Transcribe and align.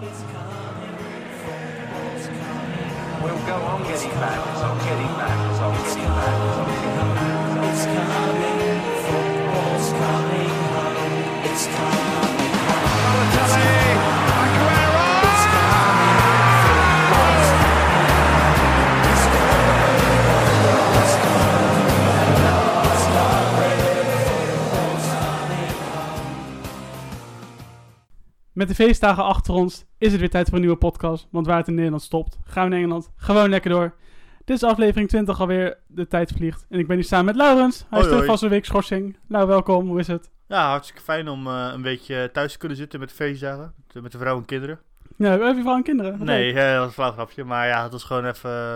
We'll 0.00 0.08
go 3.44 3.52
on 3.52 3.82
getting 3.82 4.10
back, 4.12 4.40
on 4.56 4.78
getting 4.78 5.12
back, 5.18 5.60
on 5.60 5.74
getting 5.76 6.04
back, 6.08 6.40
on 6.56 6.66
getting 6.70 6.96
back. 6.96 7.68
It's 7.68 7.84
coming, 7.84 8.80
football's 9.04 9.88
coming 9.92 10.48
home. 10.72 11.44
It's 11.44 11.66
coming 11.66 12.09
Met 28.60 28.68
de 28.68 28.74
feestdagen 28.74 29.24
achter 29.24 29.54
ons 29.54 29.84
is 29.98 30.10
het 30.10 30.20
weer 30.20 30.30
tijd 30.30 30.46
voor 30.46 30.54
een 30.54 30.60
nieuwe 30.60 30.76
podcast. 30.76 31.26
Want 31.30 31.46
waar 31.46 31.56
het 31.56 31.68
in 31.68 31.74
Nederland 31.74 32.02
stopt, 32.02 32.38
gaan 32.44 32.68
we 32.68 32.74
in 32.74 32.80
Engeland 32.82 33.10
gewoon 33.16 33.48
lekker 33.50 33.70
door. 33.70 33.94
Dit 34.44 34.56
is 34.56 34.62
aflevering 34.62 35.08
20 35.08 35.40
alweer. 35.40 35.78
De 35.86 36.06
tijd 36.06 36.32
vliegt. 36.36 36.66
En 36.68 36.78
ik 36.78 36.86
ben 36.86 36.96
hier 36.96 37.04
samen 37.04 37.24
met 37.24 37.34
Laurens. 37.36 37.86
Hij 37.90 38.00
is 38.00 38.06
terug 38.06 38.24
van 38.24 38.38
zijn 38.38 38.50
week 38.50 38.64
schorsing. 38.64 39.16
Lau, 39.28 39.46
welkom. 39.46 39.88
Hoe 39.88 39.98
is 39.98 40.06
het? 40.06 40.30
Ja, 40.48 40.68
hartstikke 40.70 41.02
fijn 41.02 41.28
om 41.28 41.46
eh, 41.46 41.70
een 41.72 41.82
beetje 41.82 42.30
thuis 42.32 42.52
te 42.52 42.58
kunnen 42.58 42.76
zitten 42.76 43.00
met 43.00 43.08
de 43.08 43.14
feestdagen. 43.14 43.74
Met- 43.92 44.12
de 44.12 44.18
vrouw 44.18 44.36
en 44.36 44.44
kinderen. 44.44 44.78
Ja, 45.16 45.30
heb 45.38 45.56
je 45.56 45.62
vrouw 45.62 45.76
en 45.76 45.82
kinderen? 45.82 46.18
Wat 46.18 46.26
Nee, 46.26 46.52
eh, 46.52 46.70
dat 46.70 46.78
was 46.78 46.86
een 46.86 46.92
flauw 46.92 47.12
grapje. 47.12 47.44
Maar 47.44 47.66
ja, 47.66 47.82
het 47.82 47.92
was 47.92 48.04
gewoon 48.04 48.24
even... 48.26 48.50
eh, 48.50 48.74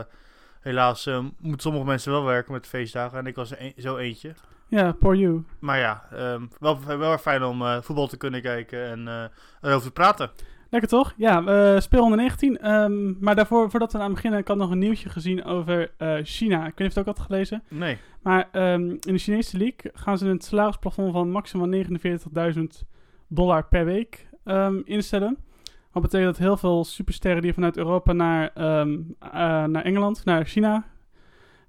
helaas 0.61 1.07
moeten 1.41 1.61
sommige 1.61 1.85
mensen 1.85 2.13
wel 2.13 2.25
werken 2.25 2.53
met 2.53 2.63
de 2.63 2.69
feestdagen. 2.69 3.19
En 3.19 3.27
ik 3.27 3.35
was 3.35 3.59
een- 3.59 3.73
zo 3.77 3.97
eentje. 3.97 4.35
Ja, 4.69 4.93
poor 4.93 5.17
you. 5.17 5.45
Maar 5.59 5.79
ja, 5.79 6.05
ehm, 6.13 6.47
wel, 6.59 6.79
wel 6.87 7.13
erg 7.13 7.21
fijn 7.21 7.43
om 7.43 7.63
eh, 7.63 7.81
voetbal 7.81 8.07
te 8.07 8.17
kunnen 8.17 8.43
kijken 8.43 8.85
en 8.85 9.09
eh, 9.09 9.25
erover 9.61 9.87
te 9.87 9.93
praten. 9.93 10.31
Lekker 10.71 10.91
toch? 10.91 11.15
Ja, 11.17 11.45
eh 11.45 11.81
speel 11.81 12.03
onder 12.03 12.19
19. 12.19 12.59
Ehm, 12.59 13.25
maar 13.25 13.35
daarvoor, 13.35 13.71
voordat 13.71 13.93
we 13.93 13.99
aan 13.99 14.13
beginnen, 14.13 14.41
ik 14.41 14.49
had 14.49 14.57
nog 14.57 14.71
een 14.71 14.79
nieuwtje 14.79 15.09
gezien 15.09 15.45
over 15.45 15.91
China. 16.23 16.67
Ik 16.67 16.79
weet 16.79 16.79
niet 16.79 16.89
of 16.89 16.95
je 16.95 16.99
het 16.99 16.99
ook 16.99 17.17
had 17.17 17.21
gelezen. 17.27 17.63
Nee. 17.69 17.99
Maar 18.23 18.49
ehm, 18.53 18.89
in 18.91 19.13
de 19.13 19.19
Chinese 19.19 19.59
league 19.59 19.91
gaan 19.95 20.19
ze 20.19 20.27
een 20.27 20.41
salarisplafond 20.41 21.13
van 21.13 21.31
maximaal 21.31 21.69
49.000 21.69 22.63
dollar 23.29 23.65
per 23.65 23.85
week 23.85 24.29
instellen. 24.85 25.39
Wat 25.93 26.03
betekent 26.03 26.31
dat 26.31 26.47
heel 26.47 26.57
veel 26.57 26.85
supersterren 26.85 27.43
die 27.43 27.55
vanuit 27.55 27.77
Europa 27.77 28.13
naar, 28.13 28.51
naar 29.69 29.83
Engeland, 29.83 30.25
naar 30.25 30.45
China 30.45 30.85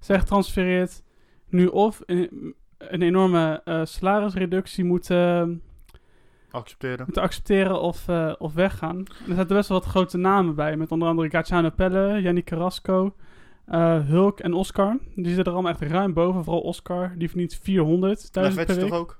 zijn 0.00 0.20
getransfereerd, 0.20 1.02
nu 1.48 1.66
of 1.66 2.00
een 2.78 3.02
enorme 3.02 3.60
eh, 3.64 3.80
salarisreductie 3.84 4.84
moeten, 4.84 5.62
Accepteren. 6.50 7.04
moeten 7.04 7.22
accepteren 7.22 7.80
of, 7.80 8.08
eh, 8.08 8.32
of 8.38 8.54
weggaan. 8.54 8.96
En 8.96 9.28
er 9.28 9.34
zaten 9.36 9.56
best 9.56 9.68
wel 9.68 9.78
wat 9.78 9.88
grote 9.88 10.16
namen 10.16 10.54
bij, 10.54 10.76
met 10.76 10.92
onder 10.92 11.08
andere 11.08 11.30
Gaetano 11.30 11.70
Pelle, 11.70 12.20
Yannick 12.20 12.44
Carrasco, 12.44 13.14
eh, 13.66 14.06
Hulk 14.06 14.40
en 14.40 14.52
Oscar. 14.52 14.98
Die 15.14 15.26
zitten 15.26 15.44
er 15.44 15.52
allemaal 15.52 15.72
echt 15.72 15.80
ruim 15.82 16.12
boven, 16.12 16.44
vooral 16.44 16.62
Oscar. 16.62 17.14
Die 17.16 17.28
verdient 17.28 17.54
400.000 17.54 18.30
per 18.32 18.54
week. 18.76 18.88
toch 18.88 18.98
ook? 18.98 19.18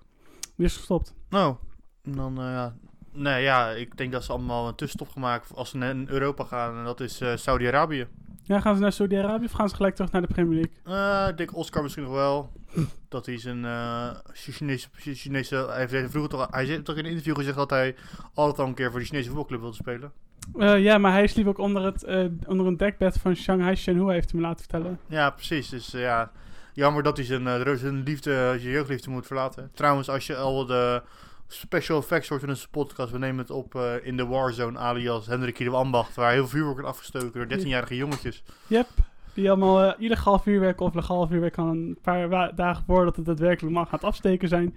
Die 0.56 0.66
is 0.66 0.76
gestopt. 0.76 1.14
Nou, 1.28 1.56
dan 2.02 2.38
eh, 2.38 2.44
ja. 2.44 2.76
Nee, 3.12 3.42
ja, 3.42 3.70
ik 3.70 3.96
denk 3.96 4.12
dat 4.12 4.24
ze 4.24 4.32
allemaal 4.32 4.68
een 4.68 4.74
tussenstop 4.74 5.08
gemaakt 5.12 5.54
als 5.54 5.70
ze 5.70 5.76
naar 5.76 5.94
Europa 6.06 6.44
gaan. 6.44 6.78
En 6.78 6.84
dat 6.84 7.00
is 7.00 7.20
eh, 7.20 7.36
Saudi-Arabië. 7.36 8.06
Ja, 8.46 8.60
gaan 8.60 8.74
ze 8.74 8.80
naar 8.80 8.92
Saudi-Arabië 8.92 9.44
of 9.44 9.52
gaan 9.52 9.68
ze 9.68 9.74
gelijk 9.74 9.94
terug 9.94 10.12
naar 10.12 10.20
de 10.20 10.26
Premier 10.26 10.54
League? 10.54 11.24
Eh, 11.24 11.28
ik 11.28 11.36
denk 11.36 11.56
Oscar 11.56 11.82
misschien 11.82 12.04
nog 12.04 12.12
wel. 12.12 12.52
dat 13.08 13.26
hij 13.26 13.38
zijn 13.38 13.64
eh, 13.64 14.10
Chinese, 14.32 14.88
Chinese. 14.94 15.56
Hij 15.56 15.86
heeft 15.90 16.10
vroeger 16.10 16.30
toch. 16.30 16.46
Hij 16.50 16.64
heeft 16.64 16.84
toch 16.84 16.96
in 16.96 17.04
een 17.04 17.10
interview 17.10 17.36
gezegd 17.36 17.56
dat 17.56 17.70
hij 17.70 17.94
altijd 18.34 18.58
al 18.58 18.66
een 18.66 18.74
keer 18.74 18.90
voor 18.90 19.00
de 19.00 19.06
Chinese 19.06 19.26
voetbalclub 19.26 19.60
wilde 19.60 19.76
spelen. 19.76 20.12
Eh, 20.58 20.82
ja, 20.82 20.98
maar 20.98 21.12
hij 21.12 21.26
sliep 21.26 21.46
ook 21.46 21.58
onder, 21.58 21.82
het, 21.84 22.04
onder 22.46 22.66
een 22.66 22.76
dekbed 22.76 23.18
van 23.18 23.36
Shanghai 23.36 23.76
Shenhua, 23.76 24.12
heeft 24.12 24.30
hij 24.30 24.40
me 24.40 24.46
laten 24.46 24.64
vertellen. 24.70 24.98
Ja, 25.06 25.30
precies. 25.30 25.68
Dus 25.68 25.90
ja. 25.90 26.30
Jammer 26.72 27.02
dat 27.02 27.16
hij 27.16 27.26
zijn, 27.26 27.78
zijn 27.78 28.02
liefde, 28.02 28.30
zijn 28.58 28.72
jeugdliefde 28.72 29.10
moet 29.10 29.26
verlaten. 29.26 29.70
Trouwens, 29.74 30.08
als 30.08 30.26
je 30.26 30.36
al 30.36 30.66
de 30.66 31.02
special 31.48 31.98
effects 31.98 32.28
hoort 32.28 32.42
in 32.42 32.48
onze 32.48 32.68
podcast, 32.70 33.12
we 33.12 33.18
nemen 33.18 33.38
het 33.38 33.50
op 33.50 33.74
eh, 33.74 33.92
in 34.02 34.16
de 34.16 34.26
Warzone, 34.26 34.78
alias 34.78 35.26
Hendrik 35.26 35.56
de 35.58 35.70
Ambacht, 35.70 36.14
waar 36.14 36.30
heel 36.32 36.40
veel 36.40 36.48
vuurwerk 36.48 36.74
wordt 36.74 36.90
afgestoken 36.90 37.48
door 37.48 37.58
13-jarige 37.58 37.96
jongetjes. 37.96 38.42
Yep. 38.66 38.86
Die 39.34 39.50
allemaal 39.50 39.82
eh, 39.82 39.92
illegaal 40.04 40.38
vuurwerk 40.38 40.80
of 40.80 40.94
legaal 40.94 41.26
vuurwerk 41.26 41.52
kan 41.52 41.68
een 41.68 41.98
paar 42.02 42.54
dagen 42.54 42.84
voordat 42.86 43.16
het 43.16 43.24
daadwerkelijk 43.24 43.74
mag 43.74 43.88
gaan 43.88 43.98
het 43.98 44.08
afsteken 44.08 44.48
zijn. 44.48 44.76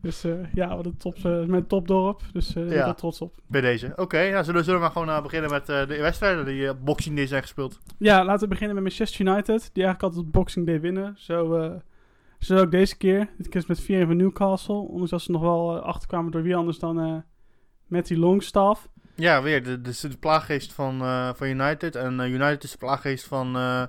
Dus 0.00 0.24
eh, 0.24 0.32
ja, 0.54 0.76
wat 0.76 0.84
een 0.86 0.96
top, 0.96 1.16
eh, 1.24 1.44
mijn 1.44 1.66
topdorp. 1.66 2.20
Dus 2.32 2.48
ik 2.48 2.54
ben 2.54 2.76
Ja. 2.76 2.86
er 2.88 2.94
trots 2.94 3.20
op. 3.20 3.34
Bij 3.46 3.60
deze. 3.60 3.92
Oké, 3.96 4.18
ja, 4.18 4.42
zullen, 4.42 4.64
zullen 4.64 4.80
we 4.80 4.86
maar 4.86 5.04
gewoon 5.04 5.22
beginnen 5.22 5.50
met 5.50 5.66
de 5.66 5.86
wedstrijden 6.00 6.44
die 6.44 6.74
Boxing 6.74 7.16
Day 7.16 7.26
zijn 7.26 7.42
gespeeld. 7.42 7.80
Ja, 7.98 8.24
laten 8.24 8.42
we 8.42 8.48
beginnen 8.48 8.74
met 8.74 8.84
Manchester 8.84 9.26
United. 9.26 9.70
Die 9.72 9.84
eigenlijk 9.84 10.02
altijd 10.02 10.24
op 10.26 10.32
Boxing 10.32 10.66
Day 10.66 10.80
winnen. 10.80 11.14
Zo, 11.18 11.70
zo 12.44 12.56
ook 12.56 12.70
deze 12.70 12.96
keer. 12.96 13.28
Dit 13.36 13.48
keer 13.48 13.60
is 13.60 13.66
met 13.66 13.80
4 13.80 14.06
van 14.06 14.16
Newcastle. 14.16 14.74
Ondanks 14.74 15.10
dat 15.10 15.22
ze 15.22 15.30
nog 15.30 15.40
wel 15.40 15.76
eh, 15.76 15.82
achterkwamen 15.82 16.32
door 16.32 16.42
wie 16.42 16.56
anders 16.56 16.78
dan 16.78 17.00
eh 17.00 17.16
met 17.86 18.06
die 18.06 18.18
Longstaff. 18.18 18.88
Ja, 19.14 19.42
weer. 19.42 19.62
De, 19.62 19.80
de, 19.80 20.08
de 20.08 20.16
plaaggeest 20.16 20.72
van, 20.72 21.00
eh, 21.00 21.30
van 21.34 21.46
United. 21.46 21.96
En 21.96 22.20
United 22.20 22.64
is 22.64 22.70
de 22.70 22.78
plaaggeest 22.78 23.26
van. 23.26 23.56
eh 23.56 23.82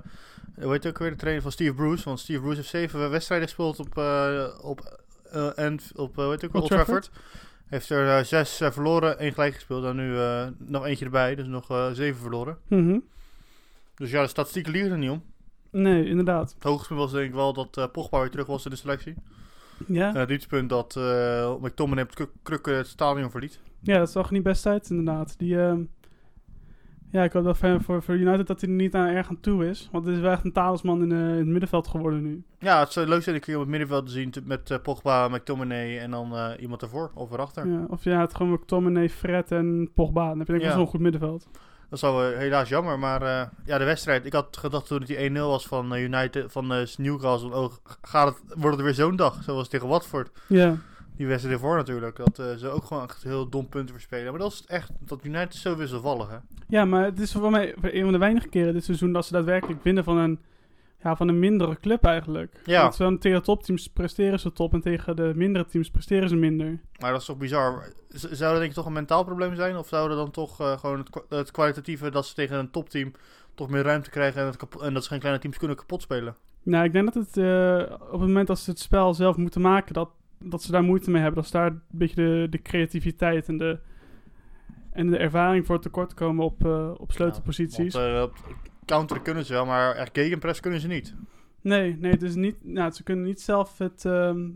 hoe 0.62 0.72
heet 0.72 0.88
ook 0.88 0.98
weer 0.98 1.10
de 1.10 1.16
trainer 1.16 1.42
van 1.42 1.52
Steve 1.52 1.74
Bruce? 1.74 2.04
Want 2.04 2.20
Steve 2.20 2.40
Bruce 2.40 2.56
heeft 2.56 2.70
zeven 2.70 3.10
wedstrijden 3.10 3.48
gespeeld 3.48 3.80
op. 3.80 3.98
op 4.62 5.04
en 5.56 5.80
op, 5.96 6.16
hoe 6.16 6.30
heet 6.30 6.42
het 6.42 6.46
ook, 6.46 6.54
Old 6.54 6.64
Old 6.64 6.72
Trafford. 6.72 7.10
Heeft 7.66 7.90
er 7.90 8.26
zes 8.26 8.62
verloren, 8.64 9.20
één 9.20 9.34
gelijk 9.34 9.54
gespeeld. 9.54 9.84
En 9.86 9.96
nu 9.96 10.18
nog 10.58 10.86
eentje 10.86 11.06
erbij, 11.06 11.36
dus 11.36 11.48
nog 11.48 11.90
zeven 11.94 12.22
verloren. 12.22 12.58
Mhm. 12.68 13.00
Dus 13.96 14.12
ja, 14.12 14.22
de 14.22 14.28
statistieken 14.28 14.72
liegen 14.72 14.92
er 14.92 14.98
niet 14.98 15.10
om. 15.10 15.24
Nee, 15.82 16.06
inderdaad. 16.06 16.54
Het 16.54 16.64
hoogtepunt 16.64 17.00
was 17.00 17.12
denk 17.12 17.26
ik 17.26 17.34
wel 17.34 17.54
dat 17.54 17.78
eh 17.78 17.86
Pogba 17.92 18.20
weer 18.20 18.30
terug 18.30 18.46
was 18.46 18.66
in 18.66 18.72
de 18.72 18.78
selectie. 18.78 19.14
Ja. 19.88 20.14
En 20.14 20.20
het 20.20 20.28
dieptepunt 20.28 20.70
dat 20.70 20.96
eh 20.96 21.54
McTominay 21.62 22.04
op 22.04 22.18
het 22.18 22.30
kruk- 22.44 22.66
het 22.66 22.88
stadion 22.88 23.30
verliet. 23.32 23.60
Ja, 23.82 23.98
dat 23.98 24.12
zag 24.12 24.32
niet 24.32 24.44
best 24.44 24.66
uit, 24.66 24.90
inderdaad. 24.90 25.38
Die, 25.40 25.62
ehm, 25.62 25.82
ja, 27.12 27.24
ik 27.24 27.32
hoop 27.32 27.44
wel 27.44 27.56
voor, 27.56 27.82
voor, 27.82 28.04
voor 28.04 28.16
United 28.16 28.48
dat 28.48 28.62
hij 28.62 28.70
er 28.70 28.76
niet 28.76 28.96
aan 28.96 29.08
erg 29.08 29.30
aan 29.30 29.40
toe 29.40 29.70
is. 29.70 29.90
Want 29.92 30.06
het 30.06 30.16
is 30.16 30.22
wel 30.22 30.32
echt 30.32 30.44
een 30.46 30.52
talisman 30.52 31.02
in, 31.04 31.12
eh, 31.12 31.18
in 31.18 31.38
het 31.38 31.46
middenveld 31.48 31.88
geworden 31.88 32.22
nu. 32.24 32.44
Ja, 32.60 32.80
het 32.80 32.92
zou 32.92 33.08
leuk 33.08 33.24
zijn 33.24 33.36
een 33.36 33.42
keer 33.42 33.56
op 33.56 33.62
het 33.62 33.70
middenveld 33.70 34.06
te 34.06 34.12
zien 34.12 34.34
met 34.44 34.72
eh, 34.72 34.78
Pogba, 34.84 35.28
McTominay 35.28 36.00
en 36.00 36.12
dan 36.12 36.36
eh, 36.36 36.50
iemand 36.60 36.82
ervoor 36.82 37.12
of 37.14 37.32
erachter. 37.32 37.68
Ja, 37.68 37.86
of 37.90 38.04
ja, 38.04 38.20
het 38.22 38.36
gewoon 38.36 38.52
McTominay, 38.54 39.10
Fred 39.10 39.52
en 39.52 39.90
Pogba. 39.94 40.28
Dan 40.30 40.38
heb 40.38 40.48
je 40.48 40.54
denk 40.54 40.66
ik 40.66 40.70
Ja. 40.70 40.76
wel 40.76 40.84
zo'n 40.84 40.92
goed 40.94 41.02
middenveld. 41.02 41.48
Dat 41.90 41.92
is 41.92 42.02
wel 42.02 42.24
eh, 42.24 42.38
helaas 42.38 42.70
jammer, 42.70 43.00
maar 43.00 43.22
eh, 43.22 43.48
ja, 43.66 43.78
de 43.78 43.84
wedstrijd. 43.84 44.26
Ik 44.26 44.34
had 44.34 44.58
gedacht 44.58 44.88
toen 44.88 44.98
het 45.00 45.08
die 45.08 45.30
1-0 45.30 45.34
was 45.34 45.68
van 45.68 45.94
eh, 45.94 46.04
United, 46.04 46.52
van 46.52 46.68
Newcastle. 46.98 47.56
Oh, 47.56 47.74
gaat 48.02 48.28
het, 48.28 48.38
wordt 48.58 48.76
het 48.78 48.86
weer 48.86 48.96
zo'n 48.96 49.16
dag, 49.16 49.44
zoals 49.44 49.68
tegen 49.68 49.88
Watford. 49.88 50.30
Ja, 50.48 50.78
Die 51.18 51.28
wedstrijd 51.28 51.56
ervoor 51.56 51.76
natuurlijk, 51.76 52.18
dat 52.18 52.60
ze 52.60 52.70
ook 52.70 52.86
gewoon 52.86 53.04
echt 53.04 53.24
heel 53.24 53.50
dom 53.50 53.70
punten 53.70 53.96
verspelen. 53.96 54.32
Maar 54.32 54.42
dat 54.42 54.52
is 54.52 54.64
echt, 54.68 54.92
dat 55.00 55.20
United 55.24 55.56
zo 55.56 55.76
wisselvallig 55.76 56.30
hè. 56.30 56.38
ja 56.68 56.86
maar 56.86 57.04
het 57.04 57.20
is 57.20 57.32
voor 57.32 57.52
mij 57.52 57.74
voor 57.80 57.90
een 57.94 58.04
van 58.04 58.12
de 58.12 58.18
weinige 58.18 58.48
keren 58.48 58.74
dit 58.74 58.84
seizoen 58.84 59.12
dat 59.12 59.26
ze 59.26 59.32
daadwerkelijk 59.32 59.84
winnen 59.84 60.04
van 60.04 60.18
een, 60.18 60.40
ja, 61.06 61.16
van 61.16 61.28
een 61.28 61.40
mindere 61.40 61.78
club 61.80 62.04
eigenlijk. 62.04 62.62
Ja. 62.66 62.82
Want 62.82 62.98
dan 62.98 63.18
tegen 63.18 63.44
topteams 63.44 63.88
presteren 63.88 64.40
ze 64.40 64.52
top 64.54 64.74
en 64.74 64.82
tegen 64.82 65.16
de 65.16 65.32
mindere 65.36 65.66
teams 65.66 65.90
presteren 65.90 66.30
ze 66.30 66.36
minder. 66.36 66.80
Maar 67.00 67.12
dat 67.12 67.20
is 67.20 67.26
toch 67.26 67.38
bizar. 67.38 67.84
Z- 68.10 68.24
Zou 68.32 68.50
dat 68.52 68.58
denk 68.60 68.70
ik 68.70 68.74
toch 68.74 68.86
een 68.86 68.94
mentaal 68.94 69.24
probleem 69.24 69.56
zijn? 69.56 69.78
Of 69.78 69.88
zou 69.88 70.08
dat 70.10 70.18
dan 70.18 70.32
toch 70.32 70.60
eh, 70.62 70.78
gewoon 70.78 70.98
het, 70.98 71.10
kwa- 71.10 71.38
het 71.38 71.52
kwalitatieve 71.52 72.10
dat 72.12 72.26
ze 72.26 72.34
tegen 72.34 72.58
een 72.58 72.72
topteam 72.72 73.12
toch 73.56 73.70
meer 73.70 73.84
ruimte 73.84 74.10
krijgen 74.10 74.42
en, 74.42 74.48
het 74.48 74.82
en 74.82 74.94
dat 74.94 75.04
ze 75.04 75.10
geen 75.10 75.20
kleine 75.20 75.42
teams 75.42 75.58
kunnen 75.58 75.78
kapot 75.78 76.02
spelen? 76.02 76.36
Nou, 76.64 76.84
ik 76.86 76.92
denk 76.94 77.14
dat 77.14 77.26
het 77.26 77.38
eh, 77.38 77.94
op 78.06 78.12
het 78.12 78.20
moment 78.20 78.48
dat 78.48 78.60
ze 78.60 78.70
het 78.70 78.80
spel 78.80 79.14
zelf 79.14 79.38
moeten 79.38 79.62
maken, 79.62 79.94
dat, 79.94 80.10
dat 80.44 80.64
ze 80.64 80.72
daar 80.72 80.84
moeite 80.84 81.12
mee 81.12 81.22
hebben. 81.22 81.42
Dat 81.42 81.52
ze 81.52 81.58
daar 81.58 81.68
een 81.68 81.82
beetje 81.92 82.16
de, 82.16 82.48
de 82.50 82.62
creativiteit 82.62 83.48
en 83.48 83.58
de, 83.58 83.80
en 84.92 85.10
de 85.10 85.18
ervaring 85.18 85.66
voor 85.66 85.80
tekort 85.80 86.14
komen 86.14 86.46
op, 86.46 86.66
eh, 86.66 86.92
op 86.98 87.12
sleutelposities. 87.12 87.94
Want, 87.94 88.32
counteren 88.86 89.24
kunnen 89.24 89.46
ze 89.46 89.54
wel, 89.54 89.66
maar 89.66 89.96
echt 89.96 90.10
gegenpress 90.18 90.60
kunnen 90.60 90.80
ze 90.80 90.88
niet. 90.88 91.16
Nee, 91.62 91.98
nee, 92.00 92.12
het 92.12 92.22
is 92.22 92.36
niet, 92.36 92.56
nou, 92.64 92.92
ze 92.92 93.04
kunnen 93.04 93.26
niet 93.26 93.42
zelf 93.42 93.78
het, 93.78 94.06
ehm, 94.06 94.48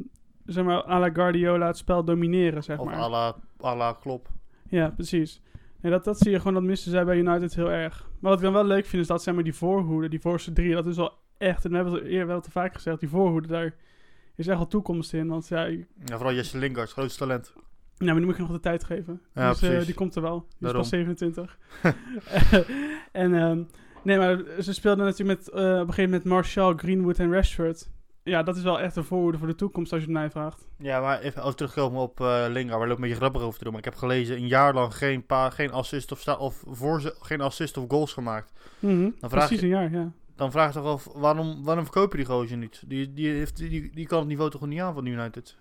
zeg 0.45 0.63
maar, 0.65 0.83
à 0.85 0.99
la 0.99 1.09
Guardiola 1.09 1.67
het 1.67 1.77
spel 1.77 2.03
domineren, 2.03 2.63
zeg 2.63 2.77
Of 2.79 2.85
maar. 2.85 2.95
à 2.95 3.09
la, 3.09 3.35
à 3.63 3.75
la 3.75 3.93
Klop. 3.93 4.27
Ja, 4.67 4.89
precies. 4.89 5.41
Nee, 5.81 5.91
dat, 5.91 6.03
dat 6.03 6.17
zie 6.19 6.31
je 6.31 6.37
gewoon, 6.37 6.53
dat 6.53 6.63
missen 6.63 6.91
zij 6.91 7.05
bij 7.05 7.17
United 7.17 7.55
heel 7.55 7.71
erg. 7.71 8.01
Maar 8.19 8.29
wat 8.31 8.39
ik 8.39 8.43
dan 8.45 8.53
wel 8.53 8.65
leuk 8.65 8.85
vind, 8.85 9.01
is 9.01 9.07
dat 9.07 9.23
zeg 9.23 9.33
maar 9.33 9.43
die 9.43 9.53
voorhoede, 9.55 10.09
die 10.09 10.21
voorste 10.21 10.53
drie, 10.53 10.73
dat 10.73 10.85
is 10.87 10.95
wel 10.95 11.13
echt, 11.37 11.63
en 11.65 11.69
we 11.69 11.75
hebben 11.75 11.93
het 11.93 12.03
eerder 12.03 12.27
wel 12.27 12.41
te 12.41 12.51
vaak 12.51 12.73
gezegd, 12.73 12.99
die 12.99 13.09
voorhoede, 13.09 13.47
daar 13.47 13.73
is 14.35 14.47
echt 14.47 14.57
wel 14.57 14.67
toekomst 14.67 15.13
in. 15.13 15.27
Want 15.27 15.47
ja, 15.47 15.65
ik- 15.65 15.87
Ja, 16.05 16.15
vooral 16.15 16.33
Jesse 16.35 16.57
Lingard, 16.57 16.91
grootste 16.91 17.19
talent. 17.19 17.53
nou, 17.55 17.65
maar 18.05 18.15
die 18.15 18.25
moet 18.25 18.35
je 18.35 18.41
nog 18.41 18.51
de 18.51 18.59
tijd 18.59 18.83
geven. 18.83 19.21
Ja, 19.33 19.49
dus 19.49 19.61
eh, 19.61 19.85
die 19.85 19.93
komt 19.93 20.15
er 20.15 20.21
wel. 20.21 20.39
Die 20.39 20.57
Daarom. 20.59 20.81
is 20.81 20.89
pas 20.89 20.99
27. 20.99 21.57
en, 23.11 23.33
ehm, 23.35 23.63
nee, 24.03 24.17
maar 24.17 24.41
ze 24.61 24.73
speelden 24.73 25.05
natuurlijk 25.05 25.39
met, 25.39 25.49
eh, 25.49 25.59
op 25.61 25.63
een 25.65 25.79
gegeven 25.79 26.03
moment 26.03 26.23
Martial, 26.23 26.73
Greenwood 26.77 27.17
en 27.19 27.33
Rashford. 27.33 27.89
ja, 28.23 28.43
dat 28.43 28.55
is 28.55 28.63
wel 28.63 28.79
echt 28.79 28.95
een 28.95 29.03
voorhoede 29.03 29.37
voor 29.37 29.47
de 29.47 29.55
toekomst 29.55 29.91
als 29.91 30.01
je 30.01 30.07
het 30.07 30.17
mij 30.17 30.29
vraagt. 30.29 30.67
Ja, 30.77 31.01
maar 31.01 31.19
even 31.19 31.41
over 31.43 31.55
terugkomen 31.55 32.01
op 32.01 32.19
eh 32.21 32.45
Lingard, 32.49 32.77
waar 32.79 32.87
loopt 32.87 32.99
een 32.99 33.01
beetje 33.07 33.15
grappig 33.15 33.41
over 33.41 33.57
te 33.57 33.63
doen. 33.63 33.73
Maar 33.73 33.81
ik 33.81 33.89
heb 33.89 33.95
gelezen, 33.99 34.35
een 34.35 34.47
jaar 34.47 34.73
lang 34.73 34.95
geen, 34.95 35.25
pa, 35.25 35.49
geen 35.49 35.71
assist 35.71 36.11
of, 36.11 36.19
sta, 36.19 36.35
of 36.35 36.63
voor 36.67 37.01
ze, 37.01 37.15
geen 37.19 37.41
assist 37.41 37.77
of 37.77 37.85
goals 37.87 38.13
gemaakt. 38.13 38.53
Mhm, 38.79 39.09
vraag 39.19 39.29
Precies 39.47 39.59
je- 39.59 39.65
een 39.65 39.71
jaar, 39.71 39.91
ja. 39.91 40.11
Dan 40.35 40.51
vraag 40.51 40.73
je 40.73 40.79
toch 40.79 40.87
af, 40.91 41.07
waarom, 41.13 41.63
waarom 41.63 41.83
verkoop 41.83 42.11
je 42.11 42.17
die 42.17 42.25
gozer 42.25 42.57
niet? 42.57 42.83
Die, 42.87 43.13
die, 43.13 43.29
heeft, 43.29 43.57
die, 43.57 43.91
die 43.93 44.07
kan 44.07 44.19
het 44.19 44.27
niveau 44.27 44.49
toch 44.49 44.67
niet 44.67 44.79
aan 44.79 44.93
van 44.93 45.05
United? 45.05 45.55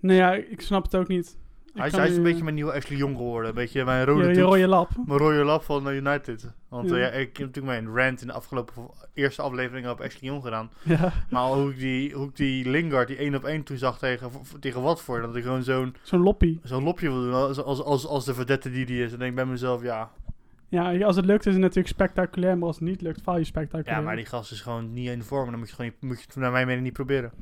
Nee, 0.00 0.16
ja, 0.16 0.32
ik 0.32 0.60
snap 0.60 0.82
het 0.82 0.96
ook 0.96 1.08
niet. 1.08 1.36
Hij 1.74 1.86
is, 1.86 1.92
kan 1.92 2.00
hij 2.00 2.10
is 2.10 2.16
een 2.16 2.22
beetje 2.22 2.42
mijn 2.42 2.54
nieuwe 2.54 2.72
Ashley 2.72 2.98
Young 2.98 3.16
geworden. 3.16 3.48
Een 3.48 3.54
beetje 3.54 3.84
mijn 3.84 4.04
rode 4.04 4.34
je 4.34 4.40
rode 4.40 4.66
lap. 4.66 4.88
Mijn 5.06 5.18
rode 5.18 5.44
lap 5.44 5.62
van 5.62 5.88
eh, 5.88 5.96
United. 5.96 6.52
Want 6.68 6.88
Ja. 6.88 6.94
eh, 6.96 7.00
ja, 7.02 7.08
ik 7.08 7.36
heb 7.36 7.46
natuurlijk 7.46 7.84
mijn 7.84 7.96
rant 7.96 8.20
in 8.20 8.26
de 8.26 8.32
afgelopen 8.32 8.72
eerste 9.14 9.42
aflevering 9.42 9.88
op 9.88 10.00
Ashley 10.00 10.30
Young 10.30 10.42
gedaan. 10.42 10.70
Ja, 10.82 11.12
Maar 11.30 11.46
hoe 11.46 11.70
ik 11.70 11.78
die, 11.78 12.12
hoe 12.14 12.28
ik 12.28 12.36
die 12.36 12.70
Lingard, 12.70 13.08
die 13.08 13.16
1 13.16 13.34
op 13.34 13.44
1 13.44 13.62
toen 13.62 13.76
zag 13.76 13.98
tegen, 13.98 14.30
tegen 14.60 14.82
Watford. 14.82 15.22
Dat 15.22 15.36
ik 15.36 15.42
gewoon 15.42 15.62
zo'n 15.62 15.94
zo'n 16.02 16.20
loppie. 16.22 16.60
zo'n 16.62 16.82
lopje 16.82 17.08
wil 17.10 17.20
doen. 17.22 17.32
Als, 17.34 17.62
als, 17.62 17.82
als, 17.82 18.06
als 18.06 18.24
de 18.24 18.34
verdette 18.34 18.70
die 18.70 18.86
die 18.86 19.02
is. 19.04 19.10
Dan 19.10 19.18
denk 19.18 19.30
ik 19.30 19.36
bij 19.36 19.46
mezelf, 19.46 19.82
ja. 19.82 20.10
Ja, 20.68 21.04
als 21.04 21.16
het 21.16 21.24
lukt 21.24 21.46
is 21.46 21.52
het 21.52 21.60
natuurlijk 21.62 21.88
spectaculair, 21.88 22.58
maar 22.58 22.66
als 22.66 22.78
het 22.78 22.88
niet 22.88 23.00
lukt, 23.00 23.20
faal 23.22 23.38
je 23.38 23.44
spectaculair. 23.44 23.98
Ja, 23.98 24.04
maar 24.04 24.16
die 24.16 24.26
gast 24.26 24.52
is 24.52 24.60
gewoon 24.60 24.92
niet 24.92 25.08
in 25.08 25.22
vorm. 25.22 25.50
Dan 25.50 25.58
moet 25.58 25.68
je, 25.68 25.74
gewoon 25.74 25.90
niet, 26.00 26.10
moet 26.10 26.18
je 26.20 26.24
het 26.26 26.36
naar 26.36 26.52
mijn 26.52 26.66
mening 26.66 26.84
niet 26.84 26.92
proberen. 26.92 27.32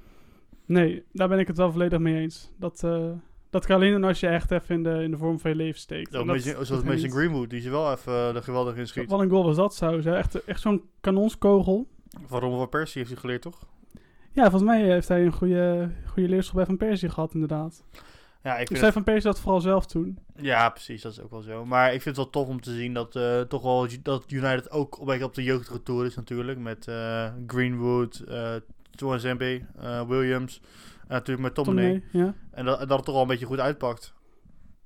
Nee, 0.66 1.04
daar 1.12 1.28
ben 1.28 1.38
ik 1.38 1.46
het 1.46 1.56
wel 1.56 1.72
volledig 1.72 1.98
mee 1.98 2.20
eens. 2.20 2.50
Dat, 2.56 2.82
eh, 2.84 3.10
dat 3.50 3.66
kan 3.66 3.76
alleen 3.76 3.92
doen 3.92 4.04
als 4.04 4.20
je 4.20 4.26
echt 4.26 4.50
even 4.50 4.74
in 4.74 4.82
de, 4.82 5.02
in 5.02 5.10
de 5.10 5.16
vorm 5.16 5.38
van 5.38 5.50
je 5.50 5.56
leven 5.56 5.80
steekt. 5.80 6.12
Dat- 6.12 6.40
zoals 6.40 6.82
Mason 6.82 7.10
Greenwood, 7.10 7.50
die 7.50 7.60
ze 7.60 7.70
wel 7.70 7.92
even 7.92 8.12
uh, 8.12 8.34
er 8.36 8.42
geweldig 8.42 8.76
in 8.76 8.86
schiet. 8.86 9.10
Wat 9.10 9.20
een 9.20 9.30
goal 9.30 9.44
was 9.44 9.56
dat 9.56 9.74
zo. 9.74 10.00
Zo 10.00 10.12
Echt, 10.12 10.44
echt 10.44 10.60
zo'n 10.60 10.82
kanonskogel. 11.00 11.86
Van 12.26 12.40
Ron 12.40 12.56
van 12.58 12.68
Persie 12.68 12.98
heeft 12.98 13.10
hij 13.12 13.20
geleerd, 13.20 13.42
toch? 13.42 13.58
Ja, 14.32 14.42
volgens 14.42 14.62
mij 14.70 14.82
heeft 14.82 15.08
hij 15.08 15.24
een 15.24 15.32
goede, 15.32 15.90
goede 16.06 16.28
leerschool 16.28 16.56
bij 16.56 16.66
Van 16.66 16.76
Persie 16.76 17.08
gehad, 17.08 17.34
inderdaad. 17.34 17.84
Ja, 18.42 18.58
ik 18.58 18.66
vind 18.76 18.92
Van 18.92 19.04
Persie 19.04 19.30
dat 19.30 19.40
vooral 19.40 19.60
zelf 19.60 19.86
toen. 19.86 20.18
Ja, 20.36 20.68
precies, 20.68 21.02
dat 21.02 21.12
is 21.12 21.20
ook 21.20 21.30
wel 21.30 21.40
zo. 21.40 21.64
Maar 21.64 21.86
ik 21.86 22.02
vind 22.02 22.04
het 22.04 22.16
wel 22.16 22.30
tof 22.30 22.48
om 22.48 22.60
te 22.60 22.74
zien 22.74 22.94
dat 22.94 23.16
eh, 23.16 23.40
toch 23.40 23.62
wel 23.62 23.86
dat 24.02 24.24
United 24.30 24.70
ook 24.70 24.98
een 24.98 25.06
beetje 25.06 25.24
op 25.24 25.34
de 25.34 25.42
jeugdige 25.42 25.82
tour 25.82 26.06
is 26.06 26.16
natuurlijk. 26.16 26.58
Met 26.58 26.88
eh, 26.88 27.26
Greenwood, 27.46 28.18
eh 28.28 28.54
Tuanzembe, 28.90 29.60
eh 29.80 30.08
Williams 30.08 30.60
en 31.10 31.16
natuurlijk 31.16 31.46
met 31.46 31.54
Tomney. 31.54 32.02
Ja. 32.12 32.34
En 32.50 32.64
dat, 32.64 32.80
en 32.80 32.88
dat 32.88 32.96
het 32.96 33.04
toch 33.04 33.14
wel 33.14 33.22
een 33.22 33.28
beetje 33.28 33.46
goed 33.46 33.60
uitpakt. 33.60 34.14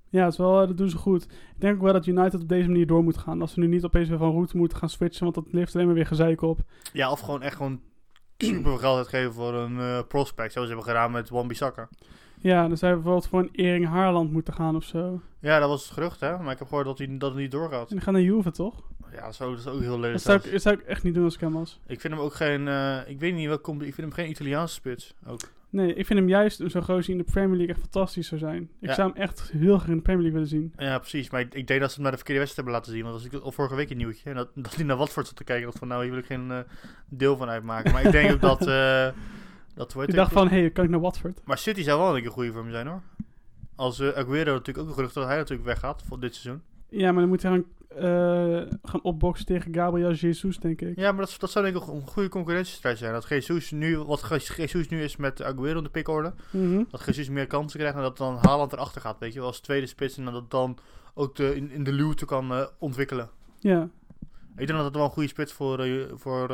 Ja, 0.08 0.22
dat, 0.22 0.32
is 0.32 0.38
wel, 0.38 0.60
eh, 0.60 0.66
dat 0.66 0.76
doen 0.76 0.90
ze 0.90 0.96
goed. 0.96 1.24
Ik 1.24 1.60
denk 1.60 1.74
ook 1.74 1.82
wel 1.82 1.92
dat 1.92 2.06
United 2.06 2.40
op 2.40 2.48
deze 2.48 2.68
manier 2.68 2.86
door 2.86 3.02
moet 3.02 3.18
gaan. 3.18 3.40
Als 3.40 3.52
ze 3.52 3.60
nu 3.60 3.66
niet 3.66 3.84
opeens 3.84 4.08
weer 4.08 4.18
van 4.18 4.30
route 4.30 4.56
moeten 4.56 4.78
gaan 4.78 4.88
switchen, 4.88 5.22
want 5.22 5.34
dat 5.34 5.44
levert 5.52 5.74
alleen 5.74 5.86
maar 5.86 5.94
weer 5.94 6.06
gezeik 6.06 6.42
op. 6.42 6.58
Ja, 6.92 7.10
of 7.10 7.20
gewoon 7.20 7.42
echt 7.42 7.56
gewoon 7.56 7.80
super 8.38 8.78
geld 8.78 8.96
uitgeven 8.96 9.32
voor 9.32 9.54
een 9.54 9.80
eh, 9.80 9.98
prospect. 10.08 10.52
Zoals 10.52 10.68
ze 10.68 10.74
hebben 10.74 10.92
gedaan 10.94 11.10
met 11.10 11.28
Wan-Bissaka. 11.28 11.88
Ja, 12.38 12.68
dan 12.68 12.76
zou 12.76 12.90
je 12.90 12.96
bijvoorbeeld 12.98 13.28
voor 13.28 13.40
een 13.40 13.50
Ering 13.52 13.86
Haarland 13.86 14.32
moeten 14.32 14.54
gaan 14.54 14.76
of 14.76 14.84
zo. 14.84 15.20
Ja, 15.40 15.58
dat 15.58 15.68
was 15.68 15.82
het 15.82 15.92
gerucht, 15.92 16.20
hè. 16.20 16.38
Maar 16.38 16.52
ik 16.52 16.58
heb 16.58 16.68
gehoord 16.68 16.86
dat, 16.86 16.98
hij, 16.98 17.18
dat 17.18 17.34
niet 17.34 17.50
doorgaat. 17.50 17.88
En 17.88 17.94
dan 17.94 18.04
gaan 18.04 18.12
naar 18.12 18.22
Juve, 18.22 18.50
toch? 18.50 18.82
Ja, 19.12 19.20
dat 19.20 19.32
is 19.32 19.40
ook, 19.40 19.50
dat 19.50 19.58
is 19.58 19.66
ook 19.66 19.80
heel 19.80 19.94
lelijk. 20.00 20.12
Dat 20.12 20.22
zou, 20.22 20.38
ik, 20.38 20.52
dat 20.52 20.62
zou 20.62 20.74
ik 20.74 20.82
echt 20.82 21.02
niet 21.02 21.14
doen 21.14 21.24
als 21.24 21.34
ik 21.34 21.40
hem 21.40 21.52
was. 21.52 21.80
Ik 21.86 22.00
vind 22.00 22.14
hem 22.14 22.22
ook 22.22 22.34
geen... 22.34 22.68
eh, 22.68 22.98
ik 23.06 23.20
weet 23.20 23.34
niet 23.34 23.46
welke... 23.46 23.72
Ik 23.72 23.94
vind 23.94 23.96
hem 23.96 24.12
geen 24.12 24.30
Italiaanse 24.30 24.74
spits. 24.74 25.14
Ook. 25.26 25.40
Nee, 25.74 25.94
ik 25.94 26.06
vind 26.06 26.18
hem 26.18 26.28
juist 26.28 26.60
zo'n 26.66 26.82
gozer 26.84 27.10
in 27.12 27.18
de 27.18 27.24
Premier 27.24 27.56
League 27.56 27.74
echt 27.74 27.80
fantastisch 27.80 28.26
zou 28.28 28.40
zijn. 28.40 28.62
Ik 28.80 28.88
Ja. 28.88 28.94
zou 28.94 29.12
hem 29.12 29.22
echt 29.22 29.50
heel 29.52 29.76
graag 29.78 29.88
in 29.88 29.96
de 29.96 30.02
Premier 30.02 30.22
League 30.22 30.40
willen 30.40 30.48
zien. 30.48 30.72
Ja, 30.76 30.98
precies. 30.98 31.30
Maar 31.30 31.40
ik, 31.40 31.54
ik 31.54 31.66
denk 31.66 31.80
dat 31.80 31.88
ze 31.88 31.94
hem 31.94 32.02
naar 32.02 32.10
de 32.12 32.16
verkeerde 32.18 32.40
wedstrijd 32.42 32.66
hebben 32.68 32.72
laten 32.72 32.92
zien. 32.92 33.02
Want 33.02 33.14
als 33.14 33.24
ik 33.24 33.44
al 33.44 33.52
vorige 33.52 33.74
week 33.74 33.90
een 33.90 33.96
nieuwtje. 33.96 34.30
En 34.30 34.36
dat, 34.36 34.48
dat 34.64 34.74
hij 34.74 34.84
naar 34.84 34.96
Watford 34.96 35.26
zat 35.26 35.36
te 35.36 35.44
kijken. 35.44 35.66
Dat 35.66 35.78
van 35.78 35.88
nou, 35.88 36.02
hier 36.02 36.10
wil 36.10 36.20
ik 36.20 36.26
geen 36.26 36.50
eh, 36.50 36.58
deel 37.08 37.36
van 37.36 37.48
uitmaken. 37.48 37.92
Maar 37.92 38.04
ik 38.04 38.12
denk 38.12 38.32
ook 38.32 38.40
dat... 38.40 38.66
eh 38.66 39.08
dat 39.74 39.92
heet 39.92 40.08
Ik 40.08 40.14
dacht 40.14 40.32
van, 40.32 40.48
hé, 40.48 40.58
hey, 40.60 40.70
kan 40.70 40.84
ik 40.84 40.90
naar 40.90 41.00
Watford? 41.00 41.40
Maar 41.44 41.58
City 41.58 41.82
zou 41.82 42.00
wel 42.00 42.16
een 42.16 42.22
keer 42.22 42.30
goede 42.30 42.52
voor 42.52 42.62
hem 42.62 42.70
zijn 42.70 42.86
hoor. 42.86 43.02
Als 43.76 44.00
uh, 44.00 44.08
Aguero 44.08 44.52
natuurlijk 44.52 44.78
ook 44.78 44.88
een 44.88 44.94
gerucht 44.94 45.14
dat 45.14 45.26
hij 45.26 45.36
natuurlijk 45.36 45.66
weggaat 45.68 46.02
voor 46.08 46.20
dit 46.20 46.34
seizoen. 46.34 46.62
Ja, 46.96 47.12
maar 47.12 47.20
dan 47.20 47.28
moet 47.28 47.42
hij 47.42 47.50
gaan, 47.50 47.64
eh, 47.88 48.72
gaan 48.82 49.02
opboksen 49.02 49.46
tegen 49.46 49.74
Gabriel 49.74 50.12
Jesus, 50.12 50.58
denk 50.58 50.80
ik. 50.80 50.96
Ja, 50.98 51.12
maar 51.12 51.24
dat, 51.24 51.36
dat 51.38 51.50
zou 51.50 51.64
denk 51.64 51.76
ik 51.76 51.88
een 51.88 52.06
goede 52.06 52.28
concurrentiestrijd 52.28 52.98
zijn. 52.98 53.12
Dat 53.12 53.28
Jesus 53.28 53.70
nu, 53.70 53.98
wat 53.98 54.26
Je- 54.28 54.52
Jesus 54.56 54.88
nu 54.88 55.02
is 55.02 55.16
met 55.16 55.42
Aguero 55.42 55.78
in 55.78 55.84
de 55.84 55.90
pickorde. 55.90 56.34
Mhm. 56.50 56.82
Dat 56.90 57.04
Jesus 57.04 57.28
meer 57.28 57.46
kansen 57.46 57.78
krijgt 57.78 57.96
en 57.96 58.02
dat 58.02 58.16
dan 58.16 58.38
Haaland 58.42 58.72
erachter 58.72 59.00
gaat. 59.00 59.18
Weet 59.18 59.32
je 59.32 59.38
wel, 59.38 59.48
als 59.48 59.60
tweede 59.60 59.86
spits. 59.86 60.16
En 60.18 60.24
dat 60.24 60.50
dan 60.50 60.78
ook 61.14 61.36
de, 61.36 61.56
in, 61.56 61.70
in 61.70 61.84
de 61.84 61.92
luwte 61.92 62.24
kan 62.24 62.52
eh, 62.52 62.66
ontwikkelen. 62.78 63.30
Ja. 63.58 63.88
Ik 64.56 64.66
denk 64.66 64.78
dat 64.78 64.84
het 64.84 64.94
wel 64.94 65.04
een 65.04 65.10
goede 65.10 65.28
spits 65.28 65.52
voor, 65.52 65.78
eh, 65.80 66.02
voor, 66.14 66.48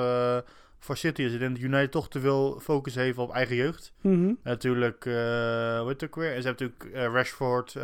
voor 0.79 0.97
City 0.97 1.23
is. 1.23 1.33
Ik 1.33 1.39
denk 1.39 1.55
dat 1.55 1.65
United 1.65 1.91
toch 1.91 2.09
te 2.09 2.21
veel 2.21 2.59
focus 2.61 2.95
heeft 2.95 3.19
op 3.19 3.31
eigen 3.33 3.57
jeugd. 3.57 3.93
Mhm. 4.01 4.25
En 4.25 4.37
natuurlijk, 4.43 5.05
heet 5.05 5.87
het 6.01 6.05
ook 6.05 6.17
weer? 6.17 6.35
En 6.35 6.43
ze 6.43 6.49
hebben 6.49 6.73
natuurlijk 6.83 7.13
Rashford, 7.15 7.77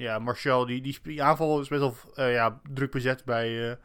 ja, 0.00 0.18
Martial. 0.18 0.66
Die, 0.66 0.80
die, 1.02 1.22
aanval 1.22 1.60
is 1.60 1.68
best 1.68 1.80
wel 1.80 1.94
eh, 2.14 2.32
ja, 2.32 2.60
druk 2.72 2.90
bezet 2.90 3.24
bij, 3.24 3.70
eh, 3.70 3.76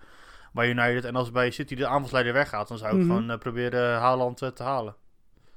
bij 0.54 0.70
United. 0.70 1.04
En 1.06 1.16
als 1.16 1.32
bij 1.32 1.52
City 1.52 1.76
de 1.76 1.88
aanvalsleider 1.88 2.34
weggaat, 2.34 2.68
dan 2.68 2.78
zou 2.78 2.92
ik 2.92 2.98
Mhm. 2.98 3.08
gewoon 3.08 3.30
eh, 3.30 3.38
proberen 3.38 3.98
Haaland 4.00 4.38
te 4.38 4.64
halen. 4.64 4.96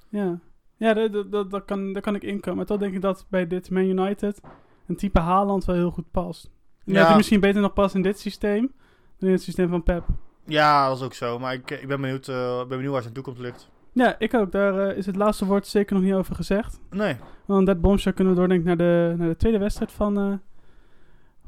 Ja, 0.08 0.38
ja 0.76 0.94
dat, 0.94 1.12
dat, 1.12 1.32
dat, 1.32 1.50
dat 1.50 1.64
kan, 1.64 1.92
daar 1.92 2.02
kan 2.02 2.14
ik 2.14 2.22
inkomen. 2.22 2.56
Maar 2.56 2.66
toch 2.66 2.78
denk 2.78 2.94
ik 2.94 3.00
dat 3.02 3.26
bij 3.28 3.46
dit 3.46 3.70
Man 3.70 3.82
United 3.84 4.40
een 4.86 4.96
type 4.96 5.20
Haaland 5.20 5.64
wel 5.64 5.76
heel 5.76 5.90
goed 5.90 6.10
past. 6.10 6.50
En 6.84 6.92
Ja. 6.94 7.06
dat 7.06 7.16
misschien 7.16 7.40
beter 7.40 7.60
nog 7.62 7.72
past 7.72 7.94
in 7.94 8.02
dit 8.02 8.18
systeem 8.18 8.72
dan 9.18 9.28
in 9.28 9.34
het 9.34 9.42
systeem 9.42 9.68
van 9.68 9.82
Pep. 9.82 10.04
Ja, 10.44 10.88
dat 10.88 10.96
is 10.96 11.02
ook 11.02 11.14
zo. 11.14 11.38
Maar 11.38 11.52
ik, 11.52 11.70
ik 11.70 11.88
ben, 11.88 12.00
benieuwd, 12.00 12.26
ben 12.26 12.68
benieuwd 12.68 12.92
waar 12.92 13.02
zijn 13.02 13.14
toekomst 13.14 13.40
ligt. 13.40 13.68
Ja, 13.92 14.16
ik 14.18 14.34
ook. 14.34 14.52
Daar 14.52 14.96
is 14.96 15.06
het 15.06 15.16
laatste 15.16 15.46
woord 15.46 15.66
zeker 15.66 15.94
nog 15.94 16.04
niet 16.04 16.12
over 16.14 16.34
gezegd. 16.34 16.80
Nee. 16.90 17.16
Want 17.44 17.66
dat 17.66 17.80
bombshell 17.80 18.12
kunnen 18.12 18.32
we 18.32 18.38
doordenken 18.38 18.66
naar 18.66 18.76
de, 18.76 19.14
naar 19.18 19.28
de 19.28 19.36
tweede 19.36 19.58
wedstrijd 19.58 19.92
van, 19.92 20.40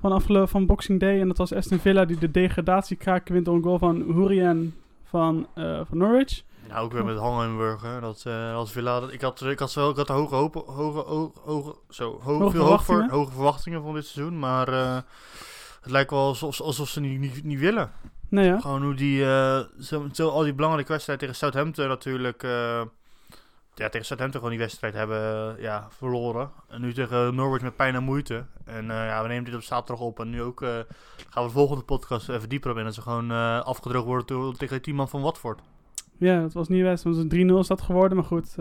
van, 0.00 0.12
afgelopen, 0.12 0.48
van 0.48 0.66
Boxing 0.66 1.00
Day. 1.00 1.20
En 1.20 1.28
dat 1.28 1.36
was 1.38 1.52
Aston 1.54 1.78
Villa 1.78 2.04
die 2.04 2.18
de 2.18 2.30
degradatiekraak 2.30 3.28
wint 3.28 3.44
door 3.44 3.54
een 3.54 3.62
goal 3.62 3.78
van 3.78 4.02
Hurrien 4.02 4.74
van, 5.04 5.46
eh, 5.54 5.80
van 5.88 5.98
Norwich. 5.98 6.42
Nou, 6.68 6.84
ook 6.84 6.92
weer 6.92 7.04
met 7.04 7.16
Hangenburg. 7.18 7.82
hè. 7.82 8.00
Dat 8.00 8.26
als 8.54 8.72
Villa. 8.72 9.00
dat- 9.00 9.12
Ik 9.12 9.20
had, 9.20 9.40
ik 9.42 9.58
had, 9.58 9.74
wel, 9.74 9.90
ik 9.90 9.96
had 9.96 10.08
hoge, 10.08 10.34
hoge, 10.34 11.32
hoge, 11.44 11.74
zo, 11.88 12.10
ho- 12.10 12.18
Hoge 12.32 12.42
hoog 12.42 12.50
verwachtingen? 12.52 13.10
hoge 13.10 13.32
verwachtingen 13.32 13.82
van 13.82 13.94
dit 13.94 14.06
seizoen. 14.06 14.38
Maar 14.38 14.68
eh, 14.68 14.96
het 15.80 15.90
lijkt 15.90 16.10
wel 16.10 16.20
alsof, 16.26 16.60
alsof 16.60 16.88
ze 16.88 17.00
niet, 17.00 17.20
niet, 17.20 17.44
niet 17.44 17.58
willen. 17.58 17.90
Nee 18.28 18.46
ja. 18.46 18.60
Gewoon 18.60 18.82
hoe 18.82 18.94
die, 18.94 19.22
zo, 19.80 20.08
zo 20.12 20.28
al 20.28 20.42
die 20.42 20.54
belangrijke 20.54 20.92
wedstrijden 20.92 21.26
tegen 21.28 21.40
Southampton 21.40 21.88
natuurlijk, 21.88 22.42
ja, 23.74 23.88
tegen 23.88 24.06
Southampton 24.06 24.40
gewoon 24.40 24.56
die 24.56 24.64
wedstrijd 24.64 24.94
hebben 24.94 25.56
ja, 25.60 25.86
verloren. 25.90 26.50
En 26.68 26.80
nu 26.80 26.92
tegen 26.92 27.34
Norwich 27.34 27.62
met 27.62 27.76
pijn 27.76 27.94
en 27.94 28.02
moeite. 28.02 28.44
En 28.64 28.90
eh, 28.90 28.96
ja, 28.96 29.22
we 29.22 29.28
nemen 29.28 29.44
dit 29.44 29.54
op 29.54 29.62
zaterdag 29.62 30.04
op 30.04 30.20
en 30.20 30.30
nu 30.30 30.42
ook 30.42 30.62
eh, 30.62 30.68
gaan 31.28 31.42
we 31.42 31.48
de 31.48 31.54
volgende 31.54 31.84
podcast 31.84 32.28
even 32.28 32.48
dieper 32.48 32.70
op 32.70 32.76
in. 32.76 32.84
Dat 32.84 32.94
ze 32.94 33.02
gewoon 33.02 33.30
eh, 33.30 33.60
afgedroogd 33.60 34.06
worden 34.06 34.26
door- 34.26 34.54
tegen 34.56 34.82
10 34.82 34.94
man 34.94 35.08
van 35.08 35.22
Watford. 35.22 35.60
Ja, 36.18 36.40
dat 36.40 36.52
was 36.52 36.68
niet 36.68 36.82
best. 36.82 37.04
Want 37.04 37.16
het 37.16 37.32
is 37.32 37.44
3-0 37.44 37.58
is 37.58 37.66
dat 37.66 37.80
geworden. 37.82 38.16
Maar 38.16 38.26
goed, 38.26 38.54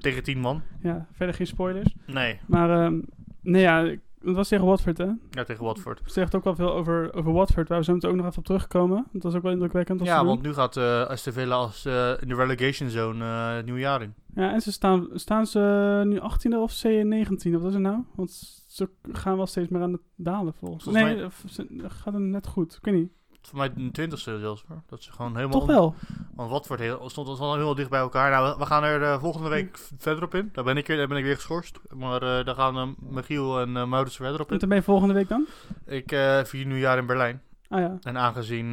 Tegen 0.00 0.22
10 0.22 0.38
man? 0.40 0.62
ja, 0.82 1.06
verder 1.12 1.34
geen 1.34 1.46
spoilers. 1.46 1.94
Nee, 2.06 2.40
Maar 2.46 2.84
ehm, 2.84 3.00
nee 3.40 3.62
ja, 3.62 3.80
ik- 3.80 4.00
het 4.26 4.36
was 4.36 4.48
tegen 4.48 4.66
Watford 4.66 4.98
hè. 4.98 5.10
ja, 5.30 5.44
tegen 5.44 5.64
Watford. 5.64 5.98
Het 6.02 6.12
zegt 6.12 6.34
ook 6.34 6.44
wel 6.44 6.54
veel 6.54 6.72
over, 6.72 7.14
over 7.14 7.32
Watford, 7.32 7.68
waar 7.68 7.78
we 7.78 7.84
zo 7.84 7.92
meteen 7.92 8.10
ook 8.10 8.16
nog 8.16 8.26
even 8.26 8.38
op 8.38 8.44
terugkomen. 8.44 9.06
Dat 9.12 9.22
was 9.22 9.34
ook 9.34 9.42
wel 9.42 9.52
indrukwekkend. 9.52 10.04
Ja, 10.04 10.18
doen. 10.18 10.26
want 10.26 10.42
nu 10.42 10.52
gaat 10.54 10.76
eh 10.76 11.06
Aston 11.06 11.32
Villa 11.32 11.54
als, 11.54 11.84
eh, 11.84 12.12
in 12.20 12.28
de 12.28 12.34
relegation 12.34 12.90
zone 12.90 13.24
eh, 13.24 13.54
het 13.54 13.64
nieuwe 13.64 13.80
jaar 13.80 14.02
in. 14.02 14.14
Ja, 14.34 14.52
en 14.52 14.60
ze 14.60 14.72
staan, 14.72 15.08
staan 15.14 15.46
ze 15.46 15.60
nu 16.06 16.18
18e 16.20 16.56
of 16.56 16.72
C19? 16.86 17.50
Wat 17.52 17.64
is 17.68 17.72
het 17.72 17.82
nou? 17.82 17.98
Want 18.14 18.30
ze 18.66 18.88
gaan 19.12 19.36
wel 19.36 19.46
steeds 19.46 19.68
meer 19.68 19.82
aan 19.82 19.92
het 19.92 20.00
dalen 20.16 20.54
volgens 20.54 20.84
Nee, 20.84 21.04
mij- 21.14 21.24
of 21.24 21.42
ze- 21.46 21.66
gaat 21.86 22.14
het 22.14 22.22
net 22.22 22.46
goed. 22.46 22.74
Ik 22.76 22.84
weet 22.84 22.94
niet. 22.94 23.10
Voor 23.48 23.58
mij 23.58 23.72
de 23.74 23.90
twintigste 23.90 24.38
zelfs 24.38 24.64
hoor. 24.68 24.82
Dat 24.86 25.02
ze 25.02 25.12
gewoon 25.12 25.36
helemaal... 25.36 25.58
Toch 25.58 25.68
wel. 25.68 25.94
Want 26.34 26.50
Watford 26.50 26.80
heel, 26.80 27.10
stond 27.10 27.28
ons 27.28 27.38
al 27.38 27.54
heel 27.56 27.74
dicht 27.74 27.90
bij 27.90 28.00
elkaar. 28.00 28.30
Nou, 28.30 28.58
we- 28.58 28.66
gaan 28.66 28.82
er 28.84 29.02
eh, 29.02 29.20
volgende 29.20 29.48
week 29.48 29.78
v- 29.78 29.90
verder 29.98 30.24
op 30.24 30.34
in. 30.34 30.50
Daar 30.52 30.64
ben 30.64 30.76
ik, 30.76 30.86
weer- 30.86 30.96
daar 30.96 31.08
ben 31.08 31.16
ik 31.16 31.24
weer 31.24 31.34
geschorst. 31.34 31.78
Maar 31.96 32.22
eh, 32.38 32.44
daar 32.44 32.54
gaan 32.54 32.76
eh, 32.76 33.10
Michiel 33.10 33.60
en 33.60 33.68
uh, 33.76 33.84
Maurits 33.86 34.16
verder 34.16 34.40
op 34.40 34.46
En 34.46 34.52
in. 34.52 34.58
toen 34.58 34.68
ben 34.68 34.78
je 34.78 34.84
volgende 34.84 35.14
week 35.14 35.28
dan? 35.28 35.46
Ik 35.84 36.08
vier 36.48 36.66
nieuwjaar 36.66 36.98
in 36.98 37.06
Berlijn. 37.06 37.42
Ah 37.68 37.80
ja. 37.80 37.98
En 38.02 38.18
aangezien 38.18 38.72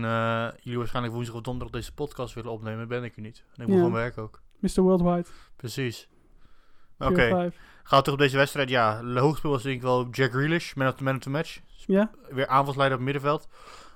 jullie 0.61 0.77
waarschijnlijk 0.77 1.13
woensdag 1.13 1.35
of 1.35 1.41
donderdag 1.41 1.73
deze 1.75 1.93
podcast 1.93 2.33
willen 2.33 2.51
opnemen, 2.51 2.87
ben 2.87 3.03
ik 3.03 3.15
er 3.15 3.21
niet. 3.21 3.43
En 3.55 3.61
ik 3.61 3.67
moet 3.67 3.69
Ja. 3.69 3.75
gewoon 3.83 3.91
werken 3.91 4.21
ook. 4.23 4.41
Mr. 4.59 4.81
Worldwide. 4.81 5.25
Precies. 5.55 6.07
Oké, 6.99 7.51
gaan 7.83 7.97
we 7.99 8.03
terug 8.03 8.13
op 8.13 8.17
deze 8.17 8.37
wedstrijd. 8.37 8.69
Ja, 8.69 9.01
de 9.01 9.19
hoogspel 9.19 9.49
was 9.51 9.63
denk 9.63 9.75
ik 9.75 9.81
wel 9.81 10.07
Jack 10.09 10.31
Grealish, 10.31 10.73
man 10.73 10.87
of 10.87 10.93
the, 10.95 11.03
man 11.03 11.15
of 11.15 11.19
the 11.21 11.29
match. 11.29 11.59
Ja, 11.85 12.11
Weer 12.29 12.47
aanvalsleider 12.47 12.97
op 12.99 13.05
het 13.05 13.13
middenveld. 13.13 13.47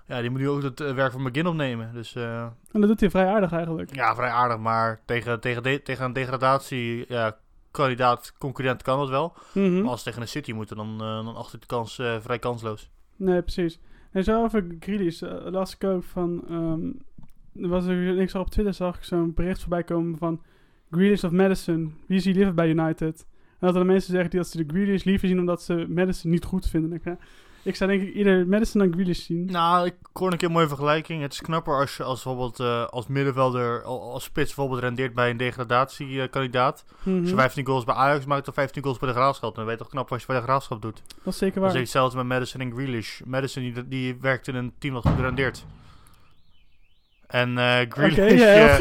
Ja, 0.08 0.22
die 0.22 0.30
moet 0.30 0.40
nu 0.40 0.50
ook 0.50 0.62
het 0.62 0.80
eh, 0.82 0.94
werk 0.94 1.12
van 1.12 1.22
McGinn 1.22 1.48
opnemen. 1.48 1.94
Dus 1.94 2.16
eh, 2.16 2.42
en 2.72 2.80
dat 2.80 2.88
doet 2.90 3.00
hij 3.00 3.10
vrij 3.10 3.26
aardig 3.28 3.52
eigenlijk. 3.52 3.96
ja, 3.96 4.16
vrij 4.16 4.30
aardig. 4.30 4.58
Maar 4.58 5.02
tegen, 5.06 5.40
tegen, 5.40 5.64
de- 5.64 5.82
tegen 5.84 6.06
een 6.06 6.14
degradatie, 6.14 7.06
ja, 7.08 7.38
kandidaat, 7.72 8.34
concurrent 8.38 8.82
kan 8.84 9.00
dat 9.00 9.10
wel. 9.10 9.34
Mhm. 9.54 9.82
Maar 9.82 9.90
als 9.90 10.00
ze 10.00 10.06
tegen 10.06 10.22
een 10.22 10.28
City 10.28 10.52
moeten, 10.52 10.76
dan, 10.76 10.90
eh 10.92 10.98
dan 11.26 11.36
acht 11.36 11.54
ik 11.54 11.60
de 11.62 11.68
kans 11.68 11.96
vrij 12.20 12.40
kansloos. 12.40 12.90
Nee, 13.16 13.42
precies. 13.42 13.80
En 14.12 14.24
zo 14.24 14.44
over 14.44 14.66
Grealish, 14.80 15.22
las 15.46 15.74
ik 15.76 15.84
ook 15.84 16.04
van... 16.04 16.44
er 17.62 17.68
was 17.68 17.86
er, 17.86 18.20
ik 18.20 18.30
zag 18.30 18.42
op 18.42 18.50
Twitter 18.50 18.74
zag 18.74 18.98
ik 18.98 19.04
zo'n 19.04 19.34
bericht 19.34 19.60
voorbij 19.60 19.84
komen 19.84 20.18
van... 20.18 20.42
Grealish 20.92 21.24
of 21.24 21.32
Madison, 21.32 21.96
wie 22.08 22.20
zie 22.20 22.32
je 22.32 22.38
liever 22.38 22.54
bij 22.56 22.70
United? 22.70 23.26
En 23.30 23.56
dat 23.60 23.70
er 23.70 23.76
dan 23.78 23.86
mensen 23.86 24.12
zeggen 24.12 24.30
die 24.30 24.40
dat 24.40 24.50
ze 24.50 24.58
de 24.66 24.74
Grealish 24.74 25.04
liever 25.04 25.28
zien 25.28 25.40
omdat 25.40 25.62
ze 25.62 25.86
Madison 25.90 26.32
niet 26.32 26.46
goed 26.46 26.68
vinden. 26.68 26.94
Ik, 26.94 27.04
ik 27.68 27.76
zou 27.76 27.90
denk 27.90 28.02
ik 28.08 28.14
ieder 28.14 28.48
Madison 28.48 28.82
dan 28.82 28.94
Grealish 28.94 29.26
zien. 29.26 29.46
Nou, 29.46 29.86
ik 29.86 29.96
hoor 30.14 30.32
een 30.32 30.38
keer 30.38 30.48
een 30.48 30.54
mooie 30.54 30.68
vergelijking. 30.68 31.22
Het 31.22 31.34
is 31.34 31.42
knapper 31.42 31.80
als 31.80 31.98
je 31.98 32.04
als 32.04 32.24
bijvoorbeeld 32.24 32.60
eh, 32.60 32.86
als 32.88 33.08
middenvelder, 33.08 33.84
al- 33.84 34.12
als 34.14 34.24
spits 34.24 34.46
bijvoorbeeld 34.48 34.82
rendeert 34.82 35.14
bij 35.14 35.30
een 35.30 35.38
degradatiekandidaat. 35.38 36.86
Mhm. 37.04 37.20
Als 37.20 37.30
je 37.30 37.36
15 37.36 37.66
goals 37.66 37.84
bij 37.84 37.96
Ajax 37.96 38.26
maakt 38.26 38.48
of 38.48 38.54
15 38.54 38.84
goals 38.84 38.98
bij 39.00 39.10
de 39.10 39.16
Graafschap, 39.16 39.56
dan 39.56 39.66
weet 39.66 39.78
je 39.78 39.84
toch 39.84 39.90
knap 39.92 40.10
wat 40.10 40.20
je 40.22 40.28
bij 40.28 40.36
de 40.36 40.42
Graafschap 40.42 40.82
doet. 40.82 41.02
Dat 41.24 41.34
is 41.34 41.40
zeker 41.40 41.56
Dat 41.56 41.64
waar. 41.64 41.74
is 41.74 41.80
hetzelfde 41.80 42.18
met 42.18 42.26
Madison 42.26 42.62
en 42.62 42.72
Grealish. 42.72 43.20
Madison 43.26 43.64
die, 43.64 43.88
die 43.88 44.18
werkt 44.22 44.48
in 44.48 44.56
een 44.56 44.74
team 44.80 44.94
dat 44.94 45.08
goed 45.08 45.20
rendeert. 45.20 45.66
En 47.28 47.58
eh 47.58 47.80
Grealish, 47.90 48.42
eh, 48.42 48.80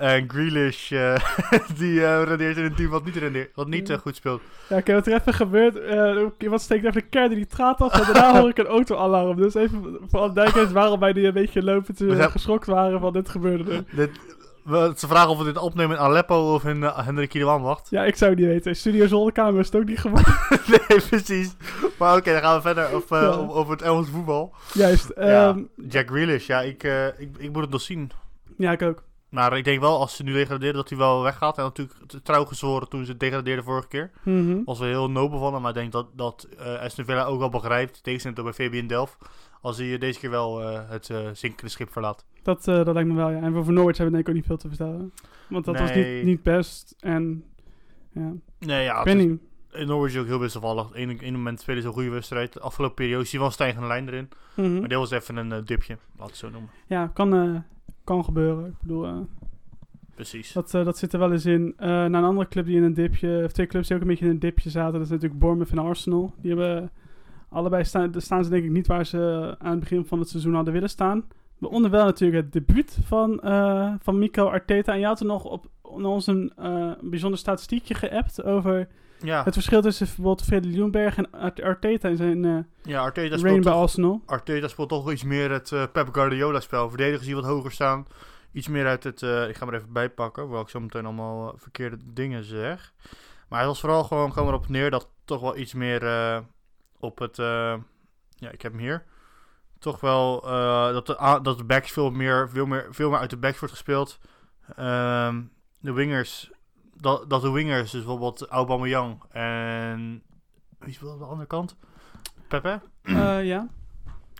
en 0.00 0.30
Grealish 0.30 0.92
eh, 0.92 1.14
die 1.78 2.00
rendeert 2.24 2.56
in 2.56 2.64
een 2.64 2.74
team 2.74 2.90
wat 2.90 3.04
niet 3.04 3.16
rendeert, 3.16 3.50
wat 3.54 3.68
niet 3.68 3.90
eh, 3.90 3.98
goed 3.98 4.16
speelt. 4.16 4.40
Ja, 4.68 4.76
oké, 4.76 4.92
wat 4.94 5.06
er 5.06 5.14
even 5.14 5.34
gebeurt. 5.34 5.78
wat 6.48 6.60
steekt 6.62 6.84
even 6.84 7.00
de 7.00 7.08
kern 7.08 7.30
in 7.30 7.36
die 7.36 7.46
traat 7.46 7.80
af. 7.80 7.92
En 8.06 8.12
daarna 8.12 8.40
hoor 8.40 8.48
ik 8.48 8.58
een 8.58 8.66
autoalarm. 8.66 9.36
Dus 9.36 9.54
even 9.54 9.98
voor 10.10 10.20
alle 10.20 10.32
duidelijkheid 10.32 10.72
waarom 10.72 11.00
wij 11.00 11.12
die 11.12 11.26
een 11.26 11.32
beetje 11.32 11.62
lopen 11.62 11.94
te 11.94 12.14
zijn- 12.14 12.30
geschokt 12.30 12.66
waren 12.66 13.00
van 13.00 13.12
dit 13.12 13.28
gebeurde 13.28 13.72
er. 13.72 13.84
Dit, 13.96 14.10
we, 14.64 14.92
ze 14.96 15.06
vragen 15.06 15.30
of 15.30 15.38
we 15.38 15.44
dit 15.44 15.56
opnemen 15.58 15.96
in 15.96 16.02
Aleppo 16.02 16.54
of 16.54 16.64
in 16.64 16.76
uh, 16.76 16.98
Hendrik 17.04 17.42
Wacht. 17.42 17.90
Ja, 17.90 18.04
ik 18.04 18.16
zou 18.16 18.30
het 18.30 18.40
niet 18.40 18.48
weten. 18.48 18.76
Studio 18.76 19.06
Zolderkamer 19.06 19.60
is 19.60 19.66
het 19.66 19.76
ook 19.76 19.84
niet 19.84 19.98
gewoon. 19.98 20.22
nee, 20.88 21.00
precies. 21.08 21.54
Maar 21.98 22.16
oké, 22.16 22.32
dan 22.32 22.40
gaan 22.40 22.56
we 22.56 22.62
verder 22.62 22.96
of, 22.96 23.10
Ja. 23.10 23.26
o- 23.26 23.52
over 23.52 23.72
het 23.72 23.82
Engelse 23.82 24.10
voetbal. 24.10 24.54
Juist. 24.72 25.12
Ja, 25.16 25.48
ehm, 25.48 25.62
Jack 25.88 26.08
Grealish, 26.08 26.46
ja, 26.46 26.60
ik, 26.60 26.82
ik, 27.18 27.28
ik 27.38 27.52
moet 27.52 27.62
het 27.62 27.70
nog 27.70 27.80
zien. 27.80 28.10
ja, 28.56 28.72
ik 28.72 28.82
ook. 28.82 29.02
Maar 29.30 29.56
ik 29.56 29.64
denk 29.64 29.80
wel, 29.80 29.98
als 29.98 30.16
ze 30.16 30.22
nu 30.22 30.32
degraderen, 30.32 30.74
dat 30.74 30.88
hij 30.88 30.98
wel 30.98 31.22
weggaat. 31.22 31.58
En 31.58 31.64
natuurlijk 31.64 31.98
trouw 32.22 32.44
gezworen 32.44 32.88
toen 32.88 33.04
ze 33.04 33.16
degradeerden 33.16 33.64
vorige 33.64 33.88
keer. 33.88 34.10
Mhm. 34.22 34.64
Was 34.64 34.78
wel 34.78 34.88
heel 34.88 35.10
nobel 35.10 35.38
van 35.38 35.52
hem. 35.52 35.62
Maar 35.62 35.70
ik 35.70 35.76
denk 35.76 35.92
dat, 35.92 36.06
dat 36.14 36.48
Aston 36.80 37.04
Villa 37.04 37.24
ook 37.24 37.38
wel 37.38 37.48
begrijpt, 37.48 38.02
tegenstelling 38.02 38.42
bij 38.42 38.52
Fabian 38.52 38.86
Delft, 38.86 39.16
als 39.60 39.78
hij 39.78 39.98
deze 39.98 40.18
keer 40.18 40.30
wel 40.30 40.62
eh, 40.62 40.80
het 40.88 41.10
eh, 41.10 41.28
zinkende 41.32 41.70
schip 41.70 41.92
verlaat. 41.92 42.24
Dat, 42.42 42.64
dat 42.64 42.94
lijkt 42.94 43.08
me 43.08 43.14
wel, 43.14 43.30
ja. 43.30 43.40
En 43.40 43.64
voor 43.64 43.72
Norwich 43.72 43.96
hebben 43.96 44.16
we 44.16 44.22
denk 44.22 44.22
ik 44.22 44.28
ook 44.28 44.34
niet 44.34 44.46
veel 44.46 44.56
te 44.56 44.68
vertellen. 44.68 45.12
Want 45.48 45.64
dat 45.64 45.78
was 45.78 45.94
niet, 45.94 46.22
niet 46.22 46.42
best. 46.42 46.94
En 47.00 47.44
ja, 48.12 48.32
Nee, 48.58 48.84
ja, 48.84 49.04
ik 49.04 49.38
in 49.72 49.86
Norwich 49.86 50.16
ook 50.16 50.26
heel 50.26 50.38
wisselvallig. 50.38 50.88
Eén 50.92 51.20
één 51.20 51.32
moment 51.32 51.60
spelen 51.60 51.82
ze 51.82 51.88
een 51.88 51.94
goede 51.94 52.10
wedstrijd. 52.10 52.52
De 52.52 52.60
afgelopen 52.60 52.96
periode 52.96 53.24
zie 53.24 53.32
je 53.32 53.38
wel 53.38 53.46
een 53.46 53.52
stijgende 53.52 53.86
lijn 53.86 54.08
erin. 54.08 54.28
Mhm. 54.54 54.78
Maar 54.78 54.88
dit 54.88 54.98
was 54.98 55.10
even 55.10 55.36
een 55.36 55.52
eh, 55.52 55.58
dipje, 55.64 55.98
laat 56.18 56.28
het 56.28 56.36
zo 56.36 56.50
noemen. 56.50 56.70
Ja, 56.86 57.06
kan, 57.06 57.64
kan 58.10 58.24
gebeuren. 58.24 58.66
Ik 58.66 58.80
bedoel, 58.80 59.04
eh, 59.06 59.18
Precies. 60.14 60.52
dat, 60.52 60.74
eh, 60.74 60.84
dat 60.84 60.98
zit 60.98 61.12
er 61.12 61.18
wel 61.18 61.32
eens 61.32 61.46
in. 61.46 61.74
Eh 61.76 61.88
naar 61.88 62.14
een 62.14 62.24
andere 62.24 62.48
club 62.48 62.66
die 62.66 62.76
in 62.76 62.82
een 62.82 62.94
dipje, 62.94 63.42
of 63.44 63.52
twee 63.52 63.66
clubs 63.66 63.86
die 63.86 63.96
ook 63.96 64.02
een 64.02 64.08
beetje 64.08 64.24
in 64.24 64.30
een 64.30 64.38
dipje 64.38 64.70
zaten, 64.70 64.92
dat 64.92 65.02
is 65.02 65.08
natuurlijk 65.08 65.40
Bournemouth 65.40 65.72
en 65.72 65.78
Arsenal. 65.78 66.32
Die 66.40 66.56
hebben 66.56 66.90
allebei 67.48 67.84
staan, 67.84 68.12
staan 68.16 68.44
ze 68.44 68.50
denk 68.50 68.64
ik 68.64 68.70
niet 68.70 68.86
waar 68.86 69.06
ze 69.06 69.54
aan 69.58 69.70
het 69.70 69.80
begin 69.80 70.04
van 70.04 70.18
het 70.18 70.28
seizoen 70.28 70.54
hadden 70.54 70.72
willen 70.72 70.88
staan. 70.88 71.24
Waaronder 71.58 71.90
wel 71.90 72.04
natuurlijk 72.04 72.42
het 72.42 72.52
debuut 72.52 72.98
van, 73.04 73.40
van 74.02 74.18
Mico 74.18 74.46
Arteta. 74.46 74.92
En 74.92 74.98
je 74.98 75.06
had 75.06 75.20
er 75.20 75.26
nog 75.26 75.44
op, 75.44 75.66
op 75.82 76.04
ons 76.04 76.26
een 76.26 76.52
bijzonder 77.00 77.38
statistiekje 77.38 77.94
geappt 77.94 78.44
over 78.44 78.88
Ja, 79.22 79.44
het 79.44 79.54
verschil 79.54 79.80
tussen 79.82 80.06
bijvoorbeeld 80.06 80.42
Freddy 80.44 80.68
Ljungberg 80.68 81.16
en 81.16 81.30
Art- 81.30 81.62
Arteta 81.62 82.08
in 82.08 82.16
zijn 82.16 82.44
eh 82.44 82.58
ja 82.82 83.00
Arteta, 83.00 83.36
speelt 83.36 83.64
bij 83.64 83.72
Arsenal. 83.72 84.22
Arteta 84.26 84.68
speelt 84.68 84.88
toch 84.88 85.12
iets 85.12 85.22
meer 85.24 85.50
het 85.50 85.72
eh, 85.72 85.84
Pep 85.92 86.08
Guardiola 86.12 86.60
spel. 86.60 86.88
Verdedigers 86.88 87.26
die 87.26 87.34
wat 87.34 87.44
hoger 87.44 87.72
staan. 87.72 88.06
Iets 88.52 88.68
meer 88.68 88.86
uit 88.86 89.04
het... 89.04 89.22
eh, 89.22 89.48
ik 89.48 89.56
ga 89.56 89.64
maar 89.64 89.74
even 89.74 89.92
bijpakken, 89.92 90.42
hoewel 90.42 90.60
ik 90.60 90.68
zo 90.68 90.80
meteen 90.80 91.04
allemaal 91.04 91.54
verkeerde 91.56 91.96
dingen 92.04 92.44
zeg. 92.44 92.92
Maar 93.48 93.58
het 93.58 93.68
was 93.68 93.80
vooral 93.80 94.04
gewoon, 94.04 94.30
kwam 94.32 94.46
erop 94.48 94.68
neer 94.68 94.90
dat 94.90 95.08
toch 95.24 95.40
wel 95.40 95.56
iets 95.56 95.74
meer 95.74 96.02
op 96.98 97.18
het... 97.18 97.38
eh, 97.38 97.74
ja, 98.36 98.50
ik 98.50 98.62
heb 98.62 98.72
hem 98.72 98.80
hier. 98.80 99.04
Toch 99.78 100.00
wel 100.00 100.40
dat, 100.92 101.06
de, 101.06 101.38
dat 101.42 101.58
de 101.58 101.64
backs 101.64 101.92
veel 101.92 102.10
meer, 102.10 102.48
veel, 102.50 102.66
meer, 102.66 102.86
veel 102.90 103.10
meer 103.10 103.18
uit 103.18 103.30
de 103.30 103.36
backs 103.36 103.58
wordt 103.58 103.74
gespeeld. 103.74 104.18
Ehm, 104.76 105.42
de 105.80 105.92
wingers... 105.92 106.50
Dat, 107.00 107.30
dat 107.30 107.42
de 107.42 107.50
wingers, 107.50 107.90
dus 107.90 108.00
bijvoorbeeld 108.00 108.46
Aubameyang 108.46 109.22
en... 109.30 110.22
Wie 110.78 110.94
speelt 110.94 111.12
op 111.12 111.18
de 111.18 111.24
andere 111.24 111.46
kant? 111.46 111.76
Pepe? 112.48 112.80
Eh, 113.02 113.44
ja. 113.44 113.68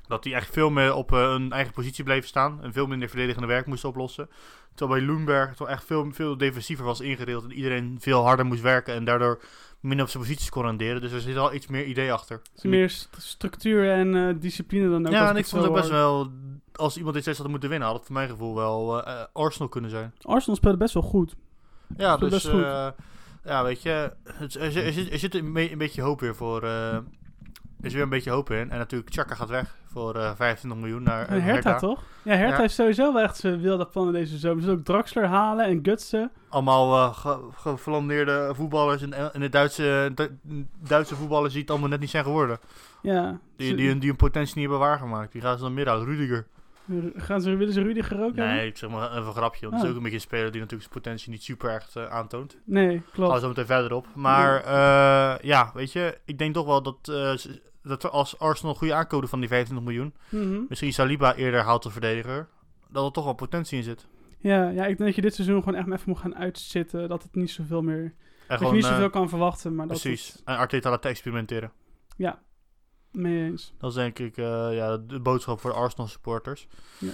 Dat 0.08 0.22
die 0.22 0.34
echt 0.34 0.52
veel 0.52 0.70
meer 0.70 0.94
op 0.94 1.12
eh, 1.12 1.18
hun 1.18 1.52
eigen 1.52 1.72
positie 1.72 2.04
bleven 2.04 2.28
staan. 2.28 2.62
En 2.62 2.72
veel 2.72 2.86
minder 2.86 3.08
verdedigende 3.08 3.46
werk 3.46 3.66
moesten 3.66 3.88
oplossen. 3.88 4.28
Terwijl 4.74 4.98
bij 4.98 5.08
Loenberg 5.08 5.54
toch 5.54 5.68
echt 5.68 5.84
veel, 5.84 6.08
veel 6.12 6.36
defensiever 6.36 6.84
was 6.84 7.00
ingedeeld. 7.00 7.44
En 7.44 7.52
iedereen 7.52 7.96
veel 8.00 8.22
harder 8.24 8.46
moest 8.46 8.60
werken. 8.62 8.94
En 8.94 9.04
daardoor 9.04 9.42
minder 9.80 10.04
op 10.04 10.10
zijn 10.10 10.22
posities 10.22 10.48
kon 10.50 10.62
renderen. 10.64 11.00
Dus 11.00 11.12
er 11.12 11.20
zit 11.20 11.36
al 11.36 11.54
iets 11.54 11.66
meer 11.66 11.84
idee 11.84 12.12
achter. 12.12 12.42
Meer 12.62 12.90
st- 12.90 13.08
structuur 13.18 13.90
en 13.92 14.14
eh, 14.28 14.34
discipline 14.40 14.90
dan 14.90 15.06
ook. 15.06 15.12
ja, 15.12 15.28
en 15.30 15.36
ik 15.36 15.46
vond 15.46 15.62
het 15.62 15.72
best 15.72 15.90
wel... 15.90 16.30
Als 16.74 16.96
iemand 16.96 17.14
dit 17.14 17.22
steeds 17.22 17.38
had 17.38 17.48
moeten 17.48 17.68
winnen, 17.68 17.88
had 17.88 17.96
het 17.96 18.06
voor 18.06 18.14
mijn 18.14 18.28
gevoel 18.28 18.54
wel 18.54 19.02
Arsenal 19.32 19.68
kunnen 19.68 19.90
zijn. 19.90 20.14
Arsenal 20.22 20.56
speelde 20.56 20.76
best 20.76 20.94
wel 20.94 21.02
goed. 21.02 21.36
Ja, 21.97 22.16
dus... 22.16 22.30
best 22.30 22.49
goed. 22.49 22.62
eh, 22.62 22.88
ja, 23.44 23.62
weet 23.64 23.82
je... 23.82 24.12
Het, 24.32 24.54
er, 24.54 24.73
zit- 24.73 24.85
er, 24.85 24.92
zit, 24.92 25.12
er 25.12 25.18
zit 25.18 25.35
een, 25.35 25.52
be- 25.52 25.73
een 25.73 25.78
beetje 25.78 26.02
hoop 26.02 26.20
weer 26.20 26.35
voor... 26.35 26.62
eh, 26.62 26.94
er 26.94 27.87
is 27.87 27.92
weer 27.92 28.02
een 28.02 28.09
beetje 28.09 28.30
hoop 28.30 28.50
in. 28.50 28.70
En 28.70 28.78
natuurlijk, 28.78 29.12
Chaka 29.14 29.35
gaat 29.35 29.49
weg 29.49 29.76
voor 29.92 30.14
eh 30.16 30.30
25 30.37 30.80
miljoen 30.80 31.02
naar 31.02 31.28
eh, 31.28 31.42
Hertha, 31.42 31.78
toch? 31.78 32.02
Ja, 32.23 32.35
Hertha 32.35 32.54
Ja. 32.54 32.61
heeft 32.61 32.75
sowieso 32.75 33.12
wel 33.12 33.23
echt 33.23 33.37
zijn 33.37 33.61
wilde 33.61 33.87
plannen 33.87 34.12
deze 34.14 34.38
zomer. 34.38 34.61
Ze 34.61 34.64
willen 34.66 34.80
ook 34.80 34.87
Draxler 34.87 35.26
halen 35.26 35.64
en 35.66 35.80
Gutsen. 35.82 36.30
allemaal 36.49 37.12
ge- 37.12 37.49
geflandeerde 37.54 38.50
voetballers 38.54 39.02
en, 39.02 39.32
en 39.35 39.40
de 39.40 39.49
Duitse, 39.49 40.12
Du- 40.14 40.38
Duitse 40.88 41.14
voetballers 41.14 41.52
die 41.52 41.62
het 41.62 41.70
allemaal 41.70 41.88
net 41.88 42.00
niet 42.00 42.11
zijn 42.11 42.25
geworden. 42.25 42.59
Ja. 43.02 43.38
Die, 43.56 43.75
die, 43.76 43.88
hun- 43.88 43.99
die 43.99 44.09
hun 44.09 44.16
potentie 44.18 44.54
niet 44.59 44.68
hebben 44.68 44.87
waargemaakt. 44.87 45.32
Die 45.32 45.40
gaan 45.42 45.56
ze 45.56 45.62
dan 45.62 45.75
midden 45.75 45.94
uit. 45.94 46.04
Rudiger. 46.04 46.47
Gaan 47.16 47.40
ze, 47.40 47.54
willen 47.56 47.73
ze 47.75 47.82
Rudiger 47.82 48.23
ook? 48.25 48.35
Nee, 48.35 48.66
ik 48.66 48.76
zeg 48.76 48.90
maar 48.90 49.11
even 49.11 49.26
een 49.26 49.32
grapje. 49.32 49.61
Want 49.61 49.73
het 49.73 49.82
Oh. 49.82 49.88
is 49.88 49.90
ook 49.90 49.97
een 49.97 50.02
beetje 50.02 50.16
een 50.16 50.23
speler 50.23 50.50
die 50.50 50.61
natuurlijk 50.61 50.90
zijn 50.90 51.02
potentie 51.02 51.30
niet 51.30 51.42
super 51.42 51.70
erg 51.70 51.97
eh, 51.97 52.06
aantoont. 52.06 52.59
Nee, 52.64 52.88
Gaan 52.88 52.97
we 53.06 53.11
klopt. 53.12 53.40
zo 53.40 53.49
meteen 53.49 53.66
verder 53.66 53.92
op. 53.92 54.06
Maar 54.14 54.56
eh, 54.64 55.44
ja, 55.44 55.70
weet 55.75 55.92
je, 55.92 56.18
ik 56.25 56.38
denk 56.38 56.54
toch 56.54 56.66
wel 56.66 56.82
dat, 56.82 57.09
eh, 57.09 57.32
dat 57.82 58.11
als 58.11 58.38
Arsenal 58.38 58.75
goede 58.75 58.94
aankoden 58.94 59.28
van 59.28 59.40
die 59.40 59.49
25 59.49 59.87
miljoen, 59.87 60.14
Mhm. 60.28 60.61
misschien 60.68 60.92
Saliba 60.92 61.35
eerder 61.35 61.61
haalt 61.61 61.85
als 61.85 61.92
verdediger, 61.92 62.49
dat 62.90 63.04
er 63.06 63.12
toch 63.12 63.25
wel 63.25 63.35
potentie 63.35 63.78
in 63.78 63.85
zit. 63.85 64.06
Ja, 64.38 64.68
ja, 64.68 64.80
ik 64.82 64.97
denk 64.97 64.99
dat 64.99 65.14
je 65.14 65.20
dit 65.23 65.35
seizoen 65.35 65.62
gewoon 65.62 65.78
echt 65.78 65.87
even 65.88 66.02
moet 66.11 66.18
gaan 66.18 66.37
uitzitten. 66.37 67.09
Dat 67.09 67.23
het 67.23 67.35
niet 67.35 67.50
zoveel 67.50 67.82
meer... 67.82 68.02
En 68.49 68.59
dat 68.59 68.68
je 68.68 68.75
niet 68.75 68.85
zoveel 68.85 69.11
kan 69.11 69.28
verwachten, 69.28 69.75
maar 69.75 69.87
dat 69.88 70.00
precies. 70.00 70.32
het- 70.32 70.42
En 70.44 70.56
Arteta 70.56 70.90
laten 70.90 71.11
experimenteren. 71.11 71.73
ja, 72.16 72.38
mee 73.12 73.44
eens. 73.50 73.72
Dat 73.78 73.90
is 73.90 73.96
denk 73.96 74.18
ik 74.18 74.36
eh, 74.36 74.74
ja, 74.76 74.96
de 74.96 75.20
boodschap 75.20 75.60
voor 75.60 75.70
de 75.70 75.76
Arsenal 75.76 76.06
supporters. 76.06 76.66
Ja. 76.98 77.10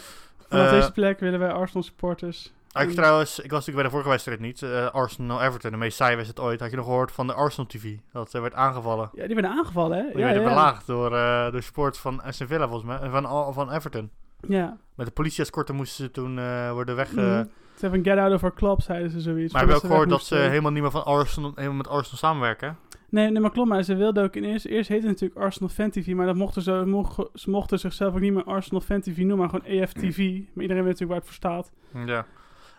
Vanaf 0.48 0.64
Eh, 0.66 0.70
deze 0.72 0.92
plek 0.92 1.20
willen 1.20 1.38
wij 1.38 1.52
Arsenal 1.52 1.82
supporters... 1.82 2.52
Ah, 2.72 2.82
Ik 2.82 2.88
En- 2.88 2.94
trouwens, 2.94 3.38
ik 3.38 3.50
was 3.50 3.66
natuurlijk 3.66 3.74
bij 3.76 3.84
de 3.84 3.90
vorige 3.90 4.08
wedstrijd 4.08 4.40
niet. 4.40 4.62
eh, 4.62 4.90
Arsenal-Everton, 4.90 5.70
de 5.70 5.76
meest 5.76 5.96
saaie 5.96 6.16
wedstrijd 6.16 6.48
ooit. 6.48 6.60
Had 6.60 6.70
je 6.70 6.76
nog 6.76 6.84
gehoord 6.84 7.12
van 7.12 7.26
de 7.26 7.32
Arsenal 7.34 7.66
TV? 7.66 7.94
Dat 8.12 8.34
eh, 8.34 8.40
werd 8.40 8.54
aangevallen. 8.54 9.10
Ja, 9.12 9.26
die 9.26 9.34
werden 9.34 9.52
aangevallen, 9.52 9.96
hè? 9.98 10.02
Die 10.04 10.18
ja, 10.18 10.24
werden 10.24 10.42
ja. 10.42 10.48
belaagd 10.48 10.86
door, 10.86 11.14
eh 11.16 11.50
door 11.52 11.62
supporters 11.62 11.98
van 12.02 12.22
Aston 12.22 12.46
Villa 12.46 12.68
volgens 12.68 12.84
mij. 12.84 12.98
En 12.98 13.10
van, 13.10 13.54
van 13.54 13.70
Everton. 13.72 14.10
Ja. 14.48 14.76
Met 14.94 15.06
de 15.06 15.12
politieescorten 15.12 15.74
moesten 15.74 16.04
ze 16.04 16.10
toen 16.10 16.34
worden 16.72 16.96
weg... 16.96 17.12
Mhm. 17.12 17.44
Ze 17.76 17.82
hebben 17.82 17.98
een 17.98 18.06
get 18.06 18.18
out 18.24 18.32
of 18.32 18.42
our 18.42 18.54
club, 18.54 18.80
zeiden 18.82 19.10
ze 19.10 19.20
zoiets. 19.20 19.52
Maar 19.52 19.62
heb 19.62 19.70
je 19.70 19.76
voordat 19.76 19.76
ook 19.76 19.80
ze 19.80 19.86
gehoord 19.86 20.08
dat 20.08 20.24
ze 20.24 20.50
helemaal 20.50 20.72
niet 20.72 20.82
meer 20.82 20.90
van 20.90 21.04
Arsenal, 21.04 21.52
helemaal 21.54 21.76
met 21.76 21.88
Arsenal 21.88 22.18
samenwerken? 22.18 22.78
Nee, 23.08 23.30
nee, 23.30 23.40
maar 23.40 23.50
klopt. 23.50 23.68
Maar 23.68 23.82
ze 23.82 23.94
wilden 23.94 24.24
ook 24.24 24.36
in 24.36 24.44
eerst, 24.44 24.64
eerst 24.64 24.88
heette 24.88 25.06
het 25.06 25.14
natuurlijk 25.14 25.40
Arsenal 25.40 25.68
Fan 25.68 25.90
TV, 25.90 26.14
maar 26.14 26.26
dat 26.26 26.34
mochten 26.34 26.62
ze, 26.62 26.82
mochten, 26.86 27.28
ze 27.34 27.50
mochten 27.50 27.78
zichzelf 27.78 28.14
ook 28.14 28.20
niet 28.20 28.32
meer 28.32 28.44
Arsenal 28.44 28.80
Fan 28.80 29.00
TV 29.00 29.16
noemen, 29.16 29.38
maar 29.38 29.48
gewoon 29.48 29.64
EFTV. 29.64 30.18
Maar 30.52 30.62
iedereen 30.62 30.84
weet 30.84 31.00
natuurlijk 31.00 31.10
waar 31.10 31.18
het 31.18 31.26
voor 31.26 31.34
staat. 31.34 31.72
Ja. 32.06 32.26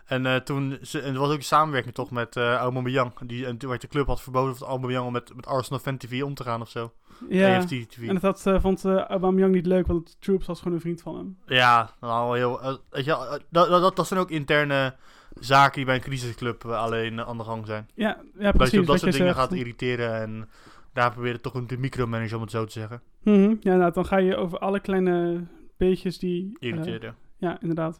En 0.05 0.25
eh, 0.25 0.35
toen, 0.35 0.77
ze, 0.81 0.99
en 0.99 1.13
er 1.13 1.19
was 1.19 1.29
ook 1.29 1.37
een 1.37 1.43
samenwerking 1.43 1.93
toch 1.93 2.11
met 2.11 2.35
eh 2.35 2.55
Aubameyang. 2.55 3.11
Die, 3.25 3.45
en 3.45 3.57
toen 3.57 3.69
werd 3.69 3.81
de 3.81 3.87
club 3.87 4.07
had 4.07 4.21
verboden 4.21 4.55
voor 4.55 4.67
Aubameyang 4.67 5.05
om 5.05 5.11
met, 5.11 5.35
met 5.35 5.45
Arsenal 5.45 5.79
Fan 5.79 5.97
TV 5.97 6.23
om 6.23 6.33
te 6.33 6.43
gaan 6.43 6.61
of 6.61 6.69
zo. 6.69 6.93
Ja. 7.29 7.65
TV. 7.65 8.07
En 8.07 8.13
dat 8.13 8.21
had, 8.21 8.45
eh, 8.45 8.61
vond 8.61 8.85
uh, 8.85 8.95
Aubameyang 8.95 9.53
niet 9.53 9.65
leuk, 9.65 9.87
want 9.87 10.17
Troops 10.19 10.45
was 10.45 10.57
gewoon 10.59 10.73
een 10.73 10.81
vriend 10.81 11.01
van 11.01 11.15
hem. 11.15 11.37
Ja, 11.45 11.89
nou, 11.99 12.37
heel, 12.37 12.79
weet 12.89 13.05
je, 13.05 13.41
dat, 13.49 13.69
dat, 13.69 13.95
dat 13.95 14.07
zijn 14.07 14.19
ook 14.19 14.31
interne 14.31 14.95
zaken 15.39 15.75
die 15.75 15.85
bij 15.85 15.95
een 15.95 16.01
crisisclub 16.01 16.65
eh, 16.65 16.77
alleen 16.77 17.19
eh, 17.19 17.27
aan 17.27 17.37
de 17.37 17.43
gang 17.43 17.65
zijn. 17.65 17.87
Ja, 17.93 18.07
ja 18.07 18.15
dat 18.33 18.51
je 18.51 18.57
precies. 18.57 18.79
op 18.79 18.85
dat 18.85 18.99
soort 18.99 19.11
dingen 19.11 19.27
zegt. 19.27 19.39
gaat 19.39 19.53
irriteren 19.53 20.21
en 20.21 20.49
daar 20.93 21.11
proberen 21.11 21.41
toch 21.41 21.53
een 21.53 21.67
micromanager 21.79 22.35
om 22.35 22.41
het 22.41 22.51
zo 22.51 22.65
te 22.65 22.71
zeggen. 22.71 23.01
Mhm. 23.23 23.55
Ja, 23.59 23.75
nou, 23.75 23.93
dan 23.93 24.05
ga 24.05 24.17
je 24.17 24.35
over 24.35 24.59
alle 24.59 24.79
kleine 24.79 25.43
beetjes 25.77 26.19
die... 26.19 26.57
eh, 26.59 26.69
Irriteren. 26.69 27.15
ja, 27.37 27.57
inderdaad. 27.61 27.99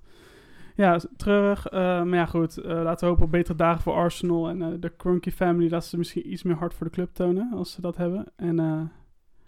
Ja, 0.76 1.00
treurig. 1.18 1.66
eh, 1.68 1.80
maar 1.80 2.16
ja, 2.20 2.26
goed. 2.26 2.60
laten 2.64 3.00
we 3.00 3.06
hopen 3.06 3.26
op 3.26 3.32
betere 3.32 3.58
dagen 3.58 3.82
voor 3.82 3.94
Arsenal 3.94 4.50
en 4.50 4.80
de 4.80 4.92
Cronky 4.98 5.32
family. 5.32 5.70
Dat 5.70 5.86
ze 5.86 5.98
misschien 5.98 6.32
iets 6.32 6.44
meer 6.44 6.56
hard 6.56 6.74
voor 6.74 6.86
de 6.86 6.92
club 6.92 7.10
tonen, 7.14 7.52
als 7.56 7.72
ze 7.72 7.82
dat 7.82 7.98
hebben. 7.98 8.26
En 8.36 8.56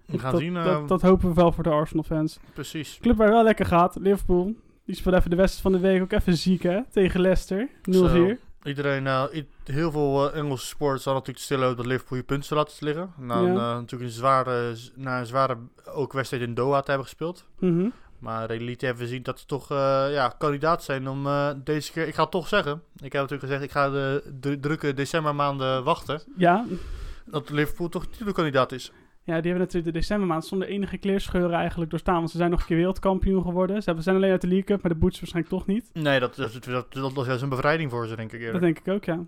We 0.06 0.20
gaan 0.20 0.32
dat, 0.32 0.42
zien. 0.42 0.54
dat, 0.54 0.88
dat 0.88 1.02
hopen 1.02 1.28
we 1.28 1.34
wel 1.34 1.52
voor 1.52 1.64
de 1.64 1.70
Arsenal 1.70 2.04
fans. 2.04 2.40
precies. 2.54 2.98
Club 3.02 3.18
waar 3.18 3.30
wel 3.30 3.44
lekker 3.44 3.66
gaat, 3.66 3.96
Liverpool. 4.00 4.56
Die 4.90 4.98
speelde 4.98 5.18
even 5.18 5.30
de 5.30 5.36
wedstrijd 5.36 5.74
van 5.74 5.82
de 5.82 5.88
week 5.88 6.02
ook 6.02 6.12
even 6.12 6.38
ziek, 6.38 6.64
hè? 6.64 6.80
Tegen 6.92 7.22
Leicester. 7.22 7.70
0-4. 7.82 8.40
Iedereen, 8.64 9.08
eh, 9.08 9.24
heel 9.64 9.92
veel 9.92 10.32
eh, 10.32 10.40
Engelse 10.40 10.66
sporters 10.66 11.04
hadden 11.04 11.14
natuurlijk 11.14 11.46
stillen 11.46 11.64
over 11.66 11.78
dat 11.78 11.86
Liverpool 11.86 12.18
je 12.18 12.24
punten 12.24 12.56
laten 12.56 12.86
liggen. 12.86 13.14
Na, 13.18 13.36
een, 13.36 13.46
Ja. 13.46 13.70
eh, 13.70 13.76
natuurlijk 13.76 14.12
een 14.12 14.18
zware, 14.18 14.76
na 14.96 15.20
een 15.20 15.26
zware 15.26 15.58
ook 15.86 16.14
wedstrijd 16.14 16.44
in 16.44 16.54
Doha 16.54 16.80
te 16.80 16.90
hebben 16.90 17.08
gespeeld. 17.08 17.46
Mhm. 17.60 17.90
Maar 18.20 18.48
de 18.48 18.54
Elite 18.54 18.86
hebben 18.86 19.04
gezien 19.04 19.24
dat 19.24 19.40
ze 19.40 19.46
toch 19.46 19.70
ja, 20.10 20.36
kandidaat 20.38 20.84
zijn 20.84 21.10
om 21.10 21.28
deze 21.64 21.92
keer... 21.92 22.08
Ik 22.08 22.16
ga 22.16 22.22
het 22.22 22.32
toch 22.32 22.48
zeggen. 22.48 22.82
Ik 22.96 23.14
heb 23.14 23.22
natuurlijk 23.22 23.42
gezegd, 23.42 23.64
ik 23.64 23.72
ga 23.72 23.90
de, 23.90 24.24
de 24.40 24.60
drukke 24.60 24.94
decembermaanden 24.94 25.84
wachten. 25.84 26.22
Ja. 26.38 26.66
Dat 27.26 27.50
Liverpool 27.50 27.90
toch 27.90 28.08
titelkandidaat 28.08 28.72
is. 28.72 28.92
Ja, 29.30 29.42
die 29.42 29.52
hebben 29.52 29.68
natuurlijk 29.68 29.94
de 29.94 30.00
decembermaand 30.00 30.46
zonder 30.46 30.68
enige 30.68 30.98
kleerscheuren 30.98 31.58
eigenlijk 31.58 31.90
doorstaan. 31.90 32.16
Want 32.16 32.30
ze 32.30 32.38
zijn 32.38 32.50
nog 32.50 32.60
een 32.60 32.66
keer 32.66 32.76
wereldkampioen 32.76 33.42
geworden. 33.44 33.82
Ze 33.84 33.96
zijn 33.98 34.16
alleen 34.16 34.32
uit 34.32 34.42
de 34.42 34.48
League 34.48 34.66
Cup, 34.66 34.82
maar 34.82 34.92
de 34.92 34.98
boots 34.98 35.20
waarschijnlijk 35.20 35.56
toch 35.56 35.66
niet. 35.66 35.90
Nee, 35.94 36.20
dat, 36.20 36.36
dat, 36.36 36.64
dat, 36.66 36.94
dat 36.94 37.14
was 37.14 37.26
juist 37.28 37.42
een 37.42 37.50
bevrijding 37.50 37.92
voor 37.92 38.08
ze, 38.08 38.16
denk 38.16 38.32
ik 38.32 38.40
Dat 38.40 38.46
eerder. 38.46 38.62
denk 38.62 38.80
ik 38.80 38.88
ook, 38.88 39.04
ja. 39.04 39.26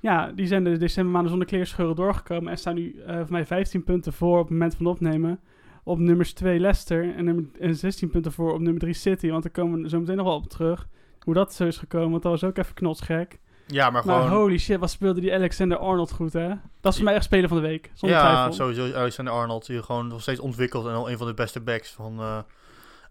Ja, 0.00 0.32
die 0.32 0.46
zijn 0.46 0.64
de 0.64 0.76
decembermaanden 0.76 1.30
zonder 1.30 1.48
kleerscheuren 1.48 1.96
doorgekomen. 1.96 2.50
En 2.50 2.58
staan 2.58 2.74
nu 2.74 2.94
eh 3.06 3.16
voor 3.16 3.30
mij 3.30 3.46
15 3.46 3.84
punten 3.84 4.12
voor 4.12 4.38
op 4.38 4.44
het 4.44 4.50
moment 4.50 4.74
van 4.74 4.86
opnemen. 4.86 5.40
Op 5.84 5.98
nummers 5.98 6.32
2 6.32 6.60
Leicester 6.60 7.14
en, 7.14 7.24
nummer, 7.24 7.44
en 7.60 7.76
16 7.76 8.10
punten 8.10 8.32
voor 8.32 8.52
op 8.52 8.60
nummer 8.60 8.80
3 8.80 8.94
City. 8.94 9.30
Want 9.30 9.42
daar 9.42 9.52
komen 9.52 9.82
we 9.82 9.88
zo 9.88 10.00
meteen 10.00 10.16
nog 10.16 10.26
wel 10.26 10.36
op 10.36 10.48
terug. 10.48 10.88
Hoe 11.18 11.34
dat 11.34 11.54
zo 11.54 11.66
is 11.66 11.76
gekomen, 11.76 12.10
want 12.10 12.22
dat 12.22 12.32
was 12.32 12.44
ook 12.44 12.58
even 12.58 12.74
knotsgek. 12.74 13.38
Ja, 13.66 13.90
maar 13.90 14.06
Maar 14.06 14.22
gewoon... 14.22 14.38
holy 14.38 14.58
shit, 14.58 14.78
wat 14.78 14.90
speelde 14.90 15.20
die 15.20 15.34
Alexander 15.34 15.78
Arnold 15.78 16.12
goed, 16.12 16.32
hè? 16.32 16.48
Dat 16.80 16.90
is 16.92 16.94
voor 16.96 17.04
mij 17.04 17.14
echt 17.14 17.24
speler 17.24 17.48
van 17.48 17.56
de 17.60 17.66
week, 17.68 17.90
zonder 17.94 18.18
ja, 18.18 18.30
twijfel. 18.32 18.52
sowieso 18.52 18.98
Alexander 18.98 19.34
Arnold, 19.34 19.66
die 19.66 19.82
gewoon 19.82 20.06
nog 20.06 20.20
steeds 20.22 20.40
ontwikkelt 20.40 20.86
en 20.86 20.92
al 20.92 21.10
een 21.10 21.18
van 21.18 21.26
de 21.26 21.34
beste 21.34 21.60
backs 21.60 21.90
van 21.90 22.20
eh, 22.20 22.38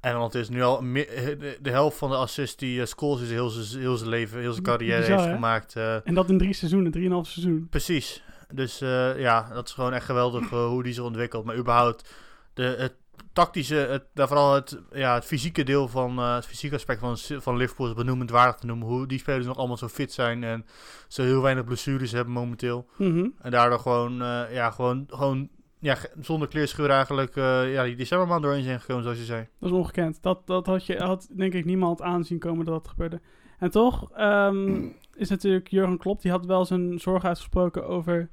Engeland 0.01 0.36
is. 0.36 0.50
Nu 0.50 0.62
al 0.63 0.79
de, 0.81 1.69
helft 1.69 1.98
van 1.98 2.10
de 2.10 2.15
assists 2.15 2.55
die 2.55 2.79
uh, 2.79 2.86
Scholes 2.86 3.22
is 3.22 3.29
heel 3.29 3.50
zijn 3.50 3.81
heel 3.81 3.98
zijn 3.98 4.10
leven, 4.10 4.39
heel 4.39 4.51
zijn 4.51 4.63
carrière 4.63 5.00
Bizar, 5.00 5.15
heeft 5.17 5.27
hè? 5.27 5.33
gemaakt. 5.33 5.75
eh, 5.75 5.95
En 6.07 6.13
dat 6.13 6.29
in 6.29 6.38
drie 6.38 6.53
seizoenen, 6.53 6.91
drieënhalf 6.91 7.27
seizoen. 7.27 7.67
precies. 7.69 8.24
Dus 8.53 8.81
eh, 8.81 9.19
ja, 9.19 9.50
dat 9.53 9.67
is 9.67 9.74
gewoon 9.74 9.93
echt 9.93 10.05
geweldig 10.05 10.51
eh, 10.51 10.65
hoe 10.67 10.83
die 10.83 10.93
zich 10.93 11.03
ontwikkelt. 11.03 11.45
Maar 11.45 11.55
überhaupt, 11.57 12.13
de, 12.53 12.63
het 12.77 12.93
tactische, 13.34 13.75
het, 13.75 14.03
daar 14.13 14.27
vooral 14.27 14.53
het, 14.53 14.82
ja, 14.91 15.13
het 15.13 15.25
fysieke 15.25 15.63
deel 15.63 15.88
van, 15.88 16.20
eh, 16.20 16.36
het 16.36 16.46
fysieke 16.46 16.75
aspect 16.75 17.00
van, 17.00 17.17
van 17.17 17.58
Liverpool 17.58 17.88
is 17.88 17.93
benoemend 17.93 18.29
waardig 18.29 18.55
te 18.55 18.65
noemen. 18.65 18.88
Hoe 18.88 19.08
die 19.08 19.20
spelers 19.20 19.46
nog 19.46 19.58
allemaal 19.58 19.77
zo 19.77 19.88
fit 19.88 20.13
zijn 20.13 20.43
en 20.43 20.65
zo 21.08 21.24
heel 21.24 21.41
weinig 21.41 21.63
blessures 21.63 22.12
hebben 22.12 22.34
momenteel. 22.34 22.88
Mhm. 22.98 23.27
En 23.41 23.51
daardoor 23.51 23.79
gewoon, 23.79 24.22
eh, 24.22 24.53
ja, 24.53 24.72
gewoon, 24.72 25.05
gewoon 25.10 25.50
ja, 25.79 25.98
zonder 26.20 26.48
kleerscheur 26.48 26.89
eigenlijk 26.89 27.36
eh, 27.36 27.74
ja, 27.74 27.84
die 27.84 27.96
decembermaand 27.96 28.43
doorheen 28.43 28.63
zijn 28.63 28.79
gekomen, 28.79 29.03
zoals 29.03 29.17
je 29.17 29.25
zei. 29.25 29.48
Dat 29.60 29.70
is 29.70 29.75
ongekend. 29.75 30.22
Dat, 30.22 30.48
dat 30.48 30.65
had, 30.65 30.86
je, 30.86 30.98
had 30.98 31.29
denk 31.36 31.53
ik 31.53 31.65
niemand 31.65 32.01
aanzien 32.01 32.39
komen 32.39 32.65
dat 32.65 32.84
dat 32.84 32.88
gebeurde. 32.88 33.22
En 33.60 33.72
toch 33.72 34.12
ehm, 34.12 34.88
is 35.13 35.29
natuurlijk 35.29 35.67
Jurgen 35.67 35.98
Klopp, 35.98 36.22
die 36.22 36.32
had 36.32 36.46
wel 36.46 36.65
zijn 36.65 37.00
zorg 37.00 37.24
uitgesproken 37.24 37.88
over, 37.88 38.29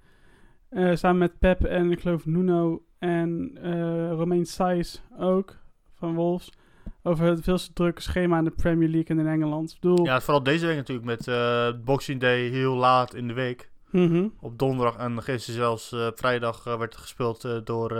eh, 0.70 0.94
samen 0.96 1.18
met 1.18 1.38
Pep 1.38 1.64
en 1.64 1.90
ik 1.90 2.00
geloof 2.00 2.26
Nuno 2.26 2.82
en 2.98 3.50
eh 3.62 4.10
Romain 4.12 4.46
Saiz 4.46 5.00
ook, 5.18 5.56
van 5.94 6.14
Wolves, 6.14 6.52
over 7.02 7.24
het 7.26 7.42
veel 7.42 7.58
te 7.58 7.72
drukke 7.72 8.02
schema 8.02 8.38
in 8.38 8.44
de 8.44 8.50
Premier 8.50 8.88
League 8.88 9.16
en 9.16 9.18
in 9.24 9.32
Engeland. 9.32 9.70
Ik 9.70 9.80
bedoel, 9.80 10.04
Ja, 10.04 10.20
vooral 10.20 10.42
deze 10.42 10.66
week 10.66 10.76
natuurlijk 10.76 11.06
met 11.06 11.28
eh, 11.28 11.68
Boxing 11.84 12.20
Day 12.20 12.40
heel 12.48 12.74
laat 12.74 13.14
in 13.14 13.28
de 13.28 13.34
week. 13.34 13.70
mhm, 13.90 14.28
Op 14.40 14.58
donderdag 14.58 14.96
en 14.96 15.22
gisteren 15.22 15.60
zelfs 15.60 15.96
vrijdag 16.14 16.64
werd 16.64 16.96
gespeeld 16.96 17.60
door, 17.64 17.98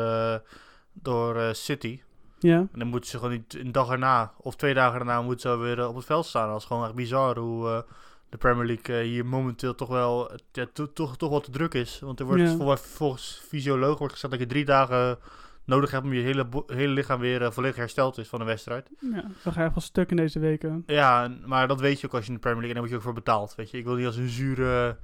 door 0.93 1.55
City. 1.55 2.01
ja. 2.39 2.57
En 2.59 2.79
dan 2.79 2.89
moeten 2.89 3.11
ze 3.11 3.17
gewoon 3.19 3.33
niet 3.33 3.55
een 3.59 3.73
dag 3.73 3.91
erna 3.91 4.33
of 4.41 4.57
twee 4.57 4.75
dagen 4.75 4.99
daarna 4.99 5.23
moeten 5.23 5.51
ze 5.51 5.57
weer 5.57 5.89
op 5.89 5.95
het 5.97 6.05
veld 6.05 6.27
staan. 6.27 6.49
Dat 6.49 6.59
is 6.61 6.65
gewoon 6.65 6.85
echt 6.85 6.95
bizar 6.95 7.39
hoe 7.39 7.85
de 8.31 8.37
Premier 8.39 8.67
League 8.67 8.97
eh, 8.99 9.05
hier 9.07 9.27
momenteel 9.27 9.75
toch 9.75 9.89
wel, 9.89 10.31
ja, 10.53 10.67
to- 10.73 10.93
toch, 10.93 11.17
toch 11.17 11.31
wel 11.31 11.41
te 11.41 11.51
druk 11.51 11.75
is. 11.75 11.99
Want 12.01 12.21
er 12.21 12.27
wordt 12.27 12.43
Ja. 12.43 12.57
vol- 12.57 12.77
volgens 12.77 13.43
fysioloog 13.49 13.99
wordt 13.99 14.13
gezegd 14.15 14.33
dat 14.33 14.43
je 14.43 14.49
drie 14.49 14.65
dagen 14.65 15.19
nodig 15.65 15.91
hebt 15.91 16.05
om 16.05 16.13
je 16.13 16.21
hele, 16.21 16.47
hele 16.67 16.93
lichaam 16.93 17.21
weer 17.21 17.43
eh, 17.43 17.51
volledig 17.51 17.77
hersteld 17.77 18.19
is 18.19 18.29
van 18.29 18.41
een 18.41 18.47
wedstrijd. 18.47 18.91
ja, 19.13 19.25
dan 19.43 19.53
ga 19.53 19.63
je 19.65 19.71
wel 19.71 19.81
stuk 19.81 20.11
in 20.11 20.17
deze 20.17 20.39
weken. 20.39 20.83
Ja, 20.87 21.31
maar 21.47 21.69
dat 21.69 21.81
weet 21.81 22.01
je 22.01 22.07
ook 22.07 22.15
als 22.15 22.23
je 22.23 22.29
in 22.29 22.35
de 22.35 22.41
Premier 22.41 22.61
League 22.63 22.77
en 22.77 22.81
daar 22.83 22.91
word 22.91 22.91
je 22.91 22.97
ook 23.09 23.15
voor 23.15 23.25
betaald. 23.25 23.55
Weet 23.55 23.71
je, 23.71 23.79
ik 23.79 23.85
wil 23.85 23.95
niet 23.95 24.07
als 24.07 24.17
een 24.17 24.29
zure, 24.29 24.97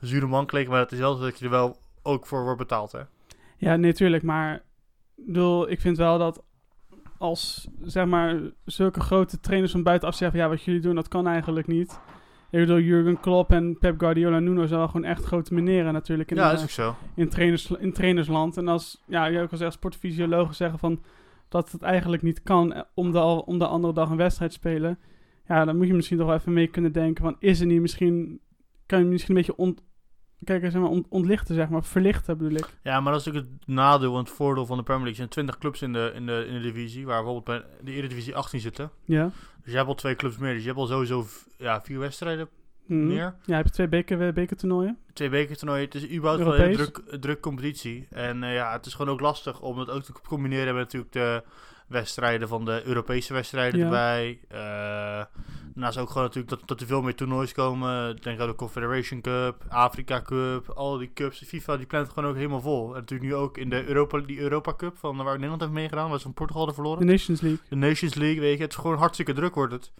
zure 0.00 0.26
man 0.26 0.46
klinken, 0.46 0.72
maar 0.72 0.80
het 0.80 0.92
is 0.92 0.98
wel 0.98 1.14
zo 1.14 1.22
dat 1.22 1.38
je 1.38 1.44
er 1.44 1.50
wel 1.50 1.78
ook 2.02 2.26
voor 2.26 2.42
wordt 2.42 2.58
betaald. 2.58 2.92
Hè? 2.92 3.00
Ja, 3.56 3.76
nee, 3.76 3.92
tuurlijk. 3.92 4.22
Maar 4.22 4.54
ik 5.16 5.26
bedoel, 5.26 5.70
ik 5.70 5.80
vind 5.80 5.96
wel 5.96 6.18
dat 6.18 6.42
als 7.18 7.68
zeg 7.82 8.06
maar 8.06 8.40
zulke 8.64 9.00
grote 9.00 9.40
trainers 9.40 9.72
van 9.72 9.82
buitenaf 9.82 10.14
zeggen: 10.14 10.38
ja, 10.38 10.48
wat 10.48 10.62
jullie 10.62 10.80
doen, 10.80 10.94
dat 10.94 11.08
kan 11.08 11.26
eigenlijk 11.26 11.66
niet. 11.66 11.98
Ik 12.54 12.60
bedoel, 12.60 12.78
Jurgen 12.80 13.20
Klopp 13.20 13.50
en 13.52 13.78
Pep 13.78 13.98
Guardiola 14.00 14.36
en 14.36 14.44
Nuno 14.44 14.66
zijn 14.66 14.78
wel 14.78 14.88
gewoon 14.88 15.04
echt 15.06 15.24
grote 15.24 15.54
meneren 15.54 15.92
natuurlijk 15.92 16.30
in, 16.30 16.36
ja, 16.36 16.48
dat 16.48 16.58
is 16.58 16.62
ook 16.62 16.70
zo. 16.70 16.94
in, 17.14 17.28
trainers, 17.28 17.70
in 17.70 17.92
trainersland. 17.92 18.56
En 18.56 18.68
als, 18.68 19.02
ja, 19.06 19.26
je 19.26 19.40
ook 19.40 19.50
al 19.50 19.56
zegt, 19.56 19.72
sportfysiologen 19.72 20.54
zeggen 20.54 20.78
van 20.78 21.02
dat 21.48 21.72
het 21.72 21.82
eigenlijk 21.82 22.22
niet 22.22 22.42
kan 22.42 22.72
eh, 22.72 22.82
om 22.94 23.12
de, 23.12 23.18
al- 23.18 23.40
om 23.40 23.58
de 23.58 23.66
andere 23.66 23.92
dag 23.92 24.10
een 24.10 24.16
wedstrijd 24.16 24.50
te 24.50 24.56
spelen. 24.56 24.98
Ja, 25.48 25.64
dan 25.64 25.76
moet 25.76 25.86
je 25.86 25.94
misschien 25.94 26.18
toch 26.18 26.26
wel 26.26 26.36
even 26.36 26.52
mee 26.52 26.66
kunnen 26.66 26.92
denken 26.92 27.24
van, 27.24 27.36
is 27.38 27.60
er 27.60 27.66
niet 27.66 27.80
misschien, 27.80 28.40
kan 28.86 28.98
je 28.98 29.04
misschien 29.04 29.34
een 29.36 29.40
beetje 29.42 29.56
ont, 29.56 29.82
kijk, 30.44 30.62
zeg 30.62 30.80
maar, 30.80 30.90
ont- 30.90 31.06
ontlichten, 31.08 31.54
zeg 31.54 31.68
maar, 31.68 31.84
verlichten 31.84 32.38
bedoel 32.38 32.56
ik. 32.58 32.68
Ja, 32.82 33.00
maar 33.00 33.12
dat 33.12 33.20
is 33.20 33.26
natuurlijk 33.26 33.54
het 33.58 33.66
nadeel 33.68 34.12
en 34.12 34.18
het 34.18 34.30
voordeel 34.30 34.66
van 34.66 34.76
de 34.76 34.82
Premier 34.82 35.04
League. 35.04 35.24
Er 35.26 35.32
zijn 35.32 35.46
20 35.46 35.58
clubs 35.58 35.82
in 35.82 35.92
de, 35.92 36.12
in 36.14 36.26
de, 36.26 36.44
in 36.48 36.54
de 36.54 36.60
divisie, 36.60 37.06
waar 37.06 37.22
bijvoorbeeld 37.22 37.44
bij 37.44 37.70
de 37.84 37.92
Eredivisie 37.92 38.34
18 38.36 38.60
zitten. 38.60 38.90
Ja. 39.04 39.30
Dus 39.62 39.70
je 39.72 39.76
hebt 39.76 39.88
al 39.88 39.94
twee 39.94 40.16
clubs 40.16 40.36
meer. 40.38 40.52
Dus 40.52 40.60
je 40.62 40.68
hebt 40.68 40.80
al 40.80 40.86
sowieso 40.86 41.26
ja, 41.58 41.80
vier 41.82 41.98
wedstrijden 41.98 42.48
Mhm. 42.86 43.06
meer. 43.06 43.34
Ja, 43.44 43.56
heb 43.56 43.64
je 43.64 43.70
twee 43.70 43.88
beker, 43.88 44.32
bekertoernooien? 44.32 44.98
Twee 45.12 45.28
bekertoernooien. 45.28 45.84
Het 45.84 45.94
is 45.94 46.10
überhaupt 46.10 46.42
wel 46.44 46.58
een 46.58 46.72
druk, 46.72 47.02
druk 47.20 47.40
competitie. 47.40 48.06
En 48.10 48.42
eh, 48.42 48.54
ja, 48.54 48.72
het 48.72 48.86
is 48.86 48.94
gewoon 48.94 49.12
ook 49.12 49.20
lastig 49.20 49.60
om 49.60 49.78
het 49.78 49.90
ook 49.90 50.02
te 50.02 50.12
combineren 50.28 50.74
met 50.74 50.82
natuurlijk 50.84 51.12
de 51.12 51.42
wedstrijden 51.88 52.48
van 52.48 52.64
de 52.64 52.82
Europese 52.84 53.32
wedstrijden 53.32 53.78
Ja. 53.80 53.84
erbij. 53.84 54.38
Eh 54.48 55.24
daarnaast 55.74 55.98
ook 55.98 56.08
gewoon 56.08 56.22
natuurlijk 56.22 56.50
dat, 56.50 56.68
dat 56.68 56.80
er 56.80 56.86
veel 56.86 57.02
meer 57.02 57.14
toernoois 57.14 57.52
komen. 57.52 58.16
Denk 58.16 58.40
aan 58.40 58.48
de 58.48 58.54
Confederation 58.54 59.20
Cup, 59.20 59.64
Afrika 59.68 60.22
Cup, 60.22 60.70
al 60.70 60.98
die 60.98 61.12
cups. 61.14 61.38
De 61.38 61.46
FIFA 61.46 61.76
die 61.76 61.86
plant 61.86 62.08
gewoon 62.08 62.30
ook 62.30 62.36
helemaal 62.36 62.60
vol. 62.60 62.88
En 62.88 63.00
natuurlijk 63.00 63.30
nu 63.30 63.34
ook 63.36 63.58
in 63.58 63.70
de 63.70 63.86
Europa, 63.86 64.18
die 64.18 64.38
Europa 64.38 64.74
Cup, 64.74 64.96
van 64.96 65.16
waar 65.16 65.34
Nederland 65.34 65.60
heeft 65.60 65.72
meegedaan, 65.72 66.08
waar 66.08 66.18
ze 66.18 66.24
van 66.24 66.34
Portugal 66.34 66.66
er 66.66 66.74
verloren. 66.74 67.06
De 67.06 67.12
Nations 67.12 67.40
League. 67.40 67.60
De 67.68 67.76
Nations 67.76 68.14
League, 68.14 68.40
weet 68.40 68.56
je, 68.56 68.62
het 68.62 68.72
is 68.72 68.78
gewoon 68.78 68.98
hartstikke 68.98 69.32
druk 69.32 69.54
wordt 69.54 69.72
het. 69.72 69.92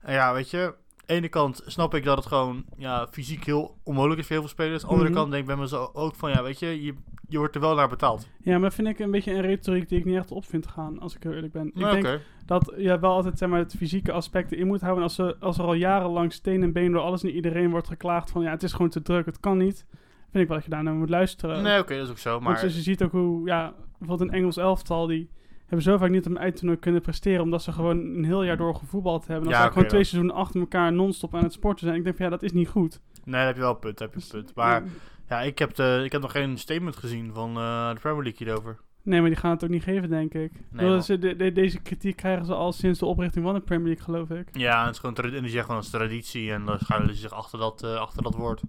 En 0.00 0.14
ja, 0.14 0.32
weet 0.32 0.50
je, 0.50 0.74
ene 1.12 1.28
kant 1.28 1.62
snap 1.66 1.94
ik 1.94 2.04
dat 2.04 2.16
het 2.16 2.26
gewoon 2.26 2.64
ja, 2.76 3.06
fysiek 3.10 3.44
heel 3.44 3.76
onmogelijk 3.84 4.20
is 4.20 4.26
voor 4.26 4.34
heel 4.36 4.44
veel 4.44 4.54
spelers. 4.54 4.82
Aan 4.82 4.88
de 4.88 4.94
andere 4.94 5.10
Mhm. 5.10 5.18
kant 5.18 5.30
denk 5.30 5.42
ik 5.42 5.48
bij 5.48 5.56
mezelf 5.58 5.94
ook 5.94 6.14
van, 6.14 6.30
ja, 6.30 6.42
weet 6.42 6.58
je, 6.58 6.82
je, 6.82 6.94
je 7.28 7.38
wordt 7.38 7.54
er 7.54 7.60
wel 7.60 7.74
naar 7.74 7.88
betaald. 7.88 8.28
Ja, 8.42 8.58
maar 8.58 8.72
vind 8.72 8.88
ik 8.88 8.98
een 8.98 9.10
beetje 9.10 9.32
een 9.32 9.40
retoriek 9.40 9.88
die 9.88 9.98
ik 9.98 10.04
niet 10.04 10.16
echt 10.16 10.30
op 10.30 10.44
vind 10.44 10.66
gaan, 10.66 11.00
als 11.00 11.16
ik 11.16 11.22
heel 11.22 11.32
eerlijk 11.32 11.52
ben. 11.52 11.66
Ik 11.66 11.74
Maar 11.74 12.00
denk 12.00 12.20
dat 12.46 12.72
je 12.76 12.98
wel 12.98 13.12
altijd 13.12 13.38
zeg 13.38 13.48
maar, 13.48 13.58
het 13.58 13.74
fysieke 13.76 14.12
aspect 14.12 14.52
in 14.52 14.66
moet 14.66 14.80
houden. 14.80 15.02
Als 15.02 15.18
er, 15.18 15.36
als 15.40 15.58
er 15.58 15.64
al 15.64 15.74
jarenlang 15.74 16.32
steen 16.32 16.62
en 16.62 16.72
been 16.72 16.92
door 16.92 17.00
alles 17.02 17.22
en 17.22 17.30
iedereen 17.30 17.70
wordt 17.70 17.88
geklaagd 17.88 18.30
van 18.30 18.42
ja, 18.42 18.50
het 18.50 18.62
is 18.62 18.72
gewoon 18.72 18.90
te 18.90 19.02
druk, 19.02 19.26
het 19.26 19.40
kan 19.40 19.58
niet. 19.58 19.86
Vind 20.30 20.42
ik 20.44 20.48
wel 20.48 20.56
dat 20.56 20.64
je 20.64 20.70
daar 20.72 20.82
naar 20.82 20.94
moet 20.94 21.08
luisteren. 21.10 21.62
Nee, 21.62 21.78
oké, 21.78 21.94
dat 21.96 22.04
is 22.04 22.10
ook 22.10 22.18
zo. 22.18 22.30
Want 22.30 22.42
Maar 22.42 22.60
dus 22.60 22.74
je 22.74 22.80
ziet 22.82 23.02
ook 23.02 23.12
hoe, 23.12 23.46
ja, 23.46 23.74
bijvoorbeeld 23.98 24.30
een 24.30 24.36
Engels 24.36 24.56
elftal, 24.56 25.06
die 25.06 25.30
hebben 25.72 25.82
zo 25.92 25.98
vaak 25.98 26.10
niet 26.10 26.26
op 26.26 26.30
een 26.32 26.38
eindtoernooi 26.38 26.78
kunnen 26.78 27.00
presteren, 27.02 27.42
omdat 27.42 27.62
ze 27.62 27.72
gewoon 27.72 27.98
een 27.98 28.24
heel 28.24 28.42
jaar 28.44 28.56
door 28.56 28.74
gevoetbald 28.74 29.26
hebben. 29.26 29.44
Dan 29.50 29.58
Ja, 29.58 29.66
gewoon 29.68 29.86
twee 29.86 30.00
dat- 30.00 30.08
seizoenen 30.08 30.34
achter 30.42 30.60
elkaar 30.60 30.92
non-stop 30.92 31.34
aan 31.34 31.42
het 31.42 31.52
sporten 31.52 31.84
zijn. 31.86 31.98
Ik 31.98 32.04
denk 32.04 32.16
van 32.16 32.24
ja, 32.24 32.30
dat 32.30 32.42
is 32.42 32.52
niet 32.52 32.68
goed. 32.68 33.00
nee, 33.24 33.34
dan 33.36 33.46
heb 33.46 33.54
je 33.54 33.60
wel 33.60 33.70
een 33.70 33.78
punt, 33.78 33.98
heb 33.98 34.14
je 34.14 34.20
een 34.20 34.28
punt. 34.30 34.54
Maar 34.54 34.82
ja, 35.28 35.40
ik 35.40 35.58
heb, 35.58 35.74
de, 35.74 36.00
ik 36.04 36.12
heb 36.12 36.20
nog 36.20 36.32
geen 36.32 36.58
statement 36.58 36.96
gezien 36.96 37.30
van 37.34 37.56
eh, 37.56 37.92
de 37.92 38.00
Premier 38.00 38.22
League 38.22 38.46
hierover. 38.46 38.78
Nee, 39.04 39.20
maar 39.20 39.28
die 39.30 39.38
gaan 39.38 39.50
het 39.50 39.64
ook 39.64 39.70
niet 39.70 39.82
geven, 39.82 40.08
denk 40.08 40.34
ik. 40.34 40.52
Man. 40.70 41.02
ze- 41.02 41.18
de, 41.18 41.36
de- 41.36 41.52
deze 41.52 41.80
kritiek 41.80 42.16
krijgen 42.16 42.46
ze 42.46 42.54
al 42.54 42.72
sinds 42.72 42.98
de 42.98 43.06
oprichting 43.06 43.44
van 43.44 43.54
de 43.54 43.60
Premier 43.60 43.86
League, 43.86 44.04
geloof 44.04 44.30
ik. 44.30 44.48
Ja, 44.56 44.78
en 44.80 44.84
het 44.86 44.94
is 44.94 44.98
gewoon, 45.00 45.16
en 45.16 45.30
die 45.30 45.40
zeggen 45.40 45.60
gewoon 45.60 45.76
als 45.76 45.90
traditie 45.90 46.52
en 46.52 46.64
dan 46.64 46.78
schuilen 46.78 47.14
ze 47.14 47.20
zich 47.20 47.32
achter 47.32 47.58
dat, 47.58 47.82
eh, 47.82 47.94
achter 47.94 48.22
dat 48.22 48.34
woord. 48.34 48.62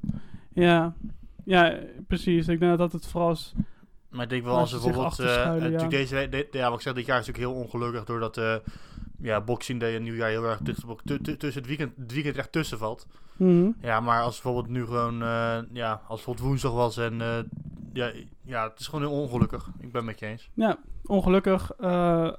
Ja, 0.54 0.94
ja, 1.46 1.78
precies. 2.08 2.48
Ik 2.48 2.60
denk 2.60 2.78
dat 2.78 2.92
het 2.92 3.08
vooral. 3.08 3.38
Maar 4.14 4.24
ik 4.24 4.30
denk 4.30 4.44
wel 4.44 4.58
als 4.58 4.70
ze 4.70 4.76
bijvoorbeeld... 4.80 5.20
eh, 5.20 5.26
ja. 5.36 5.54
natuurlijk 5.54 5.90
deze, 5.90 6.28
de- 6.30 6.48
ja, 6.52 6.66
wat 6.70 6.78
ik 6.78 6.82
zeg, 6.84 6.94
dit 6.94 7.06
jaar 7.06 7.20
is 7.20 7.28
natuurlijk 7.28 7.54
heel 7.54 7.64
ongelukkig 7.64 8.04
doordat 8.04 8.38
eh 8.38 8.56
ja, 9.22 9.42
Boxing 9.42 9.80
Day 9.80 9.96
en 9.96 10.04
Nieuwjaar 10.04 10.30
heel 10.30 10.44
erg 10.44 10.60
tussen 10.64 11.62
het 11.62 11.66
weekend, 11.68 11.92
het 11.98 12.14
weekend 12.14 12.38
echt 12.38 12.52
tussen 12.52 12.78
valt. 12.78 13.08
Mhm. 13.36 13.70
Ja, 13.82 14.00
maar 14.00 14.22
als 14.22 14.42
bijvoorbeeld 14.42 14.74
nu 14.74 14.86
gewoon, 14.86 15.22
eh, 15.22 15.58
ja, 15.72 15.92
als 16.08 16.16
bijvoorbeeld 16.16 16.46
woensdag 16.48 16.72
was 16.74 16.98
en 16.98 17.18
ja, 17.94 18.12
ja, 18.42 18.70
het 18.70 18.80
is 18.80 18.88
gewoon 18.88 19.02
heel 19.10 19.20
ongelukkig. 19.22 19.68
Ik 19.80 19.92
ben 19.92 19.96
het 20.02 20.04
met 20.06 20.20
je 20.20 20.26
eens. 20.26 20.50
Ja, 20.54 20.78
ongelukkig. 21.06 21.72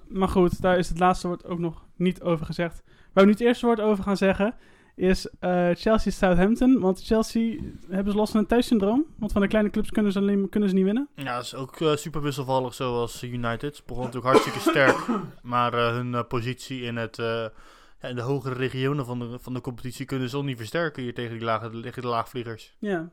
maar 0.08 0.28
goed, 0.28 0.60
daar 0.60 0.78
is 0.78 0.88
het 0.88 0.98
laatste 0.98 1.26
woord 1.26 1.46
ook 1.46 1.58
nog 1.58 1.84
niet 1.96 2.22
over 2.22 2.46
gezegd. 2.46 2.82
Waar 2.86 3.24
we 3.24 3.30
nu 3.30 3.30
het 3.30 3.40
eerste 3.40 3.66
woord 3.66 3.80
over 3.80 4.04
gaan 4.04 4.16
zeggen 4.16 4.54
is 4.94 5.28
eh, 5.38 5.70
Chelsea-Southampton. 5.72 6.80
Want 6.80 7.04
Chelsea 7.04 7.60
hebben 7.88 8.12
ze 8.12 8.18
last 8.18 8.32
van 8.32 8.40
een 8.40 8.46
thuissyndroom. 8.46 9.04
Want 9.18 9.32
van 9.32 9.40
de 9.40 9.48
kleine 9.48 9.70
clubs 9.70 9.90
kunnen 9.90 10.12
ze, 10.12 10.18
alleen, 10.18 10.48
kunnen 10.48 10.68
ze 10.68 10.74
niet 10.74 10.84
winnen. 10.84 11.08
Ja, 11.14 11.34
dat 11.34 11.44
is 11.44 11.54
ook 11.54 11.80
eh, 11.80 11.96
super 11.96 12.22
wisselvallig 12.22 12.74
zoals 12.74 13.22
United. 13.22 13.76
Ze 13.76 13.82
begon 13.86 14.04
natuurlijk 14.04 14.32
hartstikke 14.32 14.70
sterk, 14.70 15.06
maar 15.42 15.74
eh, 15.74 15.92
hun 15.92 16.14
eh, 16.14 16.22
positie 16.28 16.82
in 16.82 16.96
het, 16.96 17.18
eh, 17.18 17.46
ja, 18.00 18.08
in 18.08 18.16
de 18.16 18.22
hogere 18.22 18.54
regionen 18.54 19.04
van 19.04 19.18
de, 19.18 19.38
van 19.40 19.54
de 19.54 19.60
competitie 19.60 20.06
kunnen 20.06 20.28
ze 20.28 20.36
ook 20.36 20.44
niet 20.44 20.56
versterken 20.56 21.02
hier 21.02 21.14
tegen 21.14 21.32
die, 21.32 21.44
lage, 21.44 21.80
tegen 21.80 22.02
de 22.02 22.08
laagvliegers. 22.08 22.74
Ja. 22.78 23.10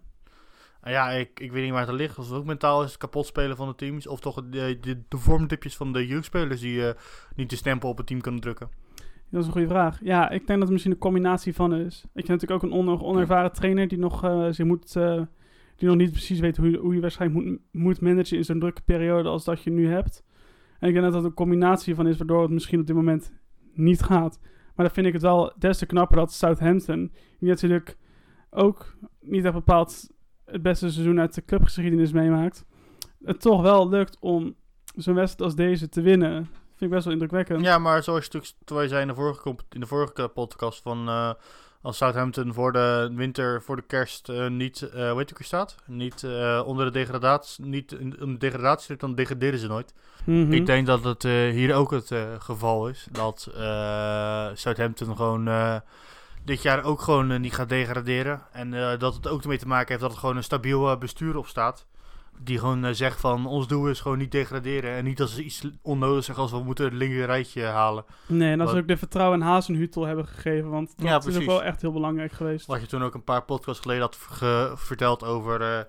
En 0.81 0.91
ja, 0.91 1.09
ik, 1.09 1.39
ik 1.39 1.51
weet 1.51 1.63
niet 1.63 1.71
waar 1.71 1.81
het 1.81 1.89
aan 1.89 1.95
ligt. 1.95 2.17
Of 2.17 2.25
het 2.25 2.37
ook 2.37 2.45
mentaal 2.45 2.83
is 2.83 2.89
het 2.89 2.99
kapot 2.99 3.25
spelen 3.25 3.57
van 3.57 3.67
de 3.67 3.75
teams. 3.75 4.07
Of 4.07 4.19
toch 4.19 4.43
de, 4.49 4.77
de, 4.81 5.01
de 5.07 5.17
vormdipjes 5.17 5.75
van 5.75 5.93
de 5.93 6.07
jeugdspelers 6.07 6.61
die 6.61 6.87
eh, 6.87 6.95
niet 7.35 7.49
de 7.49 7.55
stempel 7.55 7.89
op 7.89 7.97
het 7.97 8.07
team 8.07 8.21
kunnen 8.21 8.41
drukken. 8.41 8.69
Dat 9.31 9.41
is 9.41 9.45
een 9.47 9.51
goede 9.51 9.67
vraag. 9.67 9.99
Ja, 10.03 10.23
ik 10.29 10.37
denk 10.47 10.47
dat 10.47 10.59
het 10.59 10.69
misschien 10.69 10.91
een 10.91 10.97
combinatie 10.97 11.53
van 11.53 11.75
is. 11.75 12.01
Ik 12.13 12.27
heb 12.27 12.39
natuurlijk 12.39 12.63
ook 12.63 12.71
een 12.71 12.77
on- 12.77 13.01
onervaren 13.01 13.51
trainer 13.51 13.87
die 13.87 13.97
nog, 13.97 14.23
eh, 14.23 14.47
zich 14.49 14.65
moet, 14.65 14.95
eh, 14.95 15.21
die 15.75 15.87
nog 15.87 15.97
niet 15.97 16.11
precies 16.11 16.39
weet 16.39 16.57
hoe, 16.57 16.69
je- 16.71 16.77
hoe 16.77 16.95
je 16.95 17.01
waarschijnlijk 17.01 17.45
moet, 17.45 17.59
moet 17.71 18.01
managen 18.01 18.37
in 18.37 18.45
zo'n 18.45 18.59
drukke 18.59 18.81
periode 18.81 19.29
als 19.29 19.43
dat 19.43 19.63
je 19.63 19.69
nu 19.69 19.87
hebt. 19.87 20.23
En 20.79 20.87
ik 20.87 20.93
denk 20.93 21.05
dat 21.05 21.13
dat 21.13 21.23
een 21.23 21.33
combinatie 21.33 21.95
van 21.95 22.07
is 22.07 22.17
waardoor 22.17 22.41
het 22.41 22.51
misschien 22.51 22.79
op 22.79 22.87
dit 22.87 22.95
moment 22.95 23.33
niet 23.73 24.01
gaat. 24.01 24.39
Maar 24.75 24.85
dan 24.85 24.95
vind 24.95 25.07
ik 25.07 25.13
het 25.13 25.21
wel 25.21 25.53
des 25.57 25.77
te 25.77 25.85
knapper 25.85 26.17
dat 26.17 26.33
Southampton, 26.33 27.11
die 27.39 27.49
natuurlijk 27.49 27.97
ook 28.49 28.95
niet 29.21 29.43
echt 29.45 29.53
bepaald 29.53 30.09
het 30.45 30.61
beste 30.61 30.89
seizoen 30.91 31.19
uit 31.19 31.35
de 31.35 31.45
clubgeschiedenis 31.45 32.11
meemaakt, 32.11 32.65
het 33.23 33.41
toch 33.41 33.61
wel 33.61 33.89
lukt 33.89 34.17
om 34.19 34.55
zo'n 34.95 35.15
wedstrijd 35.15 35.41
als 35.41 35.55
deze 35.55 35.89
te 35.89 36.01
winnen. 36.01 36.47
Vind 36.81 36.93
ik 36.93 36.99
best 36.99 37.03
wel 37.03 37.13
indrukwekkend. 37.21 37.65
Ja, 37.65 37.77
maar 37.77 38.03
zoals 38.03 38.25
je 38.25 38.29
natuurlijk 38.33 38.89
zei 38.89 39.01
in 39.01 39.07
de 39.07 39.13
vorige, 39.13 39.55
in 39.69 39.79
de 39.79 39.85
vorige 39.85 40.27
podcast 40.33 40.81
van... 40.81 41.07
eh, 41.07 41.29
als 41.81 41.97
Southampton 41.97 42.53
voor 42.53 42.71
de 42.73 43.11
winter, 43.15 43.61
voor 43.61 43.75
de 43.75 43.83
kerst 43.87 44.29
eh, 44.29 44.47
niet, 44.47 44.81
eh 44.81 45.09
hoe 45.09 45.19
heet 45.19 45.29
het 45.29 45.33
ook 45.33 45.45
staat? 45.45 45.75
Niet 45.85 46.23
eh, 46.23 46.61
onder 46.65 46.85
de 46.85 46.91
degradatie, 46.91 47.65
niet 47.65 47.91
in 47.91 48.09
de 48.09 48.37
degradatie 48.37 48.85
zit, 48.85 48.99
dan 48.99 49.15
degraderen 49.15 49.59
ze 49.59 49.67
nooit. 49.67 49.93
Mhm. 50.23 50.53
Ik 50.53 50.65
denk 50.65 50.85
dat 50.87 51.03
het 51.03 51.25
eh, 51.25 51.31
hier 51.31 51.75
ook 51.75 51.91
het 51.91 52.11
eh, 52.11 52.23
geval 52.39 52.87
is. 52.87 53.07
Dat 53.11 53.49
eh, 53.55 54.47
Southampton 54.53 55.15
gewoon 55.15 55.47
eh, 55.47 55.75
dit 56.43 56.61
jaar 56.61 56.83
ook 56.83 57.01
gewoon 57.01 57.31
eh, 57.31 57.39
niet 57.39 57.53
gaat 57.55 57.69
degraderen. 57.69 58.41
En 58.51 58.73
eh, 58.73 58.99
dat 58.99 59.15
het 59.15 59.27
ook 59.27 59.41
ermee 59.41 59.57
te 59.57 59.67
maken 59.67 59.87
heeft 59.87 60.01
dat 60.01 60.11
er 60.11 60.17
gewoon 60.17 60.37
een 60.37 60.43
stabiel 60.43 60.91
eh, 60.91 60.97
bestuur 60.97 61.37
op 61.37 61.47
staat. 61.47 61.85
Die 62.43 62.59
gewoon 62.59 62.85
eh, 62.85 62.91
zegt 62.93 63.19
van 63.19 63.45
ons 63.45 63.67
doel 63.67 63.89
is 63.89 63.99
gewoon 63.99 64.17
niet 64.17 64.31
degraderen. 64.31 64.91
En 64.91 65.03
niet 65.03 65.21
als 65.21 65.35
ze 65.35 65.43
iets 65.43 65.63
onnodig 65.81 66.23
zeggen 66.23 66.43
als 66.43 66.51
we 66.53 66.63
moeten 66.63 66.85
het 66.85 66.93
linker 66.93 67.25
rijtje 67.25 67.63
halen. 67.63 68.03
Nee, 68.27 68.51
en 68.51 68.57
dat 68.57 68.69
ze 68.69 68.77
ook 68.77 68.87
de 68.87 68.97
vertrouwen 68.97 69.39
in 69.39 69.45
Hazenhutel 69.45 70.05
hebben 70.05 70.27
gegeven. 70.27 70.69
Want 70.69 70.93
dat 70.97 71.07
Ja, 71.07 71.21
is 71.31 71.37
ook 71.37 71.45
wel 71.45 71.63
echt 71.63 71.81
heel 71.81 71.91
belangrijk 71.91 72.31
geweest. 72.31 72.65
Wat 72.65 72.81
je 72.81 72.87
toen 72.87 73.03
ook 73.03 73.13
een 73.13 73.23
paar 73.23 73.43
podcasts 73.43 73.81
geleden 73.81 74.01
had 74.03 74.15
ge- 74.15 74.71
verteld 74.75 75.23
over 75.23 75.61
eh, 75.61 75.79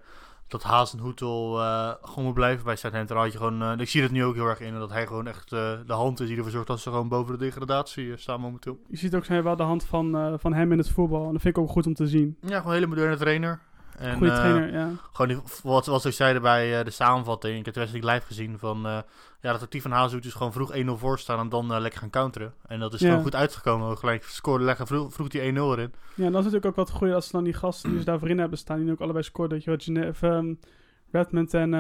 dat 0.49 0.63
Hazenhoetel 0.63 1.61
eh 1.61 1.93
gewoon 2.03 2.25
moet 2.25 2.35
blijven 2.35 2.65
bij 2.65 2.77
Southampton. 2.77 3.17
Had 3.17 3.33
je 3.33 3.39
gewoon, 3.39 3.81
ik 3.81 3.89
zie 3.89 4.03
het 4.03 4.11
nu 4.13 4.25
ook 4.25 4.35
heel 4.35 4.47
erg 4.47 4.61
in. 4.61 4.75
Dat 4.75 4.91
hij 4.91 5.07
gewoon 5.07 5.27
echt 5.27 5.51
de 5.51 5.83
hand 5.87 6.21
is 6.21 6.27
die 6.29 6.37
ervoor 6.37 6.53
zorgt 6.53 6.67
dat 6.67 6.81
ze 6.81 6.91
gewoon 6.91 7.09
boven 7.09 7.39
de 7.39 7.45
degradatie 7.45 8.17
staan 8.17 8.41
momenteel. 8.41 8.79
Je 8.89 8.97
ziet 8.97 9.15
ook 9.15 9.25
zijn 9.25 9.43
wel 9.43 9.57
de 9.57 9.63
hand 9.63 9.85
van, 9.85 10.37
van 10.41 10.53
hem 10.55 10.73
in 10.73 10.79
het 10.79 10.91
voetbal. 10.91 11.27
En 11.27 11.33
dat 11.33 11.43
vind 11.43 11.57
ik 11.57 11.63
ook 11.63 11.71
goed 11.71 11.87
om 11.87 11.95
te 11.95 12.07
zien. 12.07 12.37
Ja, 12.41 12.49
gewoon 12.57 12.67
een 12.67 12.73
hele 12.73 12.87
moderne 12.87 13.17
trainer. 13.17 13.61
En, 14.03 14.17
Goede 14.17 14.33
eh, 14.33 14.39
trainer, 14.39 14.73
ja. 14.73 14.89
Gewoon 15.13 15.29
die, 15.29 15.43
wat, 15.63 15.87
wat 15.87 16.01
ze 16.03 16.09
ook 16.09 16.15
zeiden 16.15 16.43
bij 16.43 16.79
eh, 16.79 16.85
de 16.85 16.91
samenvatting. 16.91 17.59
Ik 17.59 17.65
heb 17.65 17.75
de 17.75 17.81
wedstrijd 17.81 18.05
live 18.15 18.27
gezien. 18.27 18.59
Van, 18.59 18.87
eh, 18.87 18.99
ja, 19.41 19.51
dat 19.53 19.61
het 19.61 19.71
team 19.71 19.83
van 19.83 19.91
Hazenhoet 19.93 20.25
is 20.25 20.33
gewoon 20.35 20.53
vroeg 20.53 20.73
1-0 20.77 20.91
voor 20.99 21.19
staan 21.19 21.39
en 21.39 21.49
dan 21.49 21.81
lekker 21.81 22.01
gaan 22.01 22.11
counteren. 22.11 22.55
En 22.67 22.81
dat 22.81 22.93
is 22.95 23.01
Ja. 23.01 23.09
gewoon 23.09 23.23
goed 23.23 23.35
uitgekomen. 23.35 23.99
Gelijk 23.99 24.25
scoren 24.25 24.65
leggen, 24.65 24.87
vroeg, 24.87 25.13
vroeg 25.13 25.29
die 25.29 25.41
1-0 25.41 25.45
erin. 25.73 25.93
Ja, 26.15 26.25
en 26.27 26.33
dat 26.33 26.45
is 26.45 26.53
natuurlijk 26.53 26.67
ook 26.67 26.87
wat 26.87 26.91
goed 26.91 27.13
als 27.13 27.31
dan 27.31 27.45
die 27.45 27.53
gasten 27.53 27.91
die 27.91 27.99
ze 27.99 28.05
daar 28.05 28.19
voorin 28.19 28.39
hebben 28.39 28.59
staan. 28.59 28.83
Die 28.83 28.93
ook 28.93 29.01
allebei 29.01 29.25
scoren. 29.25 29.51
Dat 29.51 29.65
je 29.65 29.71
wat 29.71 29.83
Gene- 29.83 30.13
um, 30.23 30.59
Redmond 31.13 31.55
en, 31.55 31.75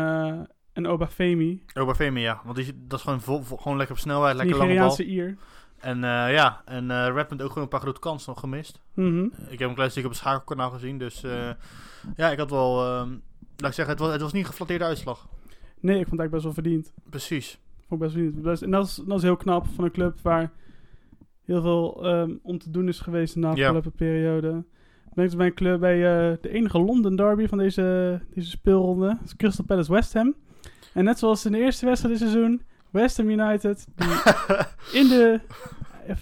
en 0.72 0.87
Obafemi. 0.87 1.62
Obafemi, 1.74 2.20
ja. 2.20 2.40
Want 2.44 2.56
die, 2.56 2.74
dat 2.87 2.98
is 2.98 3.04
gewoon, 3.04 3.20
vol, 3.20 3.42
vol- 3.42 3.56
gewoon 3.56 3.76
lekker 3.76 3.94
op 3.96 4.00
snelheid, 4.02 4.37
lekker 4.37 4.56
lange 4.56 4.74
bal. 4.74 4.87
Nigeriaanse 4.88 5.06
Ier. 5.06 5.37
En 5.83 6.05
eh, 6.05 6.33
ja, 6.33 6.62
en 6.64 6.90
eh 6.90 7.07
Redmond 7.14 7.42
ook 7.42 7.49
gewoon 7.49 7.62
een 7.62 7.68
paar 7.68 7.81
grote 7.81 8.01
kansen 8.01 8.31
nog 8.31 8.40
gemist. 8.40 8.81
Mhm. 8.95 9.25
Ik 9.49 9.59
heb 9.59 9.68
een 9.68 9.75
klein 9.75 9.90
stukje 9.90 10.09
op 10.09 10.14
het 10.14 10.23
schakelkanaal 10.23 10.71
gezien. 10.71 10.99
Dus 10.99 11.23
eh, 11.23 11.51
ja, 12.16 12.31
ik 12.31 12.38
had 12.38 12.51
wel... 12.51 12.85
ehm, 12.87 13.09
laat 13.57 13.71
ik 13.71 13.75
zeggen, 13.77 13.88
het 13.95 13.99
was, 13.99 14.12
het 14.12 14.21
was 14.21 14.33
niet 14.33 14.42
een 14.42 14.49
geflatteerde 14.49 14.85
uitslag. 14.85 15.29
Nee, 15.81 15.99
ik 16.01 16.07
vond 16.09 16.21
het 16.21 16.21
eigenlijk 16.21 16.31
best 16.31 16.45
wel 16.45 16.53
verdiend. 16.53 16.92
Precies. 17.11 17.59
Vond 17.88 17.90
ik 17.90 17.99
best 17.99 18.12
verdiend. 18.12 18.62
En 18.62 18.71
dat 18.71 18.87
is, 18.87 18.95
dat 19.07 19.16
is 19.16 19.23
heel 19.23 19.37
knap 19.37 19.66
van 19.75 19.85
een 19.85 19.90
club 19.90 20.21
waar 20.23 20.53
heel 21.45 21.62
veel 21.62 22.05
ehm, 22.05 22.35
om 22.42 22.59
te 22.59 22.71
doen 22.71 22.88
is 22.88 23.01
geweest 23.01 23.35
in 23.35 23.40
de 23.40 23.47
Ja. 23.47 23.53
afgelopen 23.53 23.92
periode. 23.92 24.64
Ik 25.14 25.14
dus 25.14 25.37
bij 25.37 25.47
een 25.47 25.55
club 25.55 25.81
bij 25.81 25.97
de 26.40 26.49
enige 26.51 26.79
London 26.79 27.16
derby 27.16 27.47
van 27.47 27.59
deze, 27.59 28.21
deze 28.35 28.51
speelronde. 28.51 29.07
Dat 29.07 29.25
is 29.25 29.37
Crystal 29.37 29.64
Palace 29.64 29.92
West 29.92 30.12
Ham. 30.14 30.35
En 30.95 31.05
net 31.05 31.18
zoals 31.18 31.45
in 31.47 31.53
de 31.53 31.59
eerste 31.59 31.87
wedstrijd 31.87 32.18
dit 32.18 32.29
seizoen, 32.29 32.62
West 32.92 33.16
Ham 33.16 33.28
United, 33.31 33.87
die 33.96 34.09
in 35.00 35.09
de 35.09 35.40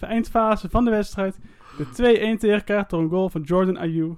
eindfase 0.00 0.68
van 0.70 0.84
de 0.84 0.90
wedstrijd 0.90 1.38
de 1.76 2.36
2-1 2.36 2.38
tegenkrijgt 2.40 2.90
door 2.90 3.00
een 3.00 3.08
goal 3.08 3.28
van 3.28 3.42
Jordan 3.42 3.76
Ayew. 3.76 4.12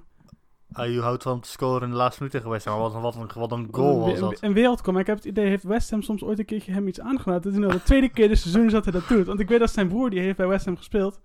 Je 0.75 0.99
houdt 1.01 1.23
van 1.23 1.39
te 1.39 1.49
scoren 1.49 1.81
in 1.83 1.89
de 1.89 1.95
laatste 1.95 2.17
minuut 2.23 2.35
tegen 2.35 2.49
West 2.51 2.65
Ham. 2.65 2.79
Wat, 2.79 2.93
een- 2.93 3.01
wat, 3.01 3.15
een, 3.15 3.29
wat 3.35 3.51
een 3.51 3.67
goal 3.71 3.99
was 3.99 4.19
dat. 4.19 4.37
een 4.41 4.53
wereldkom. 4.53 4.97
Ik 4.97 5.07
heb 5.07 5.15
het 5.15 5.25
idee, 5.25 5.47
heeft 5.47 5.63
West 5.63 5.89
Ham 5.89 6.01
soms 6.01 6.23
ooit 6.23 6.39
een 6.39 6.45
keertje 6.45 6.71
hem 6.71 6.87
iets 6.87 6.99
aangedaan? 6.99 7.33
Het 7.33 7.45
is 7.45 7.55
al 7.55 7.69
de 7.71 7.83
tweede 7.83 8.09
keer 8.09 8.27
dit 8.27 8.37
seizoen 8.39 8.67
dat 8.67 8.83
hij 8.83 8.93
dat 8.93 9.07
doet. 9.07 9.25
Want 9.25 9.39
ik 9.39 9.47
weet 9.49 9.59
dat 9.59 9.71
zijn 9.71 9.87
broer, 9.87 10.09
die 10.09 10.19
heeft 10.19 10.37
bij 10.37 10.47
West 10.47 10.65
Ham 10.65 10.77
gespeeld. 10.77 11.19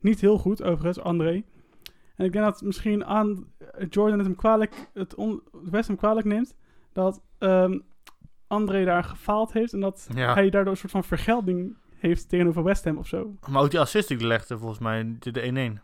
Niet 0.00 0.20
heel 0.20 0.38
goed, 0.38 0.62
overigens, 0.62 1.00
André. 1.00 1.42
En 2.16 2.24
ik 2.24 2.32
denk 2.32 2.44
dat 2.44 2.62
misschien 2.62 3.04
aan 3.04 3.44
Jordan 3.88 4.18
het 4.18 4.26
hem 4.26 4.36
kwalijk, 4.36 4.90
het 4.94 5.14
on, 5.14 5.42
West 5.70 5.86
Ham 5.88 5.96
kwalijk 5.96 6.26
neemt. 6.26 6.54
Dat 6.92 7.22
ehm, 7.38 7.78
André 8.52 8.84
daar 8.84 9.04
gefaald 9.04 9.52
heeft. 9.52 9.72
En 9.72 9.80
dat 9.80 10.08
Ja. 10.14 10.34
hij 10.34 10.50
daardoor 10.50 10.72
een 10.72 10.78
soort 10.78 10.92
van 10.92 11.04
vergelding 11.04 11.76
heeft 11.98 12.28
tegenover 12.28 12.62
West 12.62 12.84
Ham 12.84 12.96
of 12.98 13.06
zo. 13.06 13.34
Maar 13.50 13.62
ook 13.62 13.70
die 13.70 13.80
assist 13.80 14.08
die 14.08 14.26
legde, 14.26 14.58
volgens 14.58 14.78
mij, 14.80 15.16
de 15.18 15.30
de 15.30 15.40
1-1. 15.42 15.82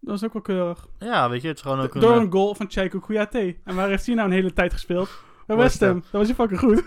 Dat 0.00 0.14
is 0.14 0.24
ook 0.24 0.32
wel 0.32 0.42
keurig. 0.42 0.86
Ja, 0.98 1.30
weet 1.30 1.42
je, 1.42 1.48
het 1.48 1.56
is 1.56 1.62
gewoon 1.62 1.80
ook 1.80 1.94
een... 1.94 2.00
Door 2.00 2.14
eh, 2.16 2.20
een 2.22 2.32
goal 2.32 2.54
van 2.54 2.66
Cheiko 2.70 2.98
Kouyaté. 2.98 3.54
En 3.64 3.74
waar 3.74 3.88
heeft 3.88 4.06
hij 4.06 4.14
nou 4.14 4.28
een 4.28 4.34
hele 4.34 4.52
tijd 4.52 4.72
gespeeld? 4.72 5.24
Bij 5.46 5.56
West 5.56 5.78
West 5.78 5.92
Ham. 5.92 6.00
Dat 6.00 6.10
was 6.10 6.26
hij 6.26 6.34
fucking 6.34 6.60
goed. 6.60 6.84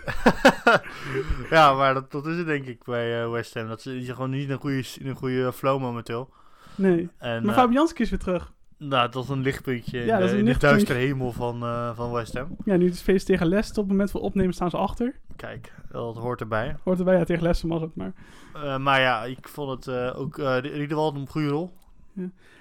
ja, 1.55 1.73
maar 1.73 1.93
dat, 1.93 2.12
dat 2.12 2.25
is 2.27 2.38
het 2.38 2.45
denk 2.45 2.65
ik 2.65 2.84
bij 2.84 3.21
eh, 3.23 3.32
West 3.32 3.53
Ham. 3.53 3.67
Dat 3.67 3.82
ze 3.82 4.05
je 4.05 4.13
gewoon 4.13 4.29
niet 4.29 4.43
in 4.43 4.51
een 4.51 4.60
goede, 4.60 4.84
in 4.99 5.08
een 5.08 5.15
goede 5.15 5.53
flow 5.53 5.79
momenteel. 5.82 6.29
Nee. 6.75 7.10
En, 7.17 7.45
Maar 7.45 7.55
eh, 7.55 7.60
Fabianski 7.62 8.03
is 8.03 8.10
weer 8.10 8.19
terug. 8.19 8.51
Nou, 8.80 9.12
dat 9.12 9.24
is 9.24 9.30
een 9.30 9.42
lichtpuntje 9.42 10.00
in, 10.00 10.06
Ja, 10.06 10.18
dat 10.18 10.26
is 10.26 10.32
de, 10.32 10.38
een 10.38 10.48
in 10.48 10.54
de 10.54 10.60
duistere 10.60 11.00
hemel 11.00 11.32
van, 11.32 11.63
eh, 11.63 11.96
van 11.96 12.12
West 12.12 12.34
Ham. 12.34 12.56
Ja, 12.65 12.76
nu 12.76 12.88
is 12.88 13.02
feest 13.02 13.26
tegen 13.26 13.48
Leicester. 13.48 13.78
Op 13.78 13.84
het 13.84 13.92
moment 13.92 14.12
van 14.12 14.22
opnemen 14.22 14.54
staan 14.54 14.70
ze 14.70 14.78
achter. 14.78 15.20
Kijk, 15.36 15.74
dat 15.92 16.18
hoort 16.18 16.39
erbij. 16.39 16.76
Hoort 16.84 17.00
erbij, 17.00 17.18
ja, 17.18 17.24
tegen 17.24 17.42
Leicester 17.42 17.70
mag 17.70 17.82
het, 17.82 17.96
maar... 17.96 18.13
Eh, 18.54 18.78
maar 18.78 19.00
ja, 19.00 19.24
ik 19.24 19.48
vond 19.48 19.70
het 19.70 19.96
eh, 19.96 20.20
ook 20.20 20.38
in 20.38 20.63
ieder 20.63 20.88
geval 20.88 21.15
een 21.15 21.28
goede 21.28 21.48
rol. 21.48 21.78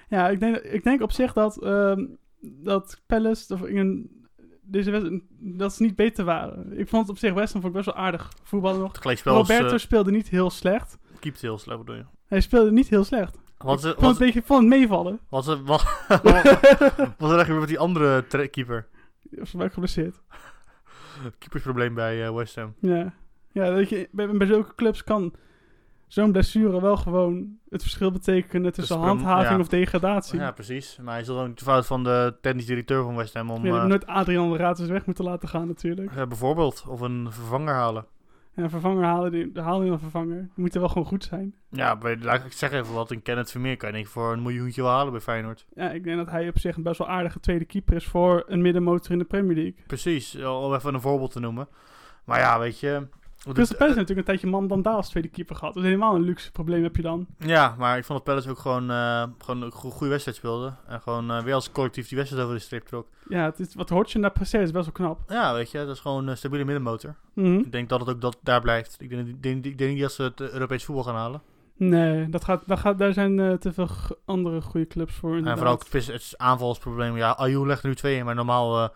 Ja, 0.08 0.28
ik 0.28 0.40
denk, 0.40 0.56
ik 0.56 0.82
denk 0.82 1.02
op 1.02 1.12
zich 1.12 1.32
dat, 1.32 1.62
ehm, 1.62 2.04
dat 2.40 3.00
Palace 3.06 3.54
of 3.54 3.62
in 3.62 4.10
deze 4.62 4.90
wedstrijd, 4.90 5.22
dat 5.38 5.74
ze 5.74 5.82
niet 5.82 5.96
beter 5.96 6.24
waren. 6.24 6.78
Ik 6.78 6.88
vond 6.88 7.02
het 7.02 7.10
op 7.10 7.18
zich 7.18 7.32
West 7.32 7.52
Ham 7.52 7.62
vond 7.62 7.76
ik 7.76 7.84
best 7.84 7.94
wel 7.94 8.04
aardig 8.04 8.32
voetballen 8.42 8.80
nog. 8.80 9.02
Was, 9.02 9.22
Roberto 9.22 9.78
speelde 9.78 10.10
niet 10.10 10.28
heel 10.28 10.50
slecht. 10.50 10.98
keept 11.20 11.40
heel 11.40 11.58
slecht, 11.58 11.78
bedoel 11.78 11.94
je? 11.94 12.04
Hij 12.26 12.40
speelde 12.40 12.72
niet 12.72 12.88
heel 12.88 13.04
slecht. 13.04 13.38
Is 13.58 13.64
vond 13.64 13.82
het, 13.82 14.02
een 14.02 14.16
beetje, 14.18 14.42
vond 14.42 14.60
het 14.60 14.68
meevallen. 14.68 15.20
wat, 15.28 15.44
wat, 15.44 15.64
wat 16.08 16.22
is 17.18 17.28
er 17.28 17.36
eigenlijk 17.36 17.58
met 17.58 17.68
die 17.68 17.78
andere 17.78 18.48
keeper? 18.50 18.86
Of 19.40 19.52
ben 19.52 19.66
ik 19.66 19.72
geblesseerd. 19.72 20.20
Keepersprobleem 21.38 21.94
bij 21.94 22.26
eh, 22.26 22.34
West 22.34 22.54
Ham. 22.54 22.74
Ja, 22.80 23.14
ja 23.52 23.72
weet 23.72 23.88
je, 23.88 24.08
bij, 24.12 24.30
bij 24.30 24.46
zulke 24.46 24.74
clubs 24.74 25.04
kan 25.04 25.34
zo'n 26.06 26.32
blessure 26.32 26.80
wel 26.80 26.96
gewoon 26.96 27.58
het 27.68 27.82
verschil 27.82 28.10
betekenen 28.12 28.72
tussen 28.72 28.96
Dus, 28.96 29.06
handhaving 29.06 29.50
ja. 29.54 29.58
of 29.58 29.68
degradatie. 29.68 30.38
Ja, 30.38 30.50
precies. 30.50 30.98
Maar 31.02 31.12
hij 31.12 31.20
is 31.20 31.26
dan 31.26 31.48
ook 31.48 31.56
de 31.56 31.64
fout 31.64 31.86
van 31.86 32.04
de 32.04 32.36
technisch 32.40 32.66
directeur 32.66 33.02
van 33.02 33.16
West 33.16 33.34
Ham 33.34 33.50
om 33.50 33.62
Je 33.62 33.68
eh, 33.68 33.76
hebt 33.76 33.88
nooit 33.88 34.06
Adrian 34.06 34.50
de 34.50 34.56
Ratus 34.56 34.88
weg 34.88 35.06
moeten 35.06 35.24
laten 35.24 35.48
gaan 35.48 35.66
natuurlijk. 35.66 36.10
eh, 36.10 36.26
bijvoorbeeld 36.26 36.84
of 36.88 37.00
een 37.00 37.26
vervanger 37.30 37.74
halen. 37.74 38.06
En 38.58 38.64
een 38.64 38.70
vervanger 38.70 39.04
halen, 39.04 39.32
die, 39.32 39.50
haal 39.54 39.82
je 39.82 39.90
een 39.90 39.98
vervanger. 39.98 40.36
Die 40.36 40.50
moet 40.54 40.74
er 40.74 40.80
wel 40.80 40.88
gewoon 40.88 41.06
goed 41.06 41.24
zijn. 41.24 41.54
Ja, 41.70 41.96
bij, 41.96 42.18
laat 42.20 42.44
ik 42.44 42.52
zeggen 42.52 42.78
even 42.78 42.94
wat. 42.94 43.10
Een 43.10 43.22
Kenneth 43.22 43.50
Vermeer 43.50 43.76
kan 43.76 43.88
je 43.88 43.94
denk 43.94 44.06
ik 44.06 44.12
voor 44.12 44.32
een 44.32 44.42
miljoentje 44.42 44.82
wel 44.82 44.90
halen 44.90 45.12
bij 45.12 45.20
Feyenoord. 45.20 45.66
Ja, 45.74 45.90
ik 45.90 46.04
denk 46.04 46.16
dat 46.16 46.30
hij 46.30 46.48
op 46.48 46.58
zich 46.58 46.76
een 46.76 46.82
best 46.82 46.98
wel 46.98 47.08
aardige 47.08 47.40
tweede 47.40 47.64
keeper 47.64 47.96
is 47.96 48.06
voor 48.06 48.44
een 48.46 48.62
middenmotor 48.62 49.12
in 49.12 49.18
de 49.18 49.24
Premier 49.24 49.54
League. 49.54 49.74
Precies, 49.86 50.36
om 50.44 50.74
even 50.74 50.94
een 50.94 51.00
voorbeeld 51.00 51.32
te 51.32 51.40
noemen. 51.40 51.68
Maar 52.24 52.38
ja, 52.38 52.58
weet 52.58 52.80
je... 52.80 53.06
Crystal 53.38 53.76
Palace 53.76 53.84
heeft 53.84 54.08
natuurlijk 54.08 54.18
een 54.18 54.24
tijdje 54.24 54.46
Mandanda 54.46 54.90
als 54.92 55.08
tweede 55.08 55.28
keeper 55.28 55.56
gehad. 55.56 55.74
Dat 55.74 55.82
is 55.82 55.88
helemaal 55.88 56.14
een 56.14 56.22
luxe 56.22 56.50
probleem 56.52 56.82
heb 56.82 56.96
je 56.96 57.02
dan. 57.02 57.26
Ja, 57.38 57.74
maar 57.78 57.98
ik 57.98 58.04
vond 58.04 58.18
dat 58.18 58.28
Palace 58.28 58.50
ook 58.50 58.58
gewoon, 58.58 58.90
eh, 58.90 59.22
gewoon 59.38 59.62
een 59.62 59.72
go- 59.72 59.90
goede 59.90 60.08
wedstrijd 60.08 60.36
speelde. 60.36 60.72
En 60.86 61.00
gewoon 61.00 61.30
eh, 61.30 61.42
weer 61.42 61.54
als 61.54 61.72
collectief 61.72 62.08
die 62.08 62.16
wedstrijd 62.16 62.44
over 62.44 62.56
de 62.56 62.62
streep 62.62 62.86
trok. 62.86 63.06
Ja, 63.28 63.44
het 63.44 63.58
is, 63.60 63.74
wat 63.74 63.88
Hodgson 63.88 64.20
daar 64.20 64.30
presteert 64.32 64.62
is 64.64 64.70
best 64.70 64.84
wel 64.84 64.94
knap. 65.08 65.30
Ja, 65.30 65.54
weet 65.54 65.70
je, 65.70 65.78
dat 65.78 65.88
is 65.96 66.00
gewoon 66.00 66.26
een 66.26 66.36
stabiele 66.36 66.64
middenmotor. 66.64 67.14
Mhm. 67.34 67.58
Ik 67.58 67.72
denk 67.72 67.88
dat 67.88 68.00
het 68.00 68.08
ook 68.08 68.20
dat 68.20 68.38
daar 68.42 68.60
blijft. 68.60 68.96
Ik 69.00 69.08
denk, 69.10 69.42
denk, 69.42 69.78
niet 69.78 70.00
dat 70.00 70.12
ze 70.12 70.22
het 70.22 70.40
eh, 70.40 70.50
Europees 70.50 70.84
voetbal 70.84 71.04
gaan 71.04 71.14
halen. 71.14 71.42
Nee, 71.76 72.28
dat 72.28 72.44
gaat, 72.44 72.62
dat 72.66 72.78
gaat, 72.78 72.98
daar 72.98 73.12
zijn 73.12 73.40
eh, 73.40 73.52
te 73.52 73.72
veel 73.72 73.88
andere 74.24 74.60
goede 74.60 74.86
clubs 74.86 75.14
voor 75.14 75.30
En 75.30 75.36
inderdaad. 75.36 75.58
vooral 75.58 75.74
ook 75.74 75.84
het, 75.92 76.06
het 76.06 76.34
aanvalsprobleem. 76.36 77.16
Ja, 77.16 77.30
Ayew 77.30 77.66
legt 77.66 77.82
er 77.82 77.88
nu 77.88 77.94
twee 77.94 78.16
in, 78.16 78.24
maar 78.24 78.34
normaal... 78.34 78.76
eh, 78.78 78.88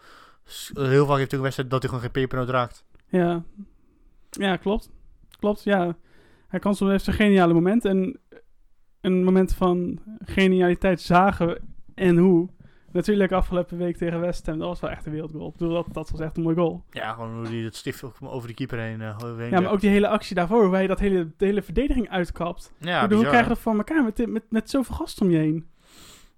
eh, 0.74 0.88
heel 0.88 1.06
vaak 1.06 1.16
heeft 1.16 1.28
hij 1.30 1.38
een 1.38 1.44
wedstrijd 1.44 1.70
dat 1.70 1.80
hij 1.82 1.88
gewoon 1.90 2.04
geen 2.04 2.22
pepernoot 2.22 2.48
raakt. 2.48 2.84
Ja. 3.08 3.42
Ja, 4.40 4.56
klopt. 4.56 4.90
Klopt, 5.38 5.62
ja. 5.62 5.96
Hij 6.48 6.60
kan 6.60 6.74
soms 6.74 6.90
heeft 6.90 7.04
zijn 7.04 7.16
geniale 7.16 7.54
momenten. 7.54 7.90
En 7.90 8.20
een 9.00 9.24
moment 9.24 9.54
van 9.54 9.98
genialiteit 10.24 11.00
zagen 11.00 11.58
en 11.94 12.16
hoe. 12.16 12.48
Natuurlijk 12.92 13.32
afgelopen 13.32 13.78
week 13.78 13.96
tegen 13.96 14.20
West 14.20 14.46
Ham, 14.46 14.58
dat 14.58 14.68
was 14.68 14.80
wel 14.80 14.90
echt 14.90 15.06
een 15.06 15.12
wereldgoal. 15.12 15.48
Ik 15.48 15.52
bedoel, 15.52 15.74
dat, 15.74 15.86
dat 15.92 16.10
was 16.10 16.20
echt 16.20 16.36
een 16.36 16.42
mooi 16.42 16.56
goal. 16.56 16.84
Ja, 16.90 17.12
gewoon 17.12 17.34
hoe 17.36 17.46
hij 17.46 17.56
het 17.56 17.76
stift 17.76 18.04
over 18.20 18.48
de 18.48 18.54
keeper 18.54 18.78
heen, 18.78 19.00
uh, 19.00 19.18
heen 19.36 19.50
Ja, 19.50 19.60
maar 19.60 19.72
ook 19.72 19.80
die 19.80 19.90
hele 19.90 20.08
actie 20.08 20.34
daarvoor, 20.34 20.64
hoe 20.64 20.74
hij 20.74 20.86
dat 20.86 20.98
hele, 20.98 21.30
de 21.36 21.44
hele 21.44 21.62
verdediging 21.62 22.08
uitkapt. 22.08 22.72
Ja, 22.78 23.02
bedoel, 23.02 23.18
hoe 23.18 23.26
krijg 23.26 23.42
je 23.42 23.48
dat 23.48 23.58
voor 23.58 23.76
elkaar 23.76 24.04
met, 24.04 24.26
met, 24.26 24.42
met 24.48 24.70
zoveel 24.70 24.94
gasten 24.94 25.26
om 25.26 25.32
je 25.32 25.38
heen? 25.38 25.66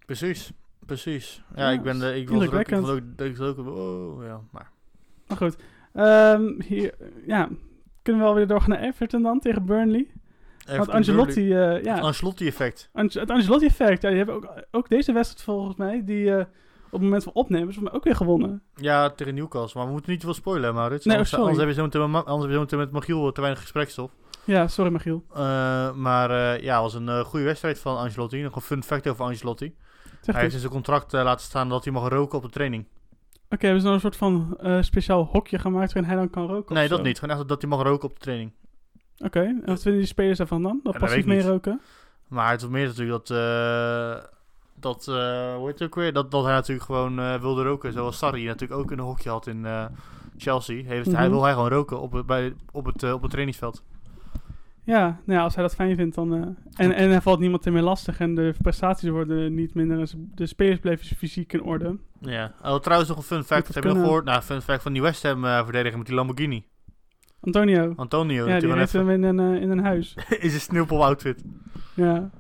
Precies, 0.07 0.53
precies. 0.87 1.43
Ja, 1.55 1.63
Ja, 1.63 1.71
ik 1.71 1.83
ben 1.83 1.99
de, 1.99 2.17
ik 2.17 2.29
was 2.29 2.43
er 2.43 2.55
ook, 2.55 2.61
ik 2.61 2.73
ook, 2.73 3.27
ik 3.27 3.37
was 3.37 3.57
ook, 3.57 3.67
oh, 3.67 4.25
ja, 4.25 4.41
maar. 4.51 4.71
Maar 5.27 5.37
goed, 5.37 5.57
Ehm, 5.95 6.61
hier, 6.63 6.95
ja, 7.27 7.49
kunnen 8.05 8.23
we 8.23 8.29
alweer 8.29 8.47
doorgaan 8.47 8.71
naar 8.71 8.81
Everton 8.83 9.23
dan 9.23 9.41
tegen 9.41 9.65
Burnley? 9.65 10.07
Want 10.77 10.89
Angelotti, 10.91 11.49
Burnley. 11.49 11.77
eh, 11.79 11.85
ja, 11.85 11.99
Ancelotti 11.99 12.47
effect. 12.47 12.89
Ange- 12.93 13.21
het 13.21 13.31
Angelotti-effect, 13.31 14.03
ja, 14.03 14.09
die 14.09 14.17
hebben 14.17 14.35
ook, 14.35 14.49
ook 14.71 14.89
deze 14.89 15.13
wedstrijd 15.13 15.45
volgens 15.45 15.77
mij, 15.77 16.03
die 16.05 16.35
eh, 16.35 16.39
op 16.85 16.91
het 16.91 17.01
moment 17.01 17.23
van 17.23 17.33
opnemen, 17.33 17.69
is 17.69 17.79
mij 17.79 17.93
ook 17.93 18.05
weer 18.05 18.17
gewonnen. 18.17 18.63
Ja, 18.75 19.11
tegen 19.11 19.35
Newcastle. 19.35 19.79
Maar 19.79 19.87
we 19.87 19.93
moeten 19.93 20.11
niet 20.11 20.21
te 20.21 20.27
veel 20.27 20.35
spoilen, 20.35 20.75
Maurits. 20.75 21.05
Nee, 21.05 21.17
anders, 21.17 21.35
anders 21.35 21.57
hebben 21.57 21.75
we 21.75 21.81
zo 21.81 21.87
meteen 21.87 22.15
anders 22.15 22.41
hebben 22.41 22.61
we 22.61 22.69
zo 22.69 22.77
met 22.77 22.91
Magiel 22.91 23.33
te 23.33 23.41
weinig 23.41 23.61
gesprekstof. 23.63 24.11
Ja, 24.45 24.69
sorry. 24.69 25.21
Eh, 25.35 25.93
maar 25.93 26.31
eh, 26.31 26.63
ja, 26.63 26.73
het 26.75 26.83
was 26.83 26.95
een 26.95 27.09
eh, 27.09 27.21
goede 27.21 27.45
wedstrijd 27.45 27.79
van 27.79 27.97
Angelotti. 27.97 28.43
Nog 28.43 28.55
een 28.57 28.63
fun 28.63 28.83
fact 28.83 29.09
over 29.09 29.25
Angelotti. 29.25 29.75
Zeg 30.21 30.35
hij 30.35 30.43
heeft 30.43 30.55
in 30.55 30.61
zijn 30.61 30.73
contract 30.73 31.15
eh, 31.15 31.23
laten 31.23 31.45
staan 31.45 31.69
dat 31.69 31.85
hij 31.85 31.93
mag 31.93 32.09
roken 32.09 32.39
op 32.39 32.45
de 32.45 32.51
training. 32.51 32.87
Oké, 33.51 33.65
hebben 33.67 33.79
ze 33.81 33.85
nou 33.85 33.95
een 33.95 34.01
soort 34.01 34.17
van 34.17 34.57
eh, 34.61 34.83
speciaal 34.83 35.25
hokje 35.33 35.59
gemaakt 35.59 35.93
waarin 35.93 36.11
hij 36.13 36.21
dan 36.21 36.31
kan 36.31 36.47
roken? 36.47 36.75
nee, 36.75 36.89
dat 36.89 36.99
zo? 36.99 37.05
niet. 37.05 37.19
Gewoon 37.19 37.37
echt 37.37 37.49
dat 37.49 37.61
hij 37.61 37.71
mag 37.71 37.83
roken 37.83 38.09
op 38.09 38.15
de 38.15 38.21
training. 38.21 38.53
Oké, 39.19 39.41
en 39.41 39.63
wat 39.65 39.83
vinden 39.83 40.01
die 40.01 40.09
spelers 40.11 40.39
daarvan 40.39 40.63
dan? 40.63 40.81
Dat 40.83 40.99
passief 40.99 41.25
mee 41.27 41.43
roken? 41.43 41.81
Maar 42.29 42.51
het 42.51 42.61
was 42.61 42.71
meer 42.71 42.87
natuurlijk 42.87 43.27
dat... 43.27 43.37
eh, 43.39 44.25
dat, 44.81 45.09
eh, 45.09 45.55
hoe 45.57 45.67
heet 45.67 45.79
het 45.79 45.83
ook 45.89 45.95
weer? 45.95 46.13
Dat, 46.13 46.31
dat 46.31 46.45
hij 46.45 46.53
natuurlijk 46.53 46.87
gewoon 46.87 47.19
eh, 47.21 47.41
wilde 47.41 47.63
roken. 47.63 47.93
Zoals 47.93 48.19
Sarri 48.19 48.45
natuurlijk 48.47 48.81
ook 48.81 48.91
een 48.91 48.99
hokje 48.99 49.31
had 49.31 49.47
in 49.47 49.67
Chelsea. 50.37 50.85
Heeft, 50.85 51.13
Hij 51.13 51.23
Mhm. 51.23 51.31
wil 51.31 51.43
hij 51.43 51.53
gewoon 51.53 51.69
roken 51.69 52.01
op, 52.01 52.13
het- 52.13 52.27
bij, 52.27 52.55
op, 52.73 52.85
het, 52.85 53.13
op 53.13 53.21
het 53.23 53.31
trainingsveld. 53.31 53.83
Ja, 54.85 55.05
nou 55.25 55.39
ja, 55.39 55.45
als 55.45 55.55
hij 55.55 55.63
dat 55.63 55.75
fijn 55.75 55.97
vindt 55.97 56.15
dan... 56.15 56.35
eh, 56.35 56.41
en, 56.85 56.93
en 56.93 57.11
er 57.11 57.23
valt 57.23 57.39
niemand 57.39 57.65
meer 57.65 57.83
lastig 57.83 58.19
en 58.21 58.35
de 58.35 58.55
prestaties 58.63 59.09
worden 59.09 59.55
niet 59.55 59.75
minder. 59.75 59.99
en 59.99 60.31
De 60.35 60.47
spelers 60.47 60.79
blijven 60.79 61.17
fysiek 61.17 61.53
in 61.53 61.63
orde. 61.63 61.99
Ja. 62.21 62.53
Oh, 62.63 62.77
trouwens 62.79 63.09
nog 63.09 63.19
een 63.19 63.25
fun 63.25 63.45
fact. 63.45 63.67
dat 63.67 63.75
Heb 63.75 63.85
je 63.85 63.91
nog 63.91 63.99
gehoord? 63.99 64.25
Nou, 64.25 64.43
fun 64.43 64.63
fact 64.63 64.83
van 64.83 64.93
die 64.93 65.03
West 65.03 65.23
Ham 65.23 65.45
eh, 65.45 65.63
verdediger 65.63 65.99
met 65.99 66.07
die 66.07 66.17
Lamborghini. 66.17 66.65
Antonio. 67.41 67.93
Antonio. 67.97 68.49
ja, 68.49 68.59
die 68.59 68.73
heeft 68.73 68.93
hem 68.93 69.11
in 69.11 69.23
een, 69.23 69.41
eh, 69.41 69.63
in 69.63 69.71
een 69.71 69.85
huis. 69.85 70.15
in 70.41 70.49
zijn 70.51 70.61
sneeuwpop 70.61 71.01
outfit. 71.01 71.45
Ja. 71.95 72.31